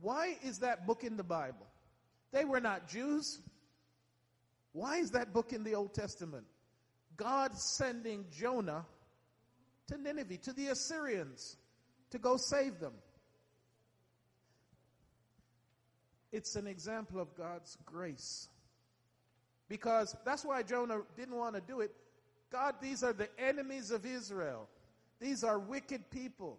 Why 0.00 0.36
is 0.42 0.58
that 0.58 0.86
book 0.86 1.04
in 1.04 1.16
the 1.16 1.24
Bible? 1.24 1.66
They 2.32 2.44
were 2.44 2.60
not 2.60 2.88
Jews. 2.88 3.40
Why 4.72 4.96
is 4.96 5.12
that 5.12 5.32
book 5.32 5.52
in 5.52 5.64
the 5.64 5.74
Old 5.74 5.94
Testament? 5.94 6.44
God 7.16 7.56
sending 7.56 8.26
Jonah 8.30 8.84
to 9.88 9.96
Nineveh, 9.96 10.38
to 10.38 10.52
the 10.52 10.68
Assyrians, 10.68 11.56
to 12.10 12.18
go 12.18 12.36
save 12.36 12.78
them. 12.80 12.92
It's 16.32 16.56
an 16.56 16.66
example 16.66 17.20
of 17.20 17.34
God's 17.36 17.78
grace. 17.86 18.48
Because 19.68 20.14
that's 20.24 20.44
why 20.44 20.62
Jonah 20.62 20.98
didn't 21.16 21.36
want 21.36 21.54
to 21.54 21.60
do 21.60 21.80
it. 21.80 21.92
God, 22.52 22.74
these 22.80 23.02
are 23.02 23.12
the 23.12 23.28
enemies 23.38 23.90
of 23.90 24.04
Israel. 24.04 24.68
These 25.20 25.44
are 25.44 25.58
wicked 25.58 26.10
people. 26.10 26.58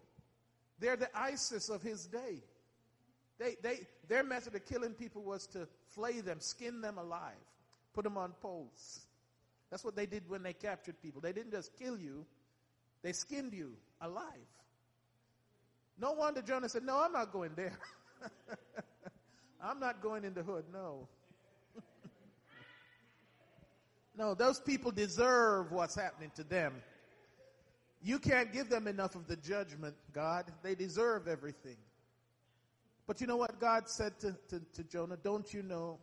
They're 0.80 0.96
the 0.96 1.10
ISIS 1.16 1.70
of 1.70 1.82
his 1.82 2.06
day. 2.06 2.42
They, 3.40 3.56
they, 3.62 3.88
their 4.08 4.24
method 4.24 4.56
of 4.56 4.66
killing 4.66 4.94
people 4.94 5.22
was 5.22 5.48
to 5.48 5.68
flay 5.90 6.22
them, 6.22 6.40
skin 6.40 6.82
them 6.82 6.98
alive, 6.98 7.36
put 7.94 8.04
them 8.04 8.18
on 8.18 8.32
poles. 8.42 9.02
That's 9.70 9.84
what 9.84 9.96
they 9.96 10.06
did 10.06 10.24
when 10.28 10.44
they 10.44 10.54
captured 10.54 11.02
people. 11.02 11.22
They 11.22 11.34
didn't 11.34 11.52
just 11.52 11.78
kill 11.78 11.98
you, 12.00 12.26
they 13.04 13.12
skinned 13.12 13.54
you 13.54 13.74
alive. 14.02 14.24
No 16.00 16.14
wonder 16.14 16.42
Jonah 16.42 16.70
said, 16.70 16.84
No, 16.84 17.02
I'm 17.02 17.12
not 17.12 17.32
going 17.32 17.52
there. 17.56 17.78
I'm 19.62 19.80
not 19.80 20.02
going 20.02 20.24
in 20.24 20.34
the 20.34 20.44
hood, 20.44 20.66
no. 20.72 21.08
No, 24.16 24.34
those 24.34 24.60
people 24.60 24.90
deserve 24.90 25.72
what's 25.72 25.94
happening 25.94 26.32
to 26.38 26.44
them. 26.44 26.74
You 28.02 28.20
can't 28.20 28.54
give 28.54 28.70
them 28.70 28.88
enough 28.88 29.16
of 29.16 29.28
the 29.28 29.36
judgment, 29.36 29.96
God. 30.14 30.46
They 30.64 30.76
deserve 30.76 31.28
everything. 31.28 31.78
But 33.08 33.22
you 33.22 33.28
know 33.28 33.38
what 33.38 33.60
God 33.60 33.90
said 33.90 34.20
to, 34.20 34.36
to, 34.50 34.62
to 34.74 34.84
Jonah? 34.84 35.18
Don't 35.24 35.54
you 35.54 35.64
know? 35.64 36.00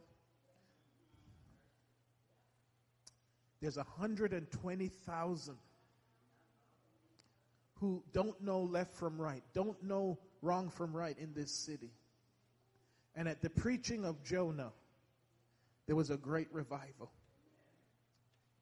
There's 3.60 3.76
120,000 3.76 5.54
who 7.80 8.02
don't 8.12 8.40
know 8.42 8.60
left 8.60 8.94
from 8.94 9.20
right, 9.20 9.42
don't 9.52 9.82
know 9.82 10.18
wrong 10.42 10.70
from 10.70 10.94
right 10.94 11.16
in 11.18 11.32
this 11.34 11.50
city. 11.50 11.90
And 13.16 13.28
at 13.28 13.42
the 13.42 13.50
preaching 13.50 14.04
of 14.04 14.22
Jonah, 14.22 14.72
there 15.86 15.96
was 15.96 16.10
a 16.10 16.16
great 16.16 16.48
revival 16.52 17.10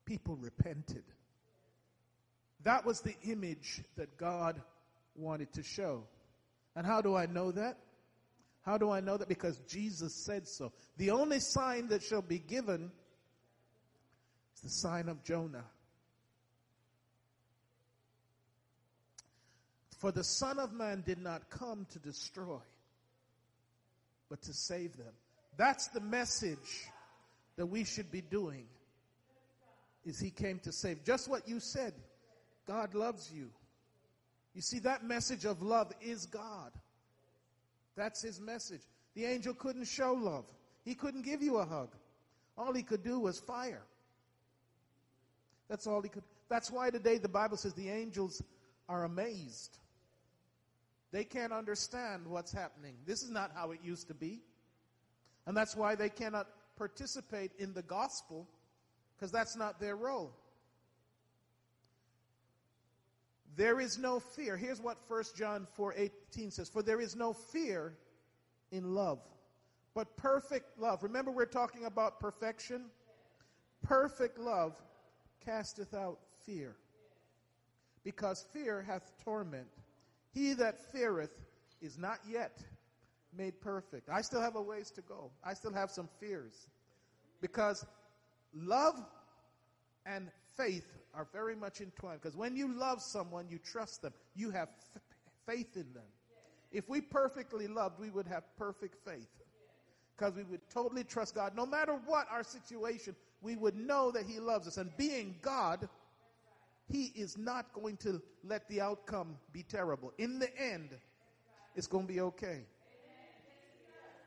people 0.04 0.36
repented. 0.36 1.04
That 2.64 2.84
was 2.84 3.00
the 3.00 3.14
image 3.24 3.82
that 3.96 4.16
God 4.16 4.60
wanted 5.14 5.52
to 5.54 5.62
show. 5.62 6.04
And 6.76 6.86
how 6.86 7.00
do 7.00 7.16
I 7.16 7.26
know 7.26 7.50
that? 7.52 7.78
How 8.62 8.78
do 8.78 8.90
I 8.90 9.00
know 9.00 9.16
that? 9.16 9.28
Because 9.28 9.58
Jesus 9.68 10.14
said 10.14 10.46
so. 10.46 10.72
The 10.96 11.10
only 11.10 11.40
sign 11.40 11.88
that 11.88 12.02
shall 12.02 12.22
be 12.22 12.38
given 12.38 12.92
is 14.54 14.62
the 14.62 14.70
sign 14.70 15.08
of 15.08 15.24
Jonah. 15.24 15.64
For 19.98 20.12
the 20.12 20.24
Son 20.24 20.58
of 20.58 20.72
Man 20.72 21.02
did 21.04 21.18
not 21.18 21.50
come 21.50 21.86
to 21.90 21.98
destroy, 21.98 22.58
but 24.28 24.42
to 24.42 24.52
save 24.52 24.96
them. 24.96 25.12
That's 25.56 25.88
the 25.88 26.00
message 26.00 26.90
that 27.56 27.66
we 27.66 27.84
should 27.84 28.10
be 28.10 28.20
doing 28.20 28.66
is 30.04 30.18
he 30.18 30.30
came 30.30 30.58
to 30.60 30.72
save. 30.72 31.04
Just 31.04 31.28
what 31.28 31.48
you 31.48 31.60
said. 31.60 31.94
God 32.66 32.94
loves 32.94 33.30
you. 33.32 33.50
You 34.54 34.62
see, 34.62 34.80
that 34.80 35.04
message 35.04 35.44
of 35.44 35.62
love 35.62 35.92
is 36.00 36.26
God. 36.26 36.72
That's 37.96 38.22
his 38.22 38.40
message. 38.40 38.82
The 39.14 39.24
angel 39.24 39.54
couldn't 39.54 39.86
show 39.86 40.12
love. 40.12 40.44
He 40.84 40.94
couldn't 40.94 41.22
give 41.22 41.42
you 41.42 41.58
a 41.58 41.64
hug. 41.64 41.94
All 42.56 42.72
he 42.72 42.82
could 42.82 43.02
do 43.02 43.18
was 43.18 43.40
fire. 43.40 43.82
That's 45.68 45.86
all 45.86 46.02
he 46.02 46.08
could. 46.08 46.24
That's 46.48 46.70
why 46.70 46.90
today 46.90 47.18
the 47.18 47.28
Bible 47.28 47.56
says 47.56 47.72
the 47.74 47.88
angels 47.88 48.42
are 48.88 49.04
amazed. 49.04 49.78
They 51.12 51.24
can't 51.24 51.52
understand 51.52 52.26
what's 52.26 52.52
happening. 52.52 52.94
This 53.06 53.22
is 53.22 53.30
not 53.30 53.52
how 53.54 53.70
it 53.70 53.80
used 53.82 54.08
to 54.08 54.14
be. 54.14 54.40
And 55.46 55.56
that's 55.56 55.76
why 55.76 55.94
they 55.94 56.08
cannot 56.08 56.46
participate 56.76 57.52
in 57.58 57.72
the 57.74 57.82
gospel 57.82 58.48
because 59.16 59.30
that's 59.30 59.56
not 59.56 59.80
their 59.80 59.96
role. 59.96 60.32
There 63.56 63.80
is 63.80 63.98
no 63.98 64.20
fear. 64.20 64.56
Here's 64.56 64.80
what 64.80 64.98
1 65.08 65.34
John 65.36 65.66
4:18 65.76 66.50
says, 66.50 66.68
"For 66.68 66.82
there 66.82 67.00
is 67.00 67.14
no 67.14 67.32
fear 67.32 67.96
in 68.70 68.94
love, 68.94 69.20
but 69.94 70.16
perfect 70.16 70.78
love." 70.78 71.02
Remember 71.02 71.30
we're 71.30 71.46
talking 71.46 71.84
about 71.84 72.18
perfection? 72.18 72.90
Perfect 73.82 74.38
love 74.38 74.80
casteth 75.40 75.92
out 75.92 76.20
fear. 76.44 76.76
Because 78.04 78.42
fear 78.52 78.82
hath 78.82 79.16
torment. 79.18 79.68
He 80.30 80.54
that 80.54 80.78
feareth 80.92 81.38
is 81.80 81.98
not 81.98 82.18
yet 82.26 82.64
made 83.32 83.60
perfect. 83.60 84.08
I 84.08 84.22
still 84.22 84.40
have 84.40 84.56
a 84.56 84.62
ways 84.62 84.90
to 84.92 85.02
go. 85.02 85.30
I 85.44 85.54
still 85.54 85.72
have 85.72 85.90
some 85.90 86.08
fears. 86.20 86.68
Because 87.40 87.84
love 88.54 88.94
and 90.06 90.30
faith 90.56 90.86
are 91.14 91.26
very 91.32 91.54
much 91.54 91.80
entwined. 91.80 92.20
Because 92.22 92.36
when 92.36 92.56
you 92.56 92.72
love 92.72 93.00
someone, 93.02 93.46
you 93.48 93.58
trust 93.58 94.02
them, 94.02 94.12
you 94.34 94.50
have 94.50 94.68
f- 94.96 95.02
faith 95.46 95.76
in 95.76 95.92
them. 95.92 96.04
If 96.72 96.88
we 96.88 97.00
perfectly 97.00 97.66
loved, 97.66 98.00
we 98.00 98.10
would 98.10 98.26
have 98.26 98.44
perfect 98.56 98.96
faith. 99.06 99.28
Because 100.16 100.34
we 100.34 100.44
would 100.44 100.60
totally 100.70 101.04
trust 101.04 101.34
God. 101.34 101.54
No 101.54 101.66
matter 101.66 101.98
what 102.06 102.26
our 102.30 102.42
situation, 102.42 103.14
we 103.42 103.56
would 103.56 103.76
know 103.76 104.10
that 104.10 104.24
He 104.24 104.38
loves 104.38 104.66
us. 104.66 104.78
And 104.78 104.94
being 104.96 105.34
God, 105.42 105.88
He 106.88 107.06
is 107.14 107.36
not 107.36 107.72
going 107.74 107.96
to 107.98 108.22
let 108.44 108.68
the 108.68 108.80
outcome 108.80 109.36
be 109.52 109.62
terrible. 109.62 110.12
In 110.18 110.38
the 110.38 110.48
end, 110.58 110.90
it's 111.74 111.86
going 111.86 112.06
to 112.06 112.12
be 112.12 112.20
okay. 112.20 112.60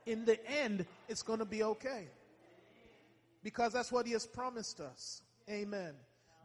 In 0.05 0.25
the 0.25 0.37
end, 0.47 0.85
it's 1.07 1.23
going 1.23 1.39
to 1.39 1.45
be 1.45 1.63
okay. 1.63 2.07
Because 3.43 3.73
that's 3.73 3.91
what 3.91 4.05
He 4.05 4.13
has 4.13 4.25
promised 4.27 4.79
us. 4.79 5.21
Amen. 5.49 5.93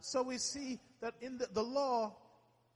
So 0.00 0.22
we 0.22 0.38
see 0.38 0.78
that 1.00 1.14
in 1.20 1.38
the, 1.38 1.48
the 1.52 1.62
law 1.62 2.16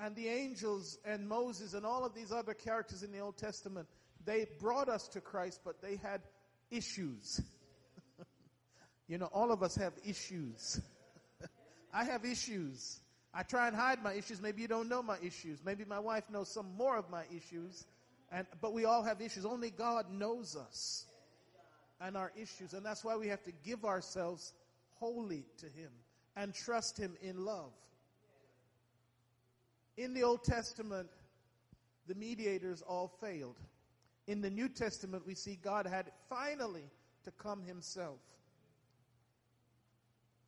and 0.01 0.15
the 0.15 0.29
angels 0.29 0.99
and 1.05 1.27
Moses 1.29 1.75
and 1.75 1.87
all 1.87 2.05
of 2.05 2.15
these 2.15 2.33
other 2.33 2.55
characters 2.55 3.03
in 3.03 3.13
the 3.13 3.21
Old 3.21 3.37
Testament, 3.37 3.89
they 4.25 4.47
brought 4.61 4.89
us 4.89 5.09
to 5.09 5.21
Christ, 5.21 5.61
but 5.65 5.81
they 5.81 5.97
had 5.97 6.21
issues. 6.71 7.41
you 9.09 9.19
know, 9.19 9.29
all 9.33 9.53
of 9.53 9.63
us 9.63 9.75
have 9.77 9.93
issues. 10.07 10.81
I 11.95 12.05
have 12.05 12.25
issues. 12.25 13.01
I 13.33 13.43
try 13.43 13.69
and 13.69 13.77
hide 13.77 14.03
my 14.03 14.15
issues. 14.15 14.41
Maybe 14.41 14.63
you 14.63 14.69
don't 14.69 14.89
know 14.89 15.03
my 15.03 15.19
issues. 15.23 15.61
Maybe 15.65 15.85
my 15.85 15.99
wife 15.99 16.25
knows 16.31 16.49
some 16.49 16.77
more 16.77 16.97
of 16.97 17.11
my 17.11 17.25
issues. 17.35 17.85
And, 18.31 18.47
but 18.61 18.73
we 18.73 18.85
all 18.85 19.03
have 19.03 19.21
issues. 19.21 19.45
Only 19.45 19.71
God 19.71 20.11
knows 20.13 20.57
us 20.57 21.07
and 22.01 22.17
our 22.17 22.33
issues. 22.37 22.75
And 22.75 22.85
that's 22.85 23.05
why 23.05 23.17
we 23.17 23.29
have 23.29 23.43
to 23.45 23.53
give 23.65 23.85
ourselves 23.85 24.53
wholly 24.99 25.45
to 25.59 25.67
Him 25.67 25.91
and 26.37 26.55
trust 26.55 26.99
Him 26.99 27.17
in 27.23 27.45
love. 27.45 27.73
In 29.97 30.15
the 30.15 30.23
Old 30.23 30.45
Testament, 30.45 31.09
the 32.07 32.15
mediators 32.15 32.83
all 32.83 33.09
failed. 33.21 33.59
In 34.27 34.41
the 34.41 34.51
New 34.51 34.69
Testament, 34.69 35.27
we 35.27 35.35
see 35.35 35.59
God 35.63 35.87
had 35.87 36.11
finally 36.29 36.91
to 37.25 37.31
come 37.31 37.63
Himself. 37.63 38.19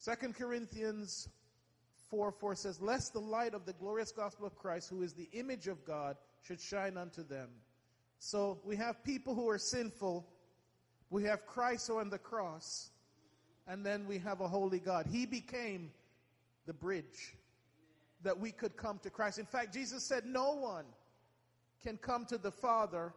2 0.05 0.32
Corinthians 0.32 1.28
4 2.11 2.32
4 2.32 2.55
says, 2.55 2.80
Lest 2.80 3.12
the 3.12 3.20
light 3.20 3.55
of 3.55 3.66
the 3.66 3.72
glorious 3.72 4.12
gospel 4.12 4.47
of 4.47 4.57
Christ, 4.57 4.91
who 4.91 5.03
is 5.03 5.12
the 5.12 5.28
image 5.32 5.68
of 5.68 5.84
God, 5.84 6.16
should 6.43 6.61
shine 6.61 6.97
unto 6.97 7.22
them. 7.22 7.49
So 8.18 8.59
we 8.64 8.76
have 8.76 9.03
people 9.05 9.34
who 9.34 9.49
are 9.49 9.59
sinful. 9.59 10.26
We 11.11 11.24
have 11.24 11.47
Christ 11.47 11.91
on 11.91 12.11
the 12.11 12.18
cross 12.18 12.91
and 13.67 13.85
then 13.85 14.07
we 14.07 14.19
have 14.19 14.41
a 14.41 14.49
holy 14.49 14.79
God. 14.79 15.07
He 15.11 15.27
became 15.27 15.91
the 16.67 16.73
bridge 16.73 17.35
that 18.23 18.39
we 18.39 18.51
could 18.51 18.77
come 18.77 18.99
to 19.03 19.11
Christ. 19.11 19.39
In 19.39 19.47
fact, 19.47 19.73
Jesus 19.73 20.03
said, 20.03 20.25
No 20.27 20.55
one 20.55 20.85
can 21.83 21.97
come 21.97 22.25
to 22.27 22.39
the 22.39 22.51
Father 22.51 23.12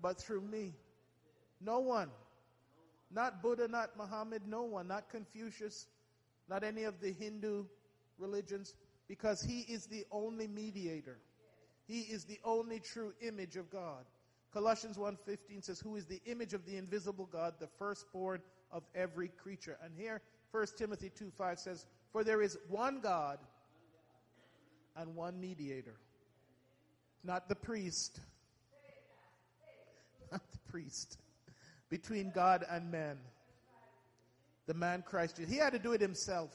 but 0.00 0.18
through 0.18 0.42
me. 0.42 0.74
No 1.60 1.80
one. 1.80 2.10
Not 3.10 3.42
Buddha, 3.42 3.66
not 3.68 3.96
Muhammad, 3.96 4.42
no 4.46 4.62
one. 4.62 4.86
Not 4.86 5.08
Confucius, 5.10 5.86
not 6.48 6.62
any 6.62 6.84
of 6.84 7.00
the 7.00 7.12
Hindu 7.12 7.64
religions, 8.18 8.74
because 9.08 9.42
he 9.42 9.60
is 9.60 9.86
the 9.86 10.04
only 10.12 10.46
mediator. 10.46 11.18
He 11.86 12.00
is 12.00 12.24
the 12.24 12.38
only 12.44 12.80
true 12.80 13.14
image 13.22 13.56
of 13.56 13.70
God. 13.70 14.04
Colossians 14.52 14.98
1:15 14.98 15.62
says, 15.62 15.80
"Who 15.80 15.96
is 15.96 16.06
the 16.06 16.20
image 16.26 16.52
of 16.54 16.64
the 16.64 16.76
invisible 16.76 17.26
God, 17.26 17.58
the 17.58 17.66
firstborn 17.66 18.42
of 18.70 18.82
every 18.94 19.28
creature. 19.28 19.78
And 19.82 19.92
here, 19.96 20.20
1 20.50 20.66
Timothy 20.76 21.10
2 21.10 21.30
5 21.36 21.58
says, 21.58 21.86
For 22.12 22.24
there 22.24 22.42
is 22.42 22.58
one 22.68 23.00
God 23.00 23.38
and 24.96 25.14
one 25.14 25.40
mediator. 25.40 25.94
Not 27.24 27.48
the 27.48 27.54
priest. 27.54 28.20
Not 30.32 30.42
the 30.50 30.58
priest. 30.70 31.18
Between 31.88 32.30
God 32.34 32.64
and 32.70 32.90
man. 32.90 33.18
The 34.66 34.74
man 34.74 35.02
Christ. 35.06 35.38
He 35.38 35.56
had 35.56 35.72
to 35.72 35.78
do 35.78 35.92
it 35.92 36.00
himself. 36.00 36.50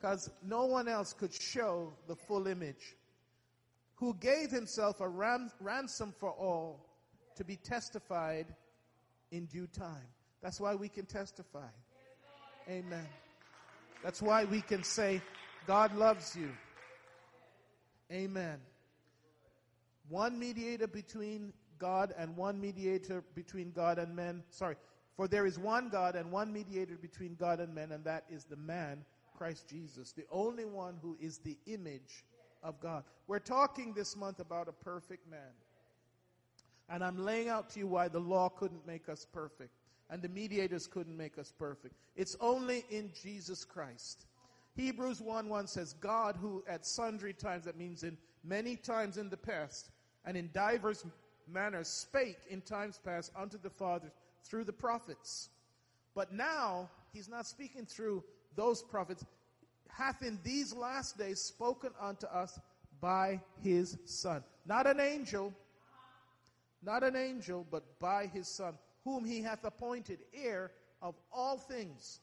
Because 0.00 0.30
no 0.46 0.66
one 0.66 0.86
else 0.86 1.12
could 1.12 1.34
show 1.34 1.92
the 2.06 2.14
full 2.14 2.46
image. 2.46 2.96
Who 3.96 4.14
gave 4.14 4.50
himself 4.50 5.00
a 5.00 5.08
ram- 5.08 5.50
ransom 5.60 6.14
for 6.16 6.30
all 6.30 6.86
to 7.36 7.44
be 7.44 7.56
testified 7.56 8.46
in 9.32 9.46
due 9.46 9.66
time. 9.66 10.06
That's 10.42 10.60
why 10.60 10.74
we 10.74 10.88
can 10.88 11.06
testify. 11.06 11.68
Amen. 12.68 13.06
That's 14.04 14.22
why 14.22 14.44
we 14.44 14.60
can 14.60 14.84
say, 14.84 15.20
God 15.66 15.94
loves 15.96 16.36
you. 16.36 16.50
Amen. 18.12 18.58
One 20.08 20.38
mediator 20.38 20.86
between 20.86 21.52
God 21.78 22.14
and 22.16 22.36
one 22.36 22.60
mediator 22.60 23.22
between 23.34 23.72
God 23.72 23.98
and 23.98 24.14
men. 24.14 24.42
Sorry. 24.50 24.76
For 25.16 25.26
there 25.26 25.46
is 25.46 25.58
one 25.58 25.88
God 25.88 26.14
and 26.14 26.30
one 26.30 26.52
mediator 26.52 26.96
between 26.96 27.34
God 27.34 27.58
and 27.60 27.74
men, 27.74 27.90
and 27.92 28.04
that 28.04 28.24
is 28.30 28.44
the 28.44 28.56
man, 28.56 29.04
Christ 29.36 29.68
Jesus, 29.68 30.12
the 30.12 30.24
only 30.30 30.64
one 30.64 30.96
who 31.02 31.16
is 31.20 31.38
the 31.38 31.58
image 31.66 32.24
of 32.62 32.80
God. 32.80 33.02
We're 33.26 33.40
talking 33.40 33.92
this 33.92 34.16
month 34.16 34.38
about 34.38 34.68
a 34.68 34.72
perfect 34.72 35.28
man. 35.28 35.40
And 36.88 37.02
I'm 37.04 37.24
laying 37.24 37.48
out 37.48 37.70
to 37.70 37.80
you 37.80 37.86
why 37.86 38.08
the 38.08 38.20
law 38.20 38.48
couldn't 38.48 38.86
make 38.86 39.08
us 39.08 39.26
perfect 39.32 39.72
and 40.10 40.22
the 40.22 40.28
mediators 40.28 40.86
couldn't 40.86 41.16
make 41.16 41.38
us 41.38 41.52
perfect. 41.58 41.94
It's 42.16 42.36
only 42.40 42.84
in 42.90 43.10
Jesus 43.22 43.64
Christ. 43.64 44.26
Hebrews 44.76 45.20
1 45.20 45.48
1 45.48 45.66
says, 45.66 45.94
God 45.94 46.36
who 46.40 46.64
at 46.68 46.86
sundry 46.86 47.32
times, 47.32 47.64
that 47.64 47.76
means 47.76 48.02
in 48.04 48.16
many 48.44 48.76
times 48.76 49.18
in 49.18 49.28
the 49.28 49.36
past, 49.36 49.90
and 50.24 50.36
in 50.36 50.50
divers 50.52 51.04
manners 51.52 51.88
spake 51.88 52.38
in 52.48 52.60
times 52.60 53.00
past 53.04 53.32
unto 53.36 53.58
the 53.58 53.70
fathers 53.70 54.12
through 54.44 54.64
the 54.64 54.72
prophets. 54.72 55.48
But 56.14 56.32
now, 56.32 56.88
he's 57.12 57.28
not 57.28 57.46
speaking 57.46 57.86
through 57.86 58.22
those 58.56 58.82
prophets, 58.82 59.24
hath 59.88 60.22
in 60.22 60.38
these 60.42 60.72
last 60.72 61.18
days 61.18 61.40
spoken 61.40 61.90
unto 62.00 62.26
us 62.26 62.58
by 63.00 63.40
his 63.62 63.96
Son. 64.04 64.42
Not 64.66 64.86
an 64.86 65.00
angel, 65.00 65.52
not 66.82 67.02
an 67.02 67.16
angel, 67.16 67.66
but 67.70 67.98
by 67.98 68.26
his 68.26 68.48
Son 68.48 68.74
whom 69.04 69.24
he 69.24 69.42
hath 69.42 69.64
appointed 69.64 70.18
heir 70.34 70.70
of 71.00 71.14
all 71.32 71.58
things, 71.58 72.20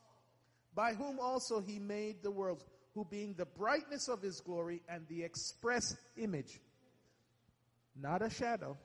by 0.73 0.93
whom 0.93 1.19
also 1.19 1.61
he 1.61 1.79
made 1.79 2.21
the 2.21 2.31
worlds, 2.31 2.65
who 2.93 3.05
being 3.05 3.33
the 3.33 3.45
brightness 3.45 4.07
of 4.07 4.21
his 4.21 4.39
glory 4.41 4.81
and 4.87 5.05
the 5.07 5.23
express 5.23 5.95
image, 6.17 6.59
not 7.99 8.21
a 8.21 8.29
shadow, 8.29 8.77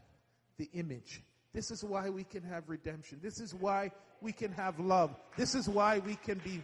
the 0.57 0.69
image. 0.75 1.23
This 1.53 1.71
is 1.71 1.83
why 1.83 2.11
we 2.11 2.25
can 2.25 2.43
have 2.45 2.69
redemption. 2.69 3.19
This 3.23 3.41
is 3.41 3.55
why 3.55 3.91
we 4.21 4.33
can 4.33 4.53
have 4.53 4.79
love. 4.79 5.15
This 5.37 5.55
is 5.55 5.69
why 5.69 5.99
we 5.99 6.15
can 6.15 6.41
be 6.45 6.63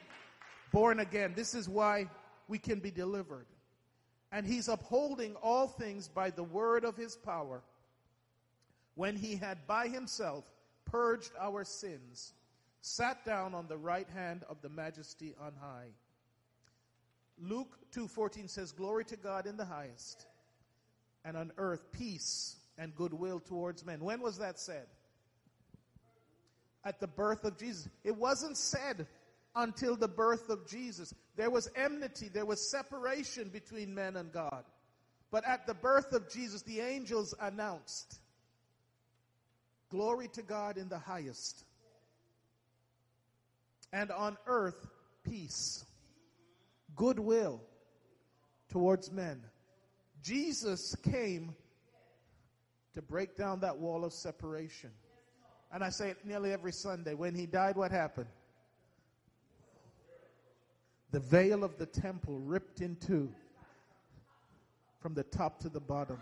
born 0.73 1.01
again. 1.01 1.33
This 1.35 1.55
is 1.55 1.69
why 1.69 2.09
we 2.49 2.59
can 2.59 2.79
be 2.79 2.91
delivered. 2.91 3.47
And 4.31 4.47
he's 4.47 4.69
upholding 4.69 5.35
all 5.37 5.67
things 5.67 6.09
by 6.09 6.31
the 6.31 6.45
word 6.45 6.85
of 6.85 6.97
his 6.97 7.17
power. 7.17 7.63
When 8.95 9.17
he 9.17 9.37
had 9.37 9.67
by 9.67 9.89
himself 9.89 10.45
purged 10.87 11.33
our 11.39 11.65
sins, 11.65 12.33
sat 12.81 13.25
down 13.25 13.55
on 13.55 13.69
the 13.69 13.77
right 13.77 14.09
hand 14.09 14.45
of 14.49 14.63
the 14.63 14.69
majesty 14.69 15.35
on 15.41 15.53
high. 15.61 15.91
Luke 17.39 17.79
2:14 17.93 18.49
says 18.49 18.73
glory 18.73 19.05
to 19.05 19.17
God 19.17 19.47
in 19.47 19.57
the 19.57 19.65
highest 19.65 20.27
and 21.25 21.37
on 21.37 21.53
earth 21.59 21.93
peace 21.93 22.57
and 22.79 22.95
goodwill 22.95 23.41
towards 23.41 23.85
men. 23.85 24.01
When 24.01 24.21
was 24.21 24.39
that 24.39 24.59
said? 24.59 24.87
At 26.85 27.01
the 27.01 27.09
birth 27.09 27.45
of 27.45 27.59
Jesus. 27.59 27.89
It 28.05 28.17
wasn't 28.17 28.57
said 28.57 29.07
until 29.55 29.97
the 29.97 30.09
birth 30.09 30.49
of 30.51 30.69
Jesus. 30.69 31.13
There 31.35 31.51
was 31.51 31.69
enmity, 31.75 32.29
there 32.29 32.47
was 32.47 32.71
separation 32.71 33.49
between 33.49 33.95
men 33.95 34.17
and 34.17 34.33
God. 34.33 34.65
But 35.31 35.45
at 35.45 35.67
the 35.67 35.75
birth 35.75 36.13
of 36.13 36.31
Jesus, 36.31 36.63
the 36.63 36.81
angels 36.81 37.35
announced, 37.41 38.21
Glory 39.91 40.29
to 40.29 40.43
God 40.43 40.79
in 40.79 40.89
the 40.89 40.99
highest, 40.99 41.65
and 43.93 44.11
on 44.11 44.37
earth, 44.47 44.87
peace, 45.23 45.85
goodwill 46.97 47.61
towards 48.69 49.13
men. 49.13 49.41
Jesus 50.23 50.97
came 51.03 51.55
to 52.95 53.03
break 53.03 53.37
down 53.37 53.61
that 53.61 53.79
wall 53.79 54.05
of 54.05 54.13
separation. 54.13 54.91
And 55.73 55.85
I 55.85 55.91
say 55.91 56.11
it 56.11 56.19
nearly 56.25 56.53
every 56.53 56.73
Sunday. 56.73 57.15
When 57.15 57.35
he 57.35 57.47
died, 57.47 57.77
what 57.77 57.91
happened? 57.91 58.29
The 61.13 61.21
veil 61.21 61.63
of 61.63 61.79
the 61.79 61.87
temple 61.87 62.39
ripped 62.39 62.81
in 62.81 62.97
two 62.97 63.31
from 65.01 65.15
the 65.15 65.23
top 65.23 65.61
to 65.61 65.69
the 65.69 65.81
bottom. 65.81 66.19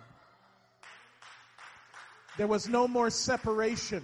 There 2.36 2.46
was 2.46 2.68
no 2.68 2.88
more 2.88 3.10
separation. 3.10 4.02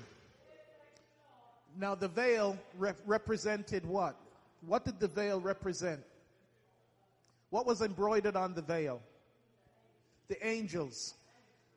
Now, 1.76 1.94
the 1.94 2.08
veil 2.08 2.58
rep- 2.78 3.00
represented 3.06 3.84
what? 3.84 4.16
What 4.66 4.84
did 4.84 5.00
the 5.00 5.08
veil 5.08 5.40
represent? 5.40 6.00
What 7.50 7.66
was 7.66 7.82
embroidered 7.82 8.36
on 8.36 8.54
the 8.54 8.62
veil? 8.62 9.00
The 10.28 10.46
angels. 10.46 11.14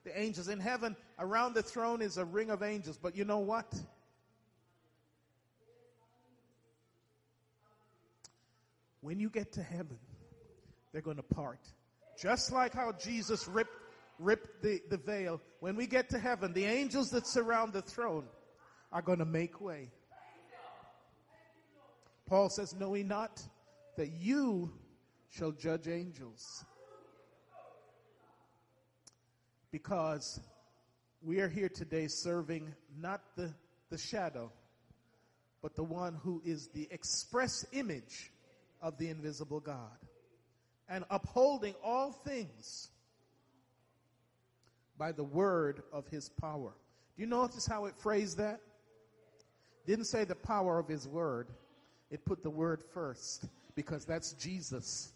The 0.04 0.20
angels 0.20 0.48
in 0.48 0.60
heaven, 0.60 0.96
around 1.18 1.54
the 1.54 1.64
throne 1.64 2.02
is 2.02 2.18
a 2.18 2.26
ring 2.26 2.50
of 2.50 2.62
angels. 2.62 3.00
But 3.02 3.16
you 3.16 3.26
know 3.26 3.40
what? 3.40 3.74
When 9.02 9.20
you 9.20 9.30
get 9.30 9.54
to 9.54 9.64
heaven, 9.64 9.98
they're 10.92 11.02
going 11.02 11.18
to 11.18 11.24
part. 11.24 11.60
Just 12.20 12.52
like 12.52 12.74
how 12.74 12.92
Jesus 12.94 13.48
ripped, 13.48 13.72
ripped 14.24 14.62
the, 14.62 14.82
the 14.90 14.98
veil. 14.98 15.42
When 15.60 15.76
we 15.76 15.88
get 15.88 16.10
to 16.10 16.20
heaven, 16.20 16.54
the 16.54 16.66
angels 16.66 17.10
that 17.12 17.28
surround 17.28 17.74
the 17.74 17.82
throne 17.82 18.26
are 18.92 19.02
going 19.02 19.20
to 19.20 19.26
make 19.26 19.62
way. 19.62 19.92
Paul 22.28 22.50
says, 22.50 22.74
Know 22.74 22.90
we 22.90 23.04
not 23.04 23.42
that 23.98 24.12
you 24.12 24.72
shall 25.30 25.52
judge 25.52 25.88
angels? 25.88 26.64
Because 29.72 30.40
we 31.22 31.40
are 31.40 31.50
here 31.50 31.70
today 31.70 32.08
serving 32.08 32.74
not 33.00 33.22
the, 33.36 33.54
the 33.90 33.98
shadow, 33.98 34.52
but 35.62 35.76
the 35.76 35.84
one 35.84 36.16
who 36.24 36.42
is 36.46 36.68
the 36.70 36.88
express 36.92 37.66
image 37.72 38.32
of 38.82 38.98
the 38.98 39.10
invisible 39.10 39.60
God 39.60 39.98
and 40.90 41.06
upholding 41.10 41.74
all 41.84 42.12
things 42.12 42.90
by 44.98 45.12
the 45.12 45.24
word 45.24 45.84
of 45.92 46.08
his 46.08 46.30
power. 46.30 46.74
Do 47.16 47.22
you 47.22 47.28
notice 47.28 47.66
how 47.68 47.86
it 47.86 47.96
phrased 47.98 48.38
that? 48.38 48.60
Didn't 49.86 50.06
say 50.06 50.24
the 50.24 50.36
power 50.36 50.80
of 50.80 50.88
his 50.88 51.08
word. 51.08 51.48
It 52.10 52.26
put 52.26 52.44
the 52.44 52.50
word 52.50 52.84
first 52.94 53.46
because 53.76 54.06
that's 54.06 54.34
Jesus. 54.34 55.14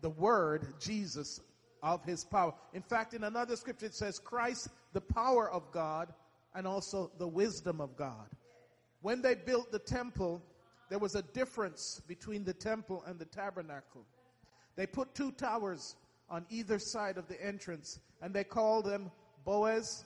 The 0.00 0.10
word, 0.10 0.74
Jesus, 0.80 1.40
of 1.82 2.04
his 2.04 2.24
power. 2.24 2.52
In 2.72 2.82
fact, 2.82 3.14
in 3.14 3.24
another 3.24 3.56
scripture 3.56 3.86
it 3.86 3.94
says 3.94 4.18
Christ, 4.18 4.68
the 4.92 5.00
power 5.00 5.50
of 5.50 5.70
God, 5.72 6.12
and 6.54 6.66
also 6.66 7.10
the 7.18 7.28
wisdom 7.28 7.80
of 7.80 7.96
God. 7.96 8.28
When 9.02 9.22
they 9.22 9.34
built 9.34 9.70
the 9.70 9.78
temple, 9.78 10.42
there 10.88 10.98
was 10.98 11.14
a 11.14 11.22
difference 11.22 12.00
between 12.08 12.44
the 12.44 12.54
temple 12.54 13.04
and 13.06 13.18
the 13.18 13.24
tabernacle. 13.24 14.04
They 14.74 14.86
put 14.86 15.14
two 15.14 15.32
towers 15.32 15.96
on 16.28 16.46
either 16.50 16.78
side 16.78 17.18
of 17.18 17.28
the 17.28 17.44
entrance, 17.44 18.00
and 18.20 18.34
they 18.34 18.44
called 18.44 18.86
them 18.86 19.10
Boaz, 19.44 20.04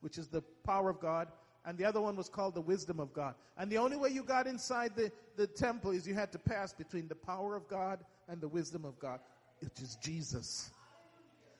which 0.00 0.18
is 0.18 0.28
the 0.28 0.42
power 0.64 0.90
of 0.90 1.00
God, 1.00 1.28
and 1.64 1.78
the 1.78 1.84
other 1.84 2.00
one 2.00 2.16
was 2.16 2.28
called 2.28 2.54
the 2.54 2.60
wisdom 2.60 2.98
of 3.00 3.12
God. 3.12 3.34
And 3.56 3.70
the 3.70 3.78
only 3.78 3.96
way 3.96 4.10
you 4.10 4.24
got 4.24 4.46
inside 4.46 4.92
the, 4.96 5.12
the 5.36 5.46
temple 5.46 5.92
is 5.92 6.06
you 6.06 6.14
had 6.14 6.32
to 6.32 6.38
pass 6.38 6.72
between 6.72 7.08
the 7.08 7.14
power 7.14 7.54
of 7.54 7.68
God 7.68 8.00
and 8.28 8.40
the 8.40 8.48
wisdom 8.48 8.84
of 8.84 8.98
God, 8.98 9.20
which 9.60 9.80
is 9.80 9.96
Jesus. 10.02 10.70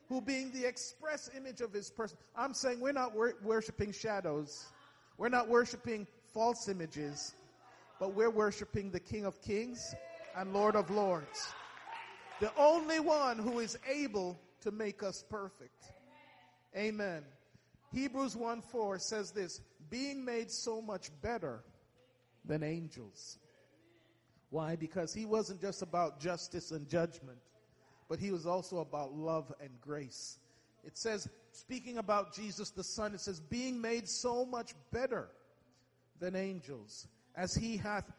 Who 0.09 0.21
being 0.21 0.51
the 0.53 0.67
express 0.67 1.31
image 1.37 1.61
of 1.61 1.73
his 1.73 1.91
person. 1.91 2.19
I'm 2.37 2.53
saying 2.53 2.81
we're 2.81 2.93
not 2.93 3.15
wor- 3.15 3.37
worshiping 3.43 3.93
shadows. 3.93 4.67
We're 5.17 5.29
not 5.29 5.49
worshiping 5.49 6.07
false 6.35 6.69
images, 6.69 7.35
but 8.01 8.15
we're 8.15 8.31
worshiping 8.31 8.91
the 8.91 9.01
King 9.01 9.25
of 9.25 9.41
Kings 9.41 9.95
and 10.37 10.53
Lord 10.53 10.75
of 10.75 10.91
Lords. 10.91 11.55
The 12.43 12.51
only 12.59 12.99
one 12.99 13.39
who 13.39 13.61
is 13.61 13.79
able 13.89 14.37
to 14.63 14.73
make 14.73 15.05
us 15.05 15.25
perfect. 15.31 15.81
Amen. 16.77 17.23
Hebrews 17.93 18.35
1 18.35 18.63
4 18.63 18.99
says 18.99 19.31
this 19.31 19.61
being 19.91 20.25
made 20.25 20.51
so 20.51 20.83
much 20.83 21.13
better 21.23 21.63
than 22.45 22.65
angels. 22.65 23.39
Why? 24.51 24.75
Because 24.75 25.15
he 25.15 25.25
wasn't 25.25 25.61
just 25.61 25.83
about 25.83 26.19
justice 26.19 26.73
and 26.73 26.89
judgment, 26.89 27.39
but 28.09 28.19
he 28.19 28.33
was 28.33 28.45
also 28.45 28.79
about 28.79 29.15
love 29.15 29.53
and 29.61 29.71
grace. 29.81 30.41
It 30.83 30.99
says, 30.99 31.29
speaking 31.53 31.99
about 31.99 32.35
Jesus 32.35 32.71
the 32.71 32.83
Son, 32.83 33.15
it 33.15 33.21
says, 33.21 33.39
being 33.39 33.81
made 33.81 34.09
so 34.09 34.45
much 34.45 34.75
better 34.91 35.29
than 36.19 36.35
angels, 36.35 37.07
as 37.37 37.55
he 37.55 37.77
hath 37.77 38.11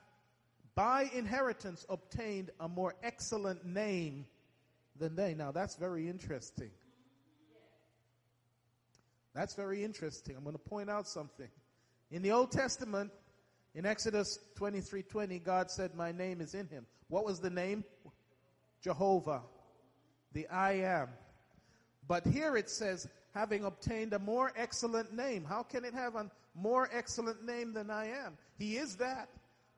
by 0.76 1.10
inheritance 1.14 1.86
obtained 1.90 2.52
a 2.60 2.68
more 2.68 2.96
excellent 3.04 3.66
name 3.66 4.26
than 4.98 5.16
they. 5.16 5.34
Now 5.34 5.52
that's 5.52 5.76
very 5.76 6.08
interesting. 6.08 6.72
That's 9.34 9.56
very 9.56 9.84
interesting. 9.84 10.36
I'm 10.36 10.44
going 10.44 10.56
to 10.56 10.60
point 10.60 10.90
out 10.90 11.08
something. 11.08 11.50
In 12.12 12.22
the 12.22 12.32
Old 12.32 12.52
Testament, 12.52 13.12
in 13.74 13.86
Exodus 13.86 14.38
23:20, 14.56 15.44
God 15.44 15.72
said, 15.72 15.96
"My 15.96 16.12
name 16.12 16.42
is 16.42 16.54
in 16.54 16.68
him." 16.68 16.86
What 17.08 17.26
was 17.26 17.40
the 17.40 17.50
name? 17.50 17.84
Jehovah, 18.82 19.42
the 20.34 20.48
I 20.48 20.74
am. 20.74 21.10
But 22.08 22.26
here 22.26 22.58
it 22.58 22.70
says, 22.70 23.08
having 23.34 23.64
obtained 23.64 24.14
a 24.14 24.20
more 24.20 24.52
excellent 24.56 25.14
name. 25.14 25.46
How 25.46 25.64
can 25.64 25.86
it 25.86 25.94
have 25.94 26.16
a 26.16 26.30
more 26.54 26.90
excellent 26.92 27.44
name 27.44 27.74
than 27.74 27.90
I 27.90 28.08
am? 28.08 28.38
He 28.58 28.78
is 28.78 28.98
that. 28.98 29.30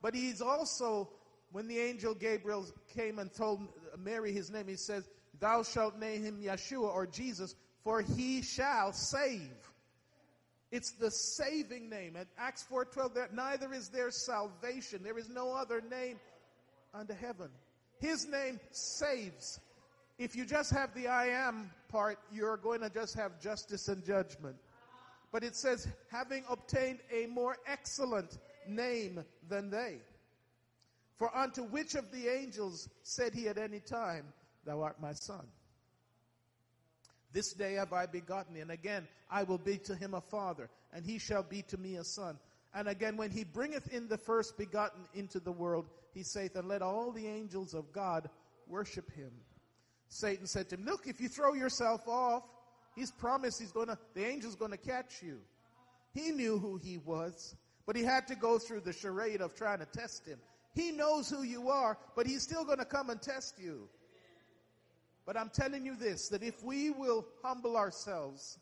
But 0.05 0.13
he's 0.13 0.39
also, 0.39 1.09
when 1.51 1.67
the 1.67 1.79
angel 1.79 2.13
Gabriel 2.13 2.67
came 2.93 3.17
and 3.17 3.33
told 3.33 3.67
Mary 3.97 4.31
his 4.31 4.51
name, 4.51 4.67
he 4.67 4.75
says, 4.75 5.09
Thou 5.39 5.63
shalt 5.63 5.97
name 5.97 6.21
him 6.21 6.39
Yeshua 6.39 6.93
or 6.93 7.07
Jesus, 7.07 7.55
for 7.83 8.01
he 8.01 8.43
shall 8.43 8.93
save. 8.93 9.49
It's 10.71 10.91
the 10.91 11.09
saving 11.09 11.89
name. 11.89 12.15
At 12.15 12.27
Acts 12.37 12.63
4:12, 12.71 13.15
that 13.15 13.33
neither 13.33 13.73
is 13.73 13.89
there 13.89 14.11
salvation. 14.11 15.01
There 15.01 15.17
is 15.17 15.27
no 15.27 15.51
other 15.53 15.81
name 15.81 16.19
under 16.93 17.15
heaven. 17.15 17.49
His 17.97 18.27
name 18.27 18.59
saves. 18.69 19.59
If 20.19 20.35
you 20.35 20.45
just 20.45 20.71
have 20.71 20.93
the 20.93 21.07
I 21.07 21.29
am 21.29 21.71
part, 21.89 22.19
you're 22.31 22.57
going 22.57 22.81
to 22.81 22.91
just 22.91 23.15
have 23.15 23.41
justice 23.41 23.87
and 23.87 24.05
judgment. 24.05 24.57
But 25.31 25.43
it 25.43 25.55
says, 25.55 25.87
having 26.11 26.43
obtained 26.47 26.99
a 27.11 27.25
more 27.25 27.57
excellent 27.65 28.37
name 28.69 29.23
than 29.47 29.69
they. 29.69 29.97
For 31.15 31.35
unto 31.35 31.63
which 31.63 31.95
of 31.95 32.11
the 32.11 32.27
angels 32.27 32.89
said 33.03 33.33
he 33.33 33.47
at 33.47 33.57
any 33.57 33.79
time, 33.79 34.25
Thou 34.65 34.81
art 34.81 35.01
my 35.01 35.13
son? 35.13 35.45
This 37.31 37.53
day 37.53 37.73
have 37.73 37.93
I 37.93 38.05
begotten 38.05 38.53
thee, 38.53 38.61
and 38.61 38.71
again 38.71 39.07
I 39.29 39.43
will 39.43 39.57
be 39.57 39.77
to 39.79 39.95
him 39.95 40.13
a 40.13 40.21
father, 40.21 40.69
and 40.93 41.05
he 41.05 41.19
shall 41.19 41.43
be 41.43 41.61
to 41.63 41.77
me 41.77 41.95
a 41.95 42.03
son. 42.03 42.37
And 42.73 42.89
again, 42.89 43.15
when 43.15 43.31
he 43.31 43.45
bringeth 43.45 43.93
in 43.93 44.07
the 44.09 44.17
first 44.17 44.57
begotten 44.57 45.05
into 45.13 45.39
the 45.39 45.51
world, 45.51 45.85
he 46.13 46.23
saith, 46.23 46.55
And 46.55 46.67
let 46.67 46.81
all 46.81 47.11
the 47.11 47.25
angels 47.25 47.73
of 47.73 47.91
God 47.93 48.29
worship 48.67 49.09
him. 49.13 49.31
Satan 50.09 50.45
said 50.45 50.69
to 50.69 50.75
him, 50.75 50.85
Look, 50.85 51.07
if 51.07 51.21
you 51.21 51.29
throw 51.29 51.53
yourself 51.53 52.07
off, 52.07 52.43
he's 52.95 53.11
promised 53.11 53.59
he's 53.59 53.71
gonna, 53.71 53.97
the 54.13 54.25
angel's 54.25 54.55
gonna 54.55 54.77
catch 54.77 55.21
you. 55.23 55.39
He 56.13 56.31
knew 56.31 56.57
who 56.57 56.77
he 56.77 56.97
was. 56.97 57.55
But 57.85 57.95
he 57.95 58.03
had 58.03 58.27
to 58.27 58.35
go 58.35 58.57
through 58.57 58.81
the 58.81 58.93
charade 58.93 59.41
of 59.41 59.55
trying 59.55 59.79
to 59.79 59.85
test 59.85 60.25
him. 60.25 60.39
He 60.73 60.91
knows 60.91 61.29
who 61.29 61.43
you 61.43 61.69
are, 61.69 61.97
but 62.15 62.27
he's 62.27 62.41
still 62.41 62.65
going 62.65 62.79
to 62.79 62.85
come 62.85 63.09
and 63.09 63.21
test 63.21 63.59
you. 63.59 63.87
But 65.25 65.37
I'm 65.37 65.49
telling 65.49 65.85
you 65.85 65.95
this 65.95 66.29
that 66.29 66.43
if 66.43 66.63
we 66.63 66.89
will 66.89 67.25
humble 67.43 67.77
ourselves, 67.77 68.59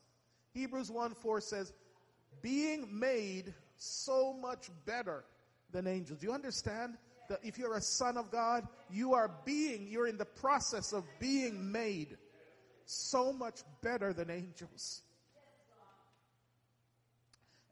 Hebrews 0.53 0.91
1 0.91 1.15
4 1.15 1.41
says, 1.41 1.73
being 2.41 2.87
made 2.99 3.53
so 3.77 4.33
much 4.33 4.69
better 4.85 5.23
than 5.71 5.87
angels. 5.87 6.19
Do 6.19 6.27
you 6.27 6.33
understand 6.33 6.97
that 7.29 7.39
if 7.43 7.57
you're 7.57 7.75
a 7.75 7.81
son 7.81 8.17
of 8.17 8.31
God, 8.31 8.67
you 8.89 9.13
are 9.13 9.31
being, 9.45 9.87
you're 9.87 10.07
in 10.07 10.17
the 10.17 10.25
process 10.25 10.93
of 10.93 11.03
being 11.19 11.71
made 11.71 12.17
so 12.85 13.31
much 13.31 13.61
better 13.81 14.13
than 14.13 14.29
angels. 14.29 15.01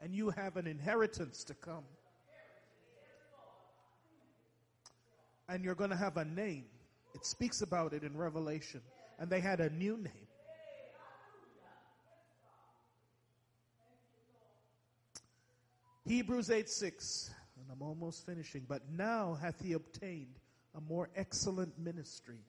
And 0.01 0.15
you 0.15 0.31
have 0.31 0.57
an 0.57 0.67
inheritance 0.67 1.43
to 1.45 1.53
come. 1.53 1.83
And 5.47 5.63
you're 5.63 5.75
going 5.75 5.89
to 5.91 5.95
have 5.95 6.17
a 6.17 6.25
name. 6.25 6.65
It 7.13 7.25
speaks 7.25 7.61
about 7.61 7.93
it 7.93 8.03
in 8.03 8.17
Revelation. 8.17 8.81
And 9.19 9.29
they 9.29 9.39
had 9.39 9.59
a 9.59 9.69
new 9.69 9.97
name. 9.97 10.27
Hebrews 16.07 16.49
8 16.49 16.67
6, 16.67 17.31
and 17.57 17.65
I'm 17.71 17.81
almost 17.81 18.25
finishing. 18.25 18.65
But 18.67 18.81
now 18.91 19.37
hath 19.39 19.61
he 19.61 19.73
obtained 19.73 20.39
a 20.75 20.81
more 20.81 21.09
excellent 21.15 21.77
ministry, 21.77 22.39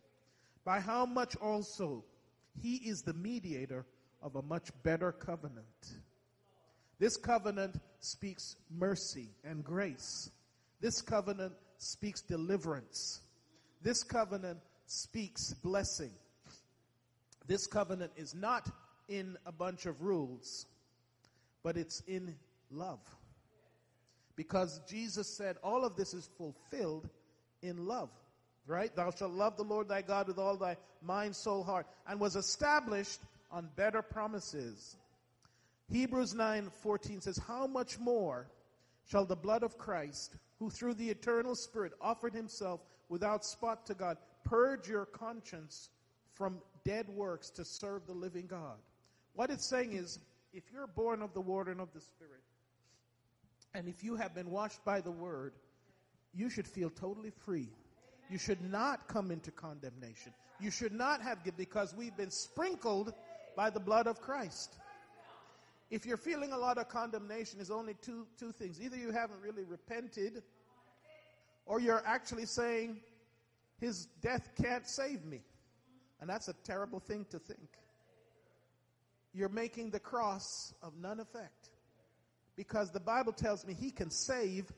by 0.65 0.81
how 0.81 1.05
much 1.05 1.37
also 1.37 2.05
he 2.61 2.77
is 2.77 3.03
the 3.03 3.13
mediator 3.13 3.85
of 4.23 4.37
a 4.37 4.43
much 4.43 4.71
better 4.83 5.13
covenant. 5.13 5.67
This 7.03 7.17
covenant 7.17 7.81
speaks 7.99 8.55
mercy 8.71 9.29
and 9.43 9.65
grace. 9.65 10.31
This 10.81 11.03
covenant 11.03 11.53
speaks 11.79 12.21
deliverance. 12.21 13.23
This 13.83 14.05
covenant 14.05 14.61
speaks 14.87 15.53
blessing. 15.65 16.13
This 17.49 17.67
covenant 17.67 18.13
is 18.15 18.37
not 18.37 18.71
in 19.09 19.37
a 19.45 19.51
bunch 19.51 19.87
of 19.87 20.01
rules, 20.03 20.67
but 21.65 21.77
it's 21.77 22.05
in 22.07 22.37
love. 22.71 23.01
Because 24.37 24.81
Jesus 24.89 25.27
said 25.37 25.57
all 25.65 25.85
of 25.85 25.97
this 25.97 26.15
is 26.15 26.31
fulfilled 26.39 27.09
in 27.63 27.85
love. 27.85 28.11
Right? 28.65 28.95
Thou 28.95 29.11
shalt 29.11 29.33
love 29.33 29.57
the 29.57 29.65
Lord 29.65 29.89
thy 29.89 30.03
God 30.03 30.29
with 30.29 30.39
all 30.39 30.57
thy 30.57 30.77
mind, 31.03 31.35
soul, 31.35 31.65
heart, 31.65 31.89
and 32.07 32.21
was 32.21 32.37
established 32.37 33.19
on 33.51 33.71
better 33.75 34.03
promises. 34.03 34.97
Hebrews 35.91 36.35
9 36.35 36.71
14 36.83 37.21
says, 37.21 37.39
How 37.39 37.67
much 37.67 37.99
more 37.99 38.49
shall 39.07 39.25
the 39.25 39.37
blood 39.37 39.63
of 39.63 39.79
Christ, 39.79 40.37
who 40.59 40.71
through 40.71 40.95
the 40.95 41.11
eternal 41.11 41.55
Spirit 41.55 41.93
offered 42.01 42.35
himself 42.35 42.81
without 43.09 43.45
spot 43.45 43.85
to 43.87 43.95
God, 43.95 44.17
purge 44.45 44.89
your 44.89 45.07
conscience 45.07 45.91
from 46.33 46.59
dead 46.85 47.09
works 47.09 47.51
to 47.51 47.65
serve 47.65 48.07
the 48.07 48.13
living 48.13 48.47
God? 48.47 48.79
What 49.35 49.51
it's 49.51 49.67
saying 49.67 49.93
is, 49.93 50.19
if 50.53 50.65
you're 50.73 50.87
born 50.87 51.23
of 51.23 51.33
the 51.35 51.41
water 51.41 51.71
and 51.71 51.81
of 51.81 51.93
the 51.93 52.01
Spirit, 52.01 52.43
and 53.75 53.89
if 53.89 54.05
you 54.05 54.17
have 54.17 54.35
been 54.35 54.51
washed 54.51 54.85
by 54.85 55.01
the 55.01 55.11
word, 55.11 55.55
you 56.35 56.51
should 56.51 56.67
feel 56.67 56.91
totally 56.91 57.33
free. 57.45 57.69
You 58.31 58.39
should 58.39 58.63
not 58.63 59.09
come 59.09 59.31
into 59.31 59.51
condemnation. 59.51 60.33
You 60.61 60.71
should 60.71 60.93
not 60.93 61.21
have 61.23 61.39
because 61.57 61.95
we've 61.95 62.17
been 62.17 62.31
sprinkled 62.31 63.13
by 63.57 63.71
the 63.71 63.81
blood 63.81 64.07
of 64.07 64.21
Christ. 64.21 64.77
If 65.93 66.07
you're 66.07 66.17
feeling 66.17 66.53
a 66.53 66.57
lot 66.57 66.79
of 66.79 66.89
condemnation, 66.89 67.59
there's 67.59 67.71
only 67.71 67.93
two, 68.01 68.27
two 68.39 68.51
things. 68.51 68.81
Either 68.81 68.97
you 68.97 69.13
haven't 69.13 69.43
really 69.43 69.63
repented, 69.63 70.43
or 71.67 71.81
you're 71.81 72.03
actually 72.07 72.47
saying, 72.47 72.97
His 73.79 74.07
death 74.23 74.49
can't 74.57 74.89
save 74.89 75.23
me. 75.27 75.43
And 76.19 76.31
that's 76.31 76.49
a 76.49 76.55
terrible 76.65 76.99
thing 76.99 77.27
to 77.29 77.39
think. 77.39 77.69
You're 79.35 79.51
making 79.51 79.91
the 79.91 80.01
cross 80.01 80.73
of 80.83 80.95
none 80.99 81.21
effect 81.21 81.69
because 82.57 82.91
the 82.91 83.01
Bible 83.01 83.35
tells 83.35 83.67
me 83.67 83.75
he 83.75 83.91
can 83.91 84.11
save 84.11 84.73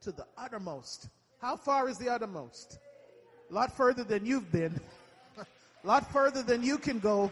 to 0.00 0.12
the 0.12 0.24
uttermost. 0.38 1.10
How 1.42 1.56
far 1.56 1.90
is 1.90 1.98
the 1.98 2.08
uttermost? 2.08 2.78
A 3.50 3.52
lot 3.52 3.76
further 3.76 4.02
than 4.02 4.24
you've 4.24 4.50
been. 4.50 4.80
A 5.36 5.44
lot 5.86 6.10
further 6.10 6.42
than 6.42 6.62
you 6.62 6.78
can 6.78 7.00
go. 7.00 7.30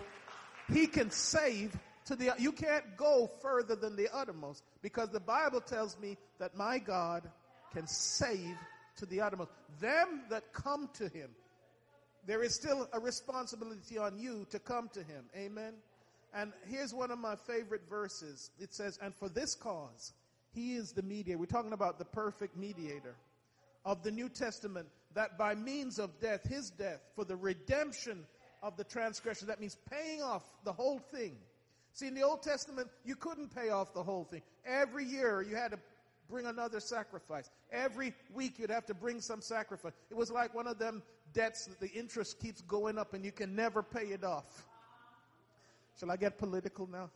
He 0.70 0.86
can 0.86 1.10
save 1.10 1.74
to 2.06 2.16
the, 2.16 2.34
you 2.38 2.52
can't 2.52 2.96
go 2.96 3.30
further 3.40 3.76
than 3.76 3.96
the 3.96 4.08
uttermost 4.12 4.64
because 4.82 5.10
the 5.10 5.20
Bible 5.20 5.60
tells 5.60 5.98
me 5.98 6.16
that 6.38 6.56
my 6.56 6.78
God 6.78 7.22
can 7.72 7.86
save 7.86 8.56
to 8.96 9.06
the 9.06 9.20
uttermost. 9.20 9.50
Them 9.80 10.22
that 10.30 10.52
come 10.52 10.88
to 10.94 11.08
him, 11.08 11.30
there 12.26 12.42
is 12.42 12.54
still 12.54 12.88
a 12.92 13.00
responsibility 13.00 13.98
on 13.98 14.18
you 14.18 14.46
to 14.50 14.58
come 14.58 14.88
to 14.94 15.00
him. 15.00 15.24
Amen. 15.36 15.74
And 16.34 16.52
here's 16.66 16.94
one 16.94 17.10
of 17.10 17.18
my 17.18 17.36
favorite 17.36 17.82
verses. 17.88 18.50
It 18.58 18.72
says, 18.72 18.98
And 19.02 19.14
for 19.14 19.28
this 19.28 19.54
cause, 19.54 20.12
he 20.54 20.74
is 20.74 20.92
the 20.92 21.02
mediator. 21.02 21.38
We're 21.38 21.46
talking 21.46 21.72
about 21.72 21.98
the 21.98 22.04
perfect 22.04 22.56
mediator 22.56 23.14
of 23.84 24.02
the 24.02 24.10
New 24.10 24.28
Testament, 24.28 24.88
that 25.14 25.36
by 25.36 25.54
means 25.54 25.98
of 25.98 26.20
death, 26.20 26.42
his 26.48 26.70
death, 26.70 27.00
for 27.16 27.24
the 27.24 27.36
redemption 27.36 28.24
of 28.62 28.76
the 28.76 28.84
transgression, 28.84 29.48
that 29.48 29.60
means 29.60 29.76
paying 29.90 30.22
off 30.22 30.44
the 30.64 30.72
whole 30.72 30.98
thing. 30.98 31.36
See, 31.94 32.06
in 32.06 32.14
the 32.14 32.22
Old 32.22 32.42
Testament, 32.42 32.88
you 33.04 33.16
couldn't 33.16 33.54
pay 33.54 33.68
off 33.68 33.92
the 33.92 34.02
whole 34.02 34.24
thing. 34.24 34.42
Every 34.64 35.04
year, 35.04 35.42
you 35.42 35.56
had 35.56 35.72
to 35.72 35.78
bring 36.30 36.46
another 36.46 36.80
sacrifice. 36.80 37.50
Every 37.70 38.14
week, 38.32 38.58
you'd 38.58 38.70
have 38.70 38.86
to 38.86 38.94
bring 38.94 39.20
some 39.20 39.42
sacrifice. 39.42 39.92
It 40.10 40.16
was 40.16 40.30
like 40.30 40.54
one 40.54 40.66
of 40.66 40.78
them 40.78 41.02
debts 41.34 41.66
that 41.66 41.80
the 41.80 41.90
interest 41.90 42.40
keeps 42.40 42.62
going 42.62 42.98
up 42.98 43.14
and 43.14 43.24
you 43.24 43.32
can 43.32 43.54
never 43.54 43.82
pay 43.82 44.06
it 44.06 44.24
off. 44.24 44.66
Shall 45.98 46.10
I 46.10 46.16
get 46.16 46.38
political 46.38 46.86
now? 46.86 47.10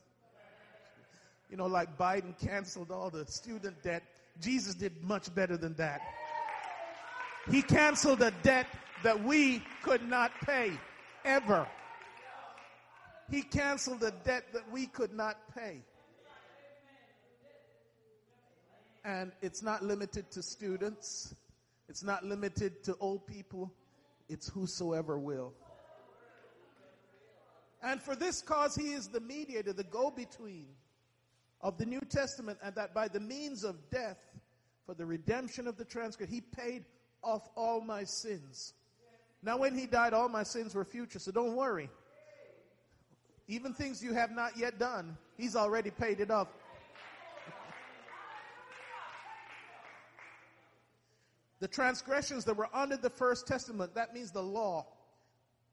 You 1.50 1.56
know, 1.56 1.66
like 1.66 1.96
Biden 1.96 2.38
canceled 2.38 2.90
all 2.90 3.08
the 3.08 3.24
student 3.26 3.82
debt. 3.82 4.02
Jesus 4.40 4.74
did 4.74 4.92
much 5.02 5.34
better 5.34 5.56
than 5.56 5.74
that. 5.74 6.00
He 7.50 7.62
canceled 7.62 8.20
a 8.22 8.32
debt 8.42 8.66
that 9.02 9.22
we 9.22 9.62
could 9.82 10.06
not 10.08 10.32
pay 10.44 10.72
ever. 11.24 11.66
He 13.30 13.42
canceled 13.42 14.02
a 14.02 14.12
debt 14.24 14.44
that 14.52 14.70
we 14.70 14.86
could 14.86 15.12
not 15.12 15.36
pay. 15.54 15.82
And 19.04 19.32
it's 19.42 19.62
not 19.62 19.82
limited 19.82 20.30
to 20.32 20.42
students. 20.42 21.34
It's 21.88 22.02
not 22.02 22.24
limited 22.24 22.82
to 22.84 22.96
old 23.00 23.26
people. 23.26 23.72
It's 24.28 24.48
whosoever 24.48 25.18
will. 25.18 25.52
And 27.82 28.02
for 28.02 28.16
this 28.16 28.42
cause, 28.42 28.74
he 28.74 28.92
is 28.92 29.08
the 29.08 29.20
mediator, 29.20 29.72
the 29.72 29.84
go 29.84 30.10
between 30.10 30.66
of 31.60 31.78
the 31.78 31.86
New 31.86 32.00
Testament, 32.00 32.58
and 32.62 32.74
that 32.74 32.94
by 32.94 33.08
the 33.08 33.20
means 33.20 33.64
of 33.64 33.90
death, 33.90 34.18
for 34.84 34.94
the 34.94 35.06
redemption 35.06 35.66
of 35.66 35.76
the 35.76 35.84
transgression, 35.84 36.32
he 36.32 36.40
paid 36.40 36.84
off 37.22 37.48
all 37.56 37.80
my 37.80 38.04
sins. 38.04 38.72
Now, 39.42 39.58
when 39.58 39.76
he 39.76 39.86
died, 39.86 40.14
all 40.14 40.28
my 40.28 40.42
sins 40.42 40.74
were 40.74 40.84
future, 40.84 41.18
so 41.18 41.32
don't 41.32 41.54
worry. 41.54 41.90
Even 43.48 43.72
things 43.72 44.02
you 44.02 44.12
have 44.14 44.30
not 44.30 44.56
yet 44.56 44.78
done, 44.78 45.16
he's 45.36 45.54
already 45.54 45.90
paid 45.90 46.20
it 46.20 46.30
off. 46.30 46.48
the 51.60 51.68
transgressions 51.68 52.44
that 52.44 52.56
were 52.56 52.68
under 52.74 52.96
the 52.96 53.10
first 53.10 53.46
testament, 53.46 53.94
that 53.94 54.14
means 54.14 54.30
the 54.30 54.42
law, 54.42 54.86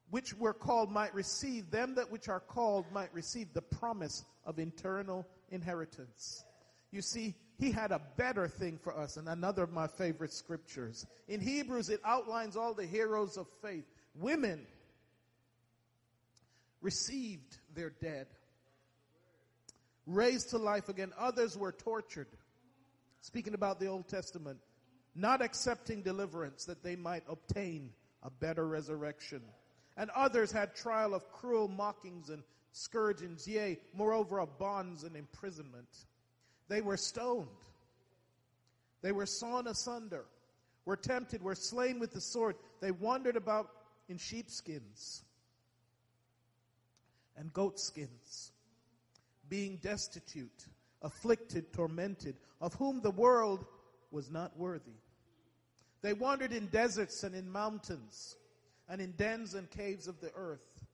which 0.09 0.33
were 0.37 0.53
called 0.53 0.91
might 0.91 1.13
receive, 1.13 1.69
them 1.71 1.95
that 1.95 2.11
which 2.11 2.29
are 2.29 2.39
called 2.39 2.85
might 2.91 3.13
receive 3.13 3.53
the 3.53 3.61
promise 3.61 4.23
of 4.45 4.59
eternal 4.59 5.27
inheritance. 5.49 6.43
You 6.91 7.01
see, 7.01 7.35
he 7.57 7.71
had 7.71 7.91
a 7.91 8.01
better 8.17 8.47
thing 8.47 8.79
for 8.81 8.97
us, 8.97 9.17
and 9.17 9.27
another 9.27 9.63
of 9.63 9.71
my 9.71 9.87
favorite 9.87 10.33
scriptures. 10.33 11.05
In 11.27 11.41
Hebrews, 11.41 11.89
it 11.89 11.99
outlines 12.05 12.55
all 12.55 12.73
the 12.73 12.85
heroes 12.85 13.37
of 13.37 13.47
faith. 13.61 13.85
Women 14.15 14.65
received 16.83 17.57
their 17.73 17.89
dead, 17.89 18.27
raised 20.05 20.51
to 20.51 20.59
life 20.59 20.89
again. 20.89 21.11
Others 21.17 21.57
were 21.57 21.71
tortured. 21.71 22.27
Speaking 23.21 23.55
about 23.55 23.79
the 23.79 23.87
Old 23.87 24.07
Testament, 24.07 24.59
not 25.15 25.41
accepting 25.41 26.03
deliverance 26.03 26.65
that 26.65 26.83
they 26.83 26.95
might 26.95 27.23
obtain 27.27 27.89
a 28.21 28.29
better 28.29 28.67
resurrection 28.67 29.41
and 29.97 30.09
others 30.15 30.51
had 30.51 30.75
trial 30.75 31.13
of 31.13 31.31
cruel 31.31 31.67
mockings 31.67 32.29
and 32.29 32.43
scourgings, 32.71 33.47
yea, 33.47 33.77
moreover 33.93 34.39
of 34.39 34.57
bonds 34.57 35.03
and 35.03 35.15
imprisonment. 35.15 36.05
They 36.67 36.81
were 36.81 36.97
stoned. 36.97 37.47
They 39.01 39.11
were 39.11 39.25
sawn 39.25 39.67
asunder, 39.67 40.25
were 40.85 40.95
tempted, 40.95 41.43
were 41.43 41.55
slain 41.55 41.99
with 41.99 42.13
the 42.13 42.21
sword. 42.21 42.55
They 42.79 42.91
wandered 42.91 43.35
about 43.35 43.69
in 44.07 44.17
sheepskins 44.17 45.23
and 47.37 47.51
goatskins, 47.53 48.51
being 49.49 49.77
destitute, 49.77 50.67
afflicted, 51.01 51.73
tormented, 51.73 52.35
of 52.61 52.73
whom 52.75 53.01
the 53.01 53.11
world 53.11 53.65
was 54.11 54.29
not 54.29 54.57
worthy. 54.57 54.91
They 56.01 56.13
wandered 56.13 56.51
in 56.51 56.67
deserts 56.67 57.23
and 57.23 57.33
in 57.33 57.49
mountains 57.49 58.35
and 58.89 59.01
in 59.01 59.11
dens 59.11 59.53
and 59.53 59.69
caves 59.69 60.07
of 60.07 60.19
the 60.19 60.31
earth. 60.35 60.85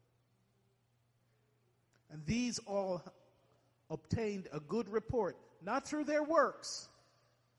And 2.11 2.25
these 2.25 2.59
all 2.65 3.03
obtained 3.89 4.47
a 4.53 4.59
good 4.59 4.89
report, 4.89 5.35
not 5.63 5.87
through 5.87 6.05
their 6.05 6.23
works, 6.23 6.87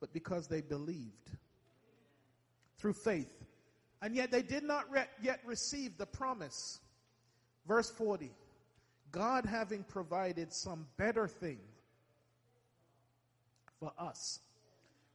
but 0.01 0.12
because 0.12 0.49
they 0.49 0.61
believed 0.61 1.31
through 2.78 2.95
faith. 2.95 3.33
And 4.03 4.16
yet 4.16 4.31
they 4.31 4.43
did 4.43 4.64
not 4.64 4.91
re- 4.91 5.05
yet 5.20 5.41
receive 5.45 5.99
the 5.99 6.07
promise. 6.07 6.81
Verse 7.66 7.91
40 7.91 8.31
God 9.13 9.47
having 9.47 9.83
provided 9.85 10.53
some 10.53 10.87
better 10.97 11.27
thing 11.27 11.59
for 13.79 13.93
us. 13.99 14.41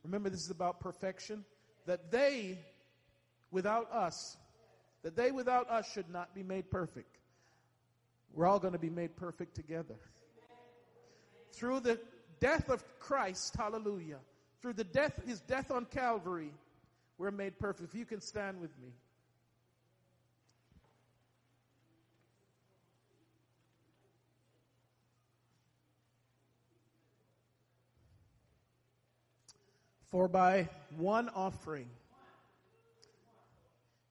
Remember, 0.04 0.30
this 0.30 0.42
is 0.42 0.50
about 0.50 0.80
perfection. 0.80 1.46
That 1.86 2.12
they, 2.12 2.60
without 3.52 3.92
us, 3.92 4.38
that 5.04 5.16
they 5.16 5.32
without 5.32 5.70
us 5.70 5.92
should 5.92 6.10
not 6.10 6.34
be 6.34 6.44
made 6.44 6.70
perfect. 6.72 7.18
We're 8.34 8.48
all 8.48 8.60
going 8.60 8.74
to 8.74 8.80
be 8.80 8.90
made 8.90 9.16
perfect 9.16 9.56
together. 9.56 9.96
Through 11.54 11.82
the 11.82 12.00
death 12.40 12.70
of 12.70 12.84
Christ, 13.00 13.56
hallelujah, 13.56 14.18
through 14.62 14.74
the 14.74 14.84
death, 14.84 15.14
his 15.26 15.40
death 15.42 15.72
on 15.72 15.86
Calvary, 15.86 16.52
we're 17.18 17.32
made 17.32 17.58
perfect. 17.60 17.94
If 17.94 17.98
you 17.98 18.06
can 18.06 18.20
stand 18.20 18.60
with 18.60 18.72
me. 18.82 18.90
For 30.16 30.30
by 30.30 30.70
one 30.96 31.28
offering 31.36 31.90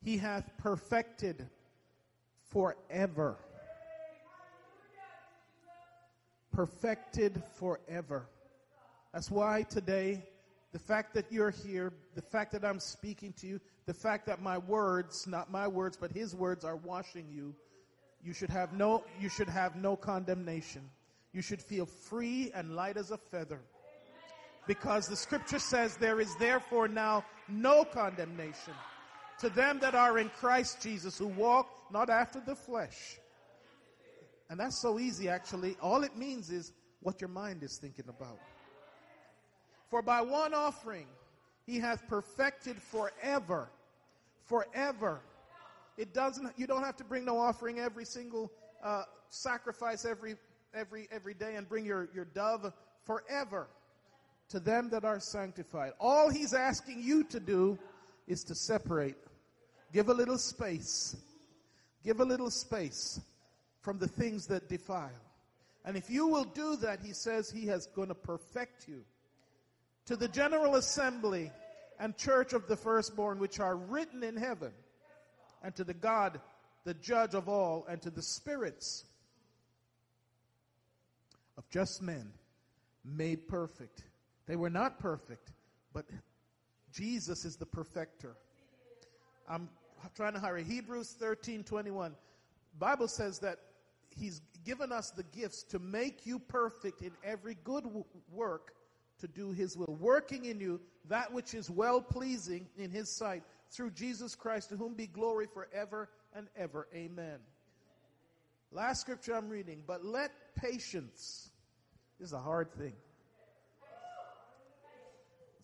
he 0.02 0.18
hath 0.18 0.50
perfected 0.59 1.48
forever. 2.50 3.38
Perfected 6.52 7.42
forever. 7.55 8.26
That's 9.14 9.30
why 9.30 9.62
today, 9.62 10.22
the 10.72 10.78
fact 10.78 11.14
that 11.14 11.24
you're 11.32 11.50
here, 11.50 11.94
the 12.14 12.20
fact 12.20 12.52
that 12.52 12.66
I'm 12.66 12.80
speaking 12.80 13.32
to 13.38 13.46
you, 13.46 13.59
the 13.86 13.94
fact 13.94 14.26
that 14.26 14.42
my 14.42 14.59
words, 14.59 15.26
not 15.26 15.50
my 15.50 15.66
words, 15.66 15.96
but 15.96 16.12
his 16.12 16.34
words 16.34 16.66
are 16.66 16.76
washing 16.76 17.30
you, 17.30 17.55
you 18.22 18.34
should 18.34 18.50
have 18.50 18.74
no, 18.74 19.05
you 19.18 19.30
should 19.30 19.48
have 19.48 19.74
no 19.74 19.96
condemnation. 19.96 20.82
You 21.32 21.40
should 21.40 21.62
feel 21.62 21.86
free 21.86 22.52
and 22.55 22.76
light 22.76 22.98
as 22.98 23.11
a 23.11 23.16
feather 23.16 23.62
because 24.66 25.06
the 25.06 25.16
scripture 25.16 25.58
says 25.58 25.96
there 25.96 26.20
is 26.20 26.34
therefore 26.36 26.88
now 26.88 27.24
no 27.48 27.84
condemnation 27.84 28.74
to 29.38 29.48
them 29.50 29.78
that 29.80 29.94
are 29.94 30.18
in 30.18 30.30
Christ 30.30 30.80
Jesus 30.80 31.18
who 31.18 31.26
walk 31.26 31.68
not 31.92 32.08
after 32.08 32.40
the 32.40 32.54
flesh. 32.54 33.18
And 34.48 34.58
that's 34.58 34.80
so 34.80 34.98
easy 34.98 35.28
actually. 35.28 35.76
All 35.82 36.02
it 36.02 36.16
means 36.16 36.50
is 36.50 36.72
what 37.00 37.20
your 37.20 37.28
mind 37.28 37.62
is 37.62 37.76
thinking 37.76 38.06
about. 38.08 38.38
For 39.90 40.02
by 40.02 40.22
one 40.22 40.54
offering 40.54 41.06
he 41.66 41.78
hath 41.78 42.06
perfected 42.08 42.80
forever. 42.80 43.70
Forever. 44.44 45.20
It 45.96 46.12
doesn't, 46.12 46.52
you 46.56 46.66
don't 46.66 46.82
have 46.82 46.96
to 46.96 47.04
bring 47.04 47.24
no 47.24 47.38
offering 47.38 47.78
every 47.78 48.04
single 48.04 48.50
uh, 48.82 49.04
sacrifice 49.28 50.04
every, 50.04 50.36
every, 50.74 51.08
every 51.10 51.34
day 51.34 51.56
and 51.56 51.68
bring 51.68 51.84
your, 51.84 52.08
your 52.14 52.26
dove 52.26 52.72
forever 53.04 53.68
to 54.51 54.61
them 54.61 54.90
that 54.90 55.05
are 55.05 55.20
sanctified. 55.20 55.92
All 56.01 56.30
he's 56.30 56.55
asking 56.55 57.03
you 57.03 57.24
to 57.24 57.40
do 57.40 57.78
is 58.26 58.45
to 58.45 58.55
separate. 58.55 59.16
Give 59.92 60.09
a 60.09 60.14
little 60.14 60.38
space. 60.38 61.16
Give 62.05 62.20
a 62.20 62.24
little 62.24 62.51
space 62.51 63.20
from 63.80 63.99
the 63.99 64.09
things 64.09 64.47
that 64.47 64.68
defile. 64.68 65.11
And 65.84 65.97
if 65.97 66.09
you 66.09 66.26
will 66.26 66.45
do 66.45 66.76
that, 66.76 67.01
he 67.03 67.12
says 67.12 67.51
he 67.51 67.66
has 67.66 67.86
going 67.86 68.09
to 68.09 68.14
perfect 68.14 68.88
you. 68.88 69.05
To 70.07 70.16
the 70.16 70.28
general 70.28 70.76
assembly 70.76 71.51
and 71.99 72.16
church 72.16 72.53
of 72.53 72.66
the 72.66 72.76
firstborn 72.76 73.38
which 73.38 73.61
are 73.61 73.76
written 73.76 74.22
in 74.22 74.36
heaven, 74.36 74.72
and 75.62 75.74
to 75.76 75.84
the 75.84 75.95
God, 75.95 76.40
the 76.84 76.95
judge 76.95 77.34
of 77.34 77.49
all, 77.49 77.86
and 77.88 78.01
to 78.03 78.11
the 78.11 78.22
spirits 78.22 79.05
of 81.57 81.68
just 81.70 82.03
men 82.03 82.32
made 83.05 83.47
perfect 83.49 84.03
they 84.47 84.57
were 84.57 84.70
not 84.70 84.99
perfect, 84.99 85.53
but 85.92 86.07
Jesus 86.92 87.45
is 87.45 87.57
the 87.57 87.66
perfecter. 87.66 88.36
I'm 89.49 89.68
trying 90.14 90.34
to 90.34 90.40
hurry. 90.40 90.64
Hebrews 90.64 91.16
13 91.18 91.64
21. 91.64 92.14
Bible 92.78 93.09
says 93.09 93.38
that 93.40 93.59
He's 94.11 94.42
given 94.64 94.92
us 94.92 95.11
the 95.11 95.24
gifts 95.24 95.64
to 95.64 95.78
make 95.78 96.24
you 96.24 96.38
perfect 96.38 97.03
in 97.03 97.11
every 97.24 97.57
good 97.64 97.84
work 98.30 98.74
to 99.18 99.28
do 99.28 99.53
His 99.53 99.76
will, 99.76 99.97
working 99.99 100.45
in 100.45 100.61
you 100.61 100.80
that 101.09 101.32
which 101.32 101.55
is 101.55 101.70
well 101.70 102.01
pleasing 102.01 102.66
in 102.76 102.90
His 102.90 103.11
sight 103.11 103.42
through 103.70 103.90
Jesus 103.90 104.34
Christ, 104.34 104.68
to 104.68 104.76
whom 104.76 104.95
be 104.95 105.07
glory 105.07 105.47
forever 105.53 106.11
and 106.34 106.49
ever. 106.57 106.86
Amen. 106.95 107.38
Last 108.70 109.01
scripture 109.01 109.34
I'm 109.34 109.49
reading, 109.49 109.82
but 109.86 110.05
let 110.05 110.32
patience, 110.57 111.51
this 112.18 112.28
is 112.28 112.32
a 112.32 112.38
hard 112.38 112.72
thing 112.74 112.92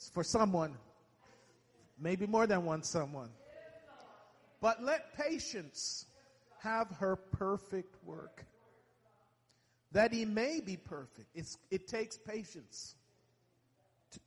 for 0.09 0.25
someone, 0.25 0.75
maybe 1.99 2.27
more 2.27 2.47
than 2.47 2.65
one 2.65 2.83
someone. 2.83 3.31
But 4.61 4.83
let 4.83 5.15
patience 5.17 6.07
have 6.59 6.89
her 6.99 7.17
perfect 7.17 7.97
work, 8.05 8.45
that 9.93 10.13
he 10.13 10.25
may 10.25 10.61
be 10.61 10.77
perfect. 10.77 11.27
It's, 11.35 11.59
it 11.71 11.89
takes 11.89 12.17
patience. 12.17 12.95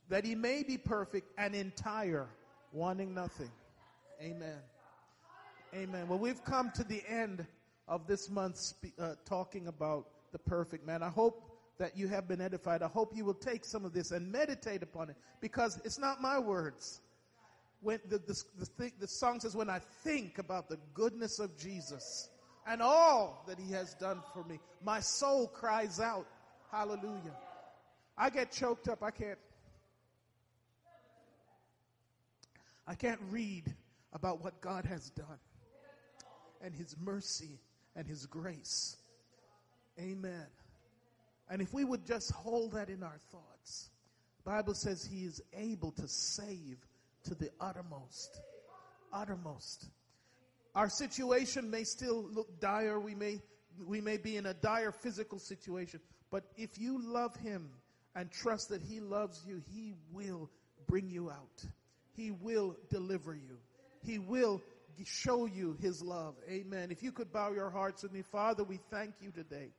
That 0.09 0.25
he 0.25 0.35
may 0.35 0.63
be 0.63 0.77
perfect 0.77 1.31
and 1.37 1.55
entire, 1.55 2.27
wanting 2.71 3.13
nothing. 3.13 3.51
Amen. 4.21 4.59
Amen. 5.73 6.07
Well, 6.07 6.19
we've 6.19 6.43
come 6.43 6.71
to 6.75 6.83
the 6.83 7.03
end 7.07 7.45
of 7.87 8.07
this 8.07 8.29
month 8.29 8.73
uh, 8.99 9.15
talking 9.25 9.67
about 9.67 10.07
the 10.31 10.39
perfect 10.39 10.85
man. 10.85 11.03
I 11.03 11.09
hope 11.09 11.52
that 11.83 11.97
you 11.97 12.07
have 12.07 12.29
been 12.29 12.39
edified. 12.39 12.81
I 12.81 12.87
hope 12.87 13.11
you 13.13 13.25
will 13.25 13.33
take 13.33 13.65
some 13.65 13.83
of 13.83 13.91
this 13.91 14.11
and 14.11 14.31
meditate 14.31 14.83
upon 14.83 15.09
it 15.09 15.17
because 15.41 15.81
it's 15.83 15.99
not 15.99 16.21
my 16.21 16.39
words. 16.39 17.01
When 17.81 17.99
the, 18.07 18.19
the, 18.19 18.41
the, 18.57 18.67
th- 18.79 18.93
the 19.01 19.07
song 19.09 19.41
says, 19.41 19.53
when 19.53 19.69
I 19.69 19.79
think 19.79 20.37
about 20.37 20.69
the 20.69 20.79
goodness 20.93 21.39
of 21.39 21.57
Jesus 21.57 22.29
and 22.65 22.81
all 22.81 23.43
that 23.49 23.59
he 23.59 23.73
has 23.73 23.95
done 23.95 24.21
for 24.33 24.45
me, 24.45 24.61
my 24.81 25.01
soul 25.01 25.45
cries 25.45 25.99
out, 25.99 26.25
hallelujah. 26.71 27.35
I 28.17 28.29
get 28.29 28.53
choked 28.53 28.87
up. 28.87 29.03
I 29.03 29.11
can't, 29.11 29.39
I 32.87 32.95
can't 32.95 33.19
read 33.29 33.65
about 34.13 34.41
what 34.41 34.61
God 34.61 34.85
has 34.85 35.09
done 35.09 35.39
and 36.61 36.73
his 36.73 36.95
mercy 36.97 37.59
and 37.93 38.07
his 38.07 38.25
grace. 38.25 38.95
Amen. 39.99 40.47
And 41.49 41.61
if 41.61 41.73
we 41.73 41.83
would 41.83 42.05
just 42.05 42.31
hold 42.31 42.73
that 42.73 42.89
in 42.89 43.03
our 43.03 43.19
thoughts, 43.31 43.89
Bible 44.45 44.73
says 44.73 45.05
he 45.05 45.25
is 45.25 45.41
able 45.53 45.91
to 45.91 46.07
save 46.07 46.77
to 47.25 47.35
the 47.35 47.49
uttermost. 47.59 48.41
Uttermost. 49.11 49.87
Our 50.75 50.89
situation 50.89 51.69
may 51.69 51.83
still 51.83 52.23
look 52.31 52.59
dire. 52.59 52.99
We 52.99 53.15
may, 53.15 53.41
we 53.85 54.01
may 54.01 54.17
be 54.17 54.37
in 54.37 54.45
a 54.47 54.53
dire 54.53 54.91
physical 54.91 55.39
situation. 55.39 55.99
But 56.31 56.43
if 56.57 56.79
you 56.79 56.99
love 57.01 57.35
him 57.37 57.69
and 58.15 58.31
trust 58.31 58.69
that 58.69 58.81
he 58.81 58.99
loves 58.99 59.43
you, 59.47 59.61
he 59.73 59.93
will 60.11 60.49
bring 60.87 61.09
you 61.09 61.29
out. 61.29 61.65
He 62.15 62.31
will 62.31 62.75
deliver 62.89 63.35
you. 63.35 63.57
He 64.03 64.19
will 64.19 64.61
show 65.05 65.45
you 65.45 65.77
his 65.81 66.01
love. 66.01 66.35
Amen. 66.49 66.91
If 66.91 67.03
you 67.03 67.11
could 67.11 67.31
bow 67.31 67.51
your 67.51 67.69
hearts 67.69 68.03
with 68.03 68.13
me, 68.13 68.21
Father, 68.21 68.63
we 68.63 68.79
thank 68.89 69.13
you 69.21 69.31
today 69.31 69.69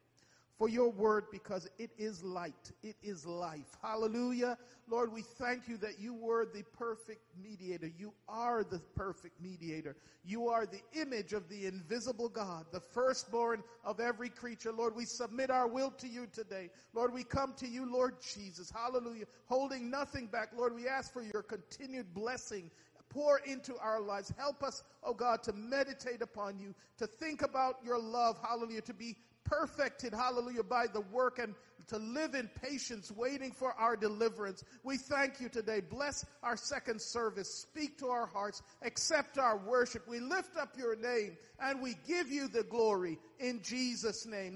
for 0.59 0.69
your 0.69 0.91
word 0.91 1.25
because 1.33 1.69
it 1.79 1.91
is 1.99 2.23
light. 2.23 2.73
It 2.83 2.97
is 3.03 3.27
life. 3.27 3.77
Hallelujah. 3.83 4.57
Lord, 4.89 5.13
we 5.13 5.23
thank 5.23 5.67
you 5.69 5.77
that 5.79 5.99
you 5.99 6.15
were 6.15 6.47
the 6.47 6.63
perfect 6.77 7.23
mediator. 7.43 7.91
You 7.99 8.13
are 8.29 8.63
the 8.63 8.81
perfect 8.95 9.41
mediator. 9.41 9.97
You 10.25 10.49
are 10.49 10.67
the 10.67 10.81
image 10.93 11.33
of 11.33 11.49
the 11.49 11.67
invisible 11.67 12.29
God, 12.29 12.67
the 12.73 12.81
firstborn 12.81 13.63
of 13.85 13.99
every 13.99 14.29
creature. 14.29 14.73
Lord, 14.73 14.95
we 14.95 15.05
submit 15.05 15.51
our 15.51 15.67
will 15.67 15.91
to 15.93 16.09
you 16.09 16.27
today. 16.33 16.71
Lord, 16.93 17.13
we 17.13 17.25
come 17.25 17.55
to 17.59 17.67
you, 17.67 17.91
Lord 17.91 18.15
Jesus. 18.21 18.71
Hallelujah. 18.71 19.25
Holding 19.47 19.91
nothing 19.91 20.27
back. 20.27 20.51
Lord, 20.57 20.75
we 20.75 20.87
ask 20.87 21.13
for 21.13 21.23
your 21.23 21.43
continued 21.43 22.15
blessing 22.15 22.71
pour 23.15 23.39
into 23.47 23.77
our 23.79 24.01
lives. 24.01 24.33
Help 24.37 24.63
us, 24.63 24.83
oh 25.05 25.15
God, 25.15 25.43
to 25.45 25.53
meditate 25.53 26.21
upon 26.21 26.59
you, 26.59 26.75
to 26.99 27.07
think 27.07 27.43
about 27.43 27.77
your 27.85 27.99
love, 27.99 28.39
hallelujah, 28.43 28.81
to 28.83 28.95
be 28.95 29.17
perfected, 29.45 30.13
hallelujah, 30.13 30.63
by 30.63 30.87
the 30.87 31.01
work 31.01 31.39
and 31.39 31.55
to 31.89 31.99
live 31.99 32.35
in 32.35 32.49
patience, 32.63 33.11
waiting 33.11 33.53
for 33.53 33.73
our 33.75 33.97
deliverance. 33.97 34.65
We 34.83 34.97
thank 34.97 35.41
you 35.41 35.49
today. 35.49 35.81
Bless 35.81 36.25
our 36.43 36.57
second 36.57 37.01
service. 37.01 37.53
Speak 37.53 37.99
to 37.99 38.09
our 38.09 38.27
hearts. 38.27 38.63
Accept 38.83 39.39
our 39.39 39.59
worship. 39.59 40.09
We 40.09 40.21
lift 40.21 40.57
up 40.57 40.77
your 40.79 40.97
name 40.97 41.37
and 41.61 41.83
we 41.83 41.97
give 42.07 42.31
you 42.31 42.49
the 42.49 42.63
glory 42.63 43.19
in 43.39 43.61
Jesus' 43.63 44.27
name. 44.27 44.53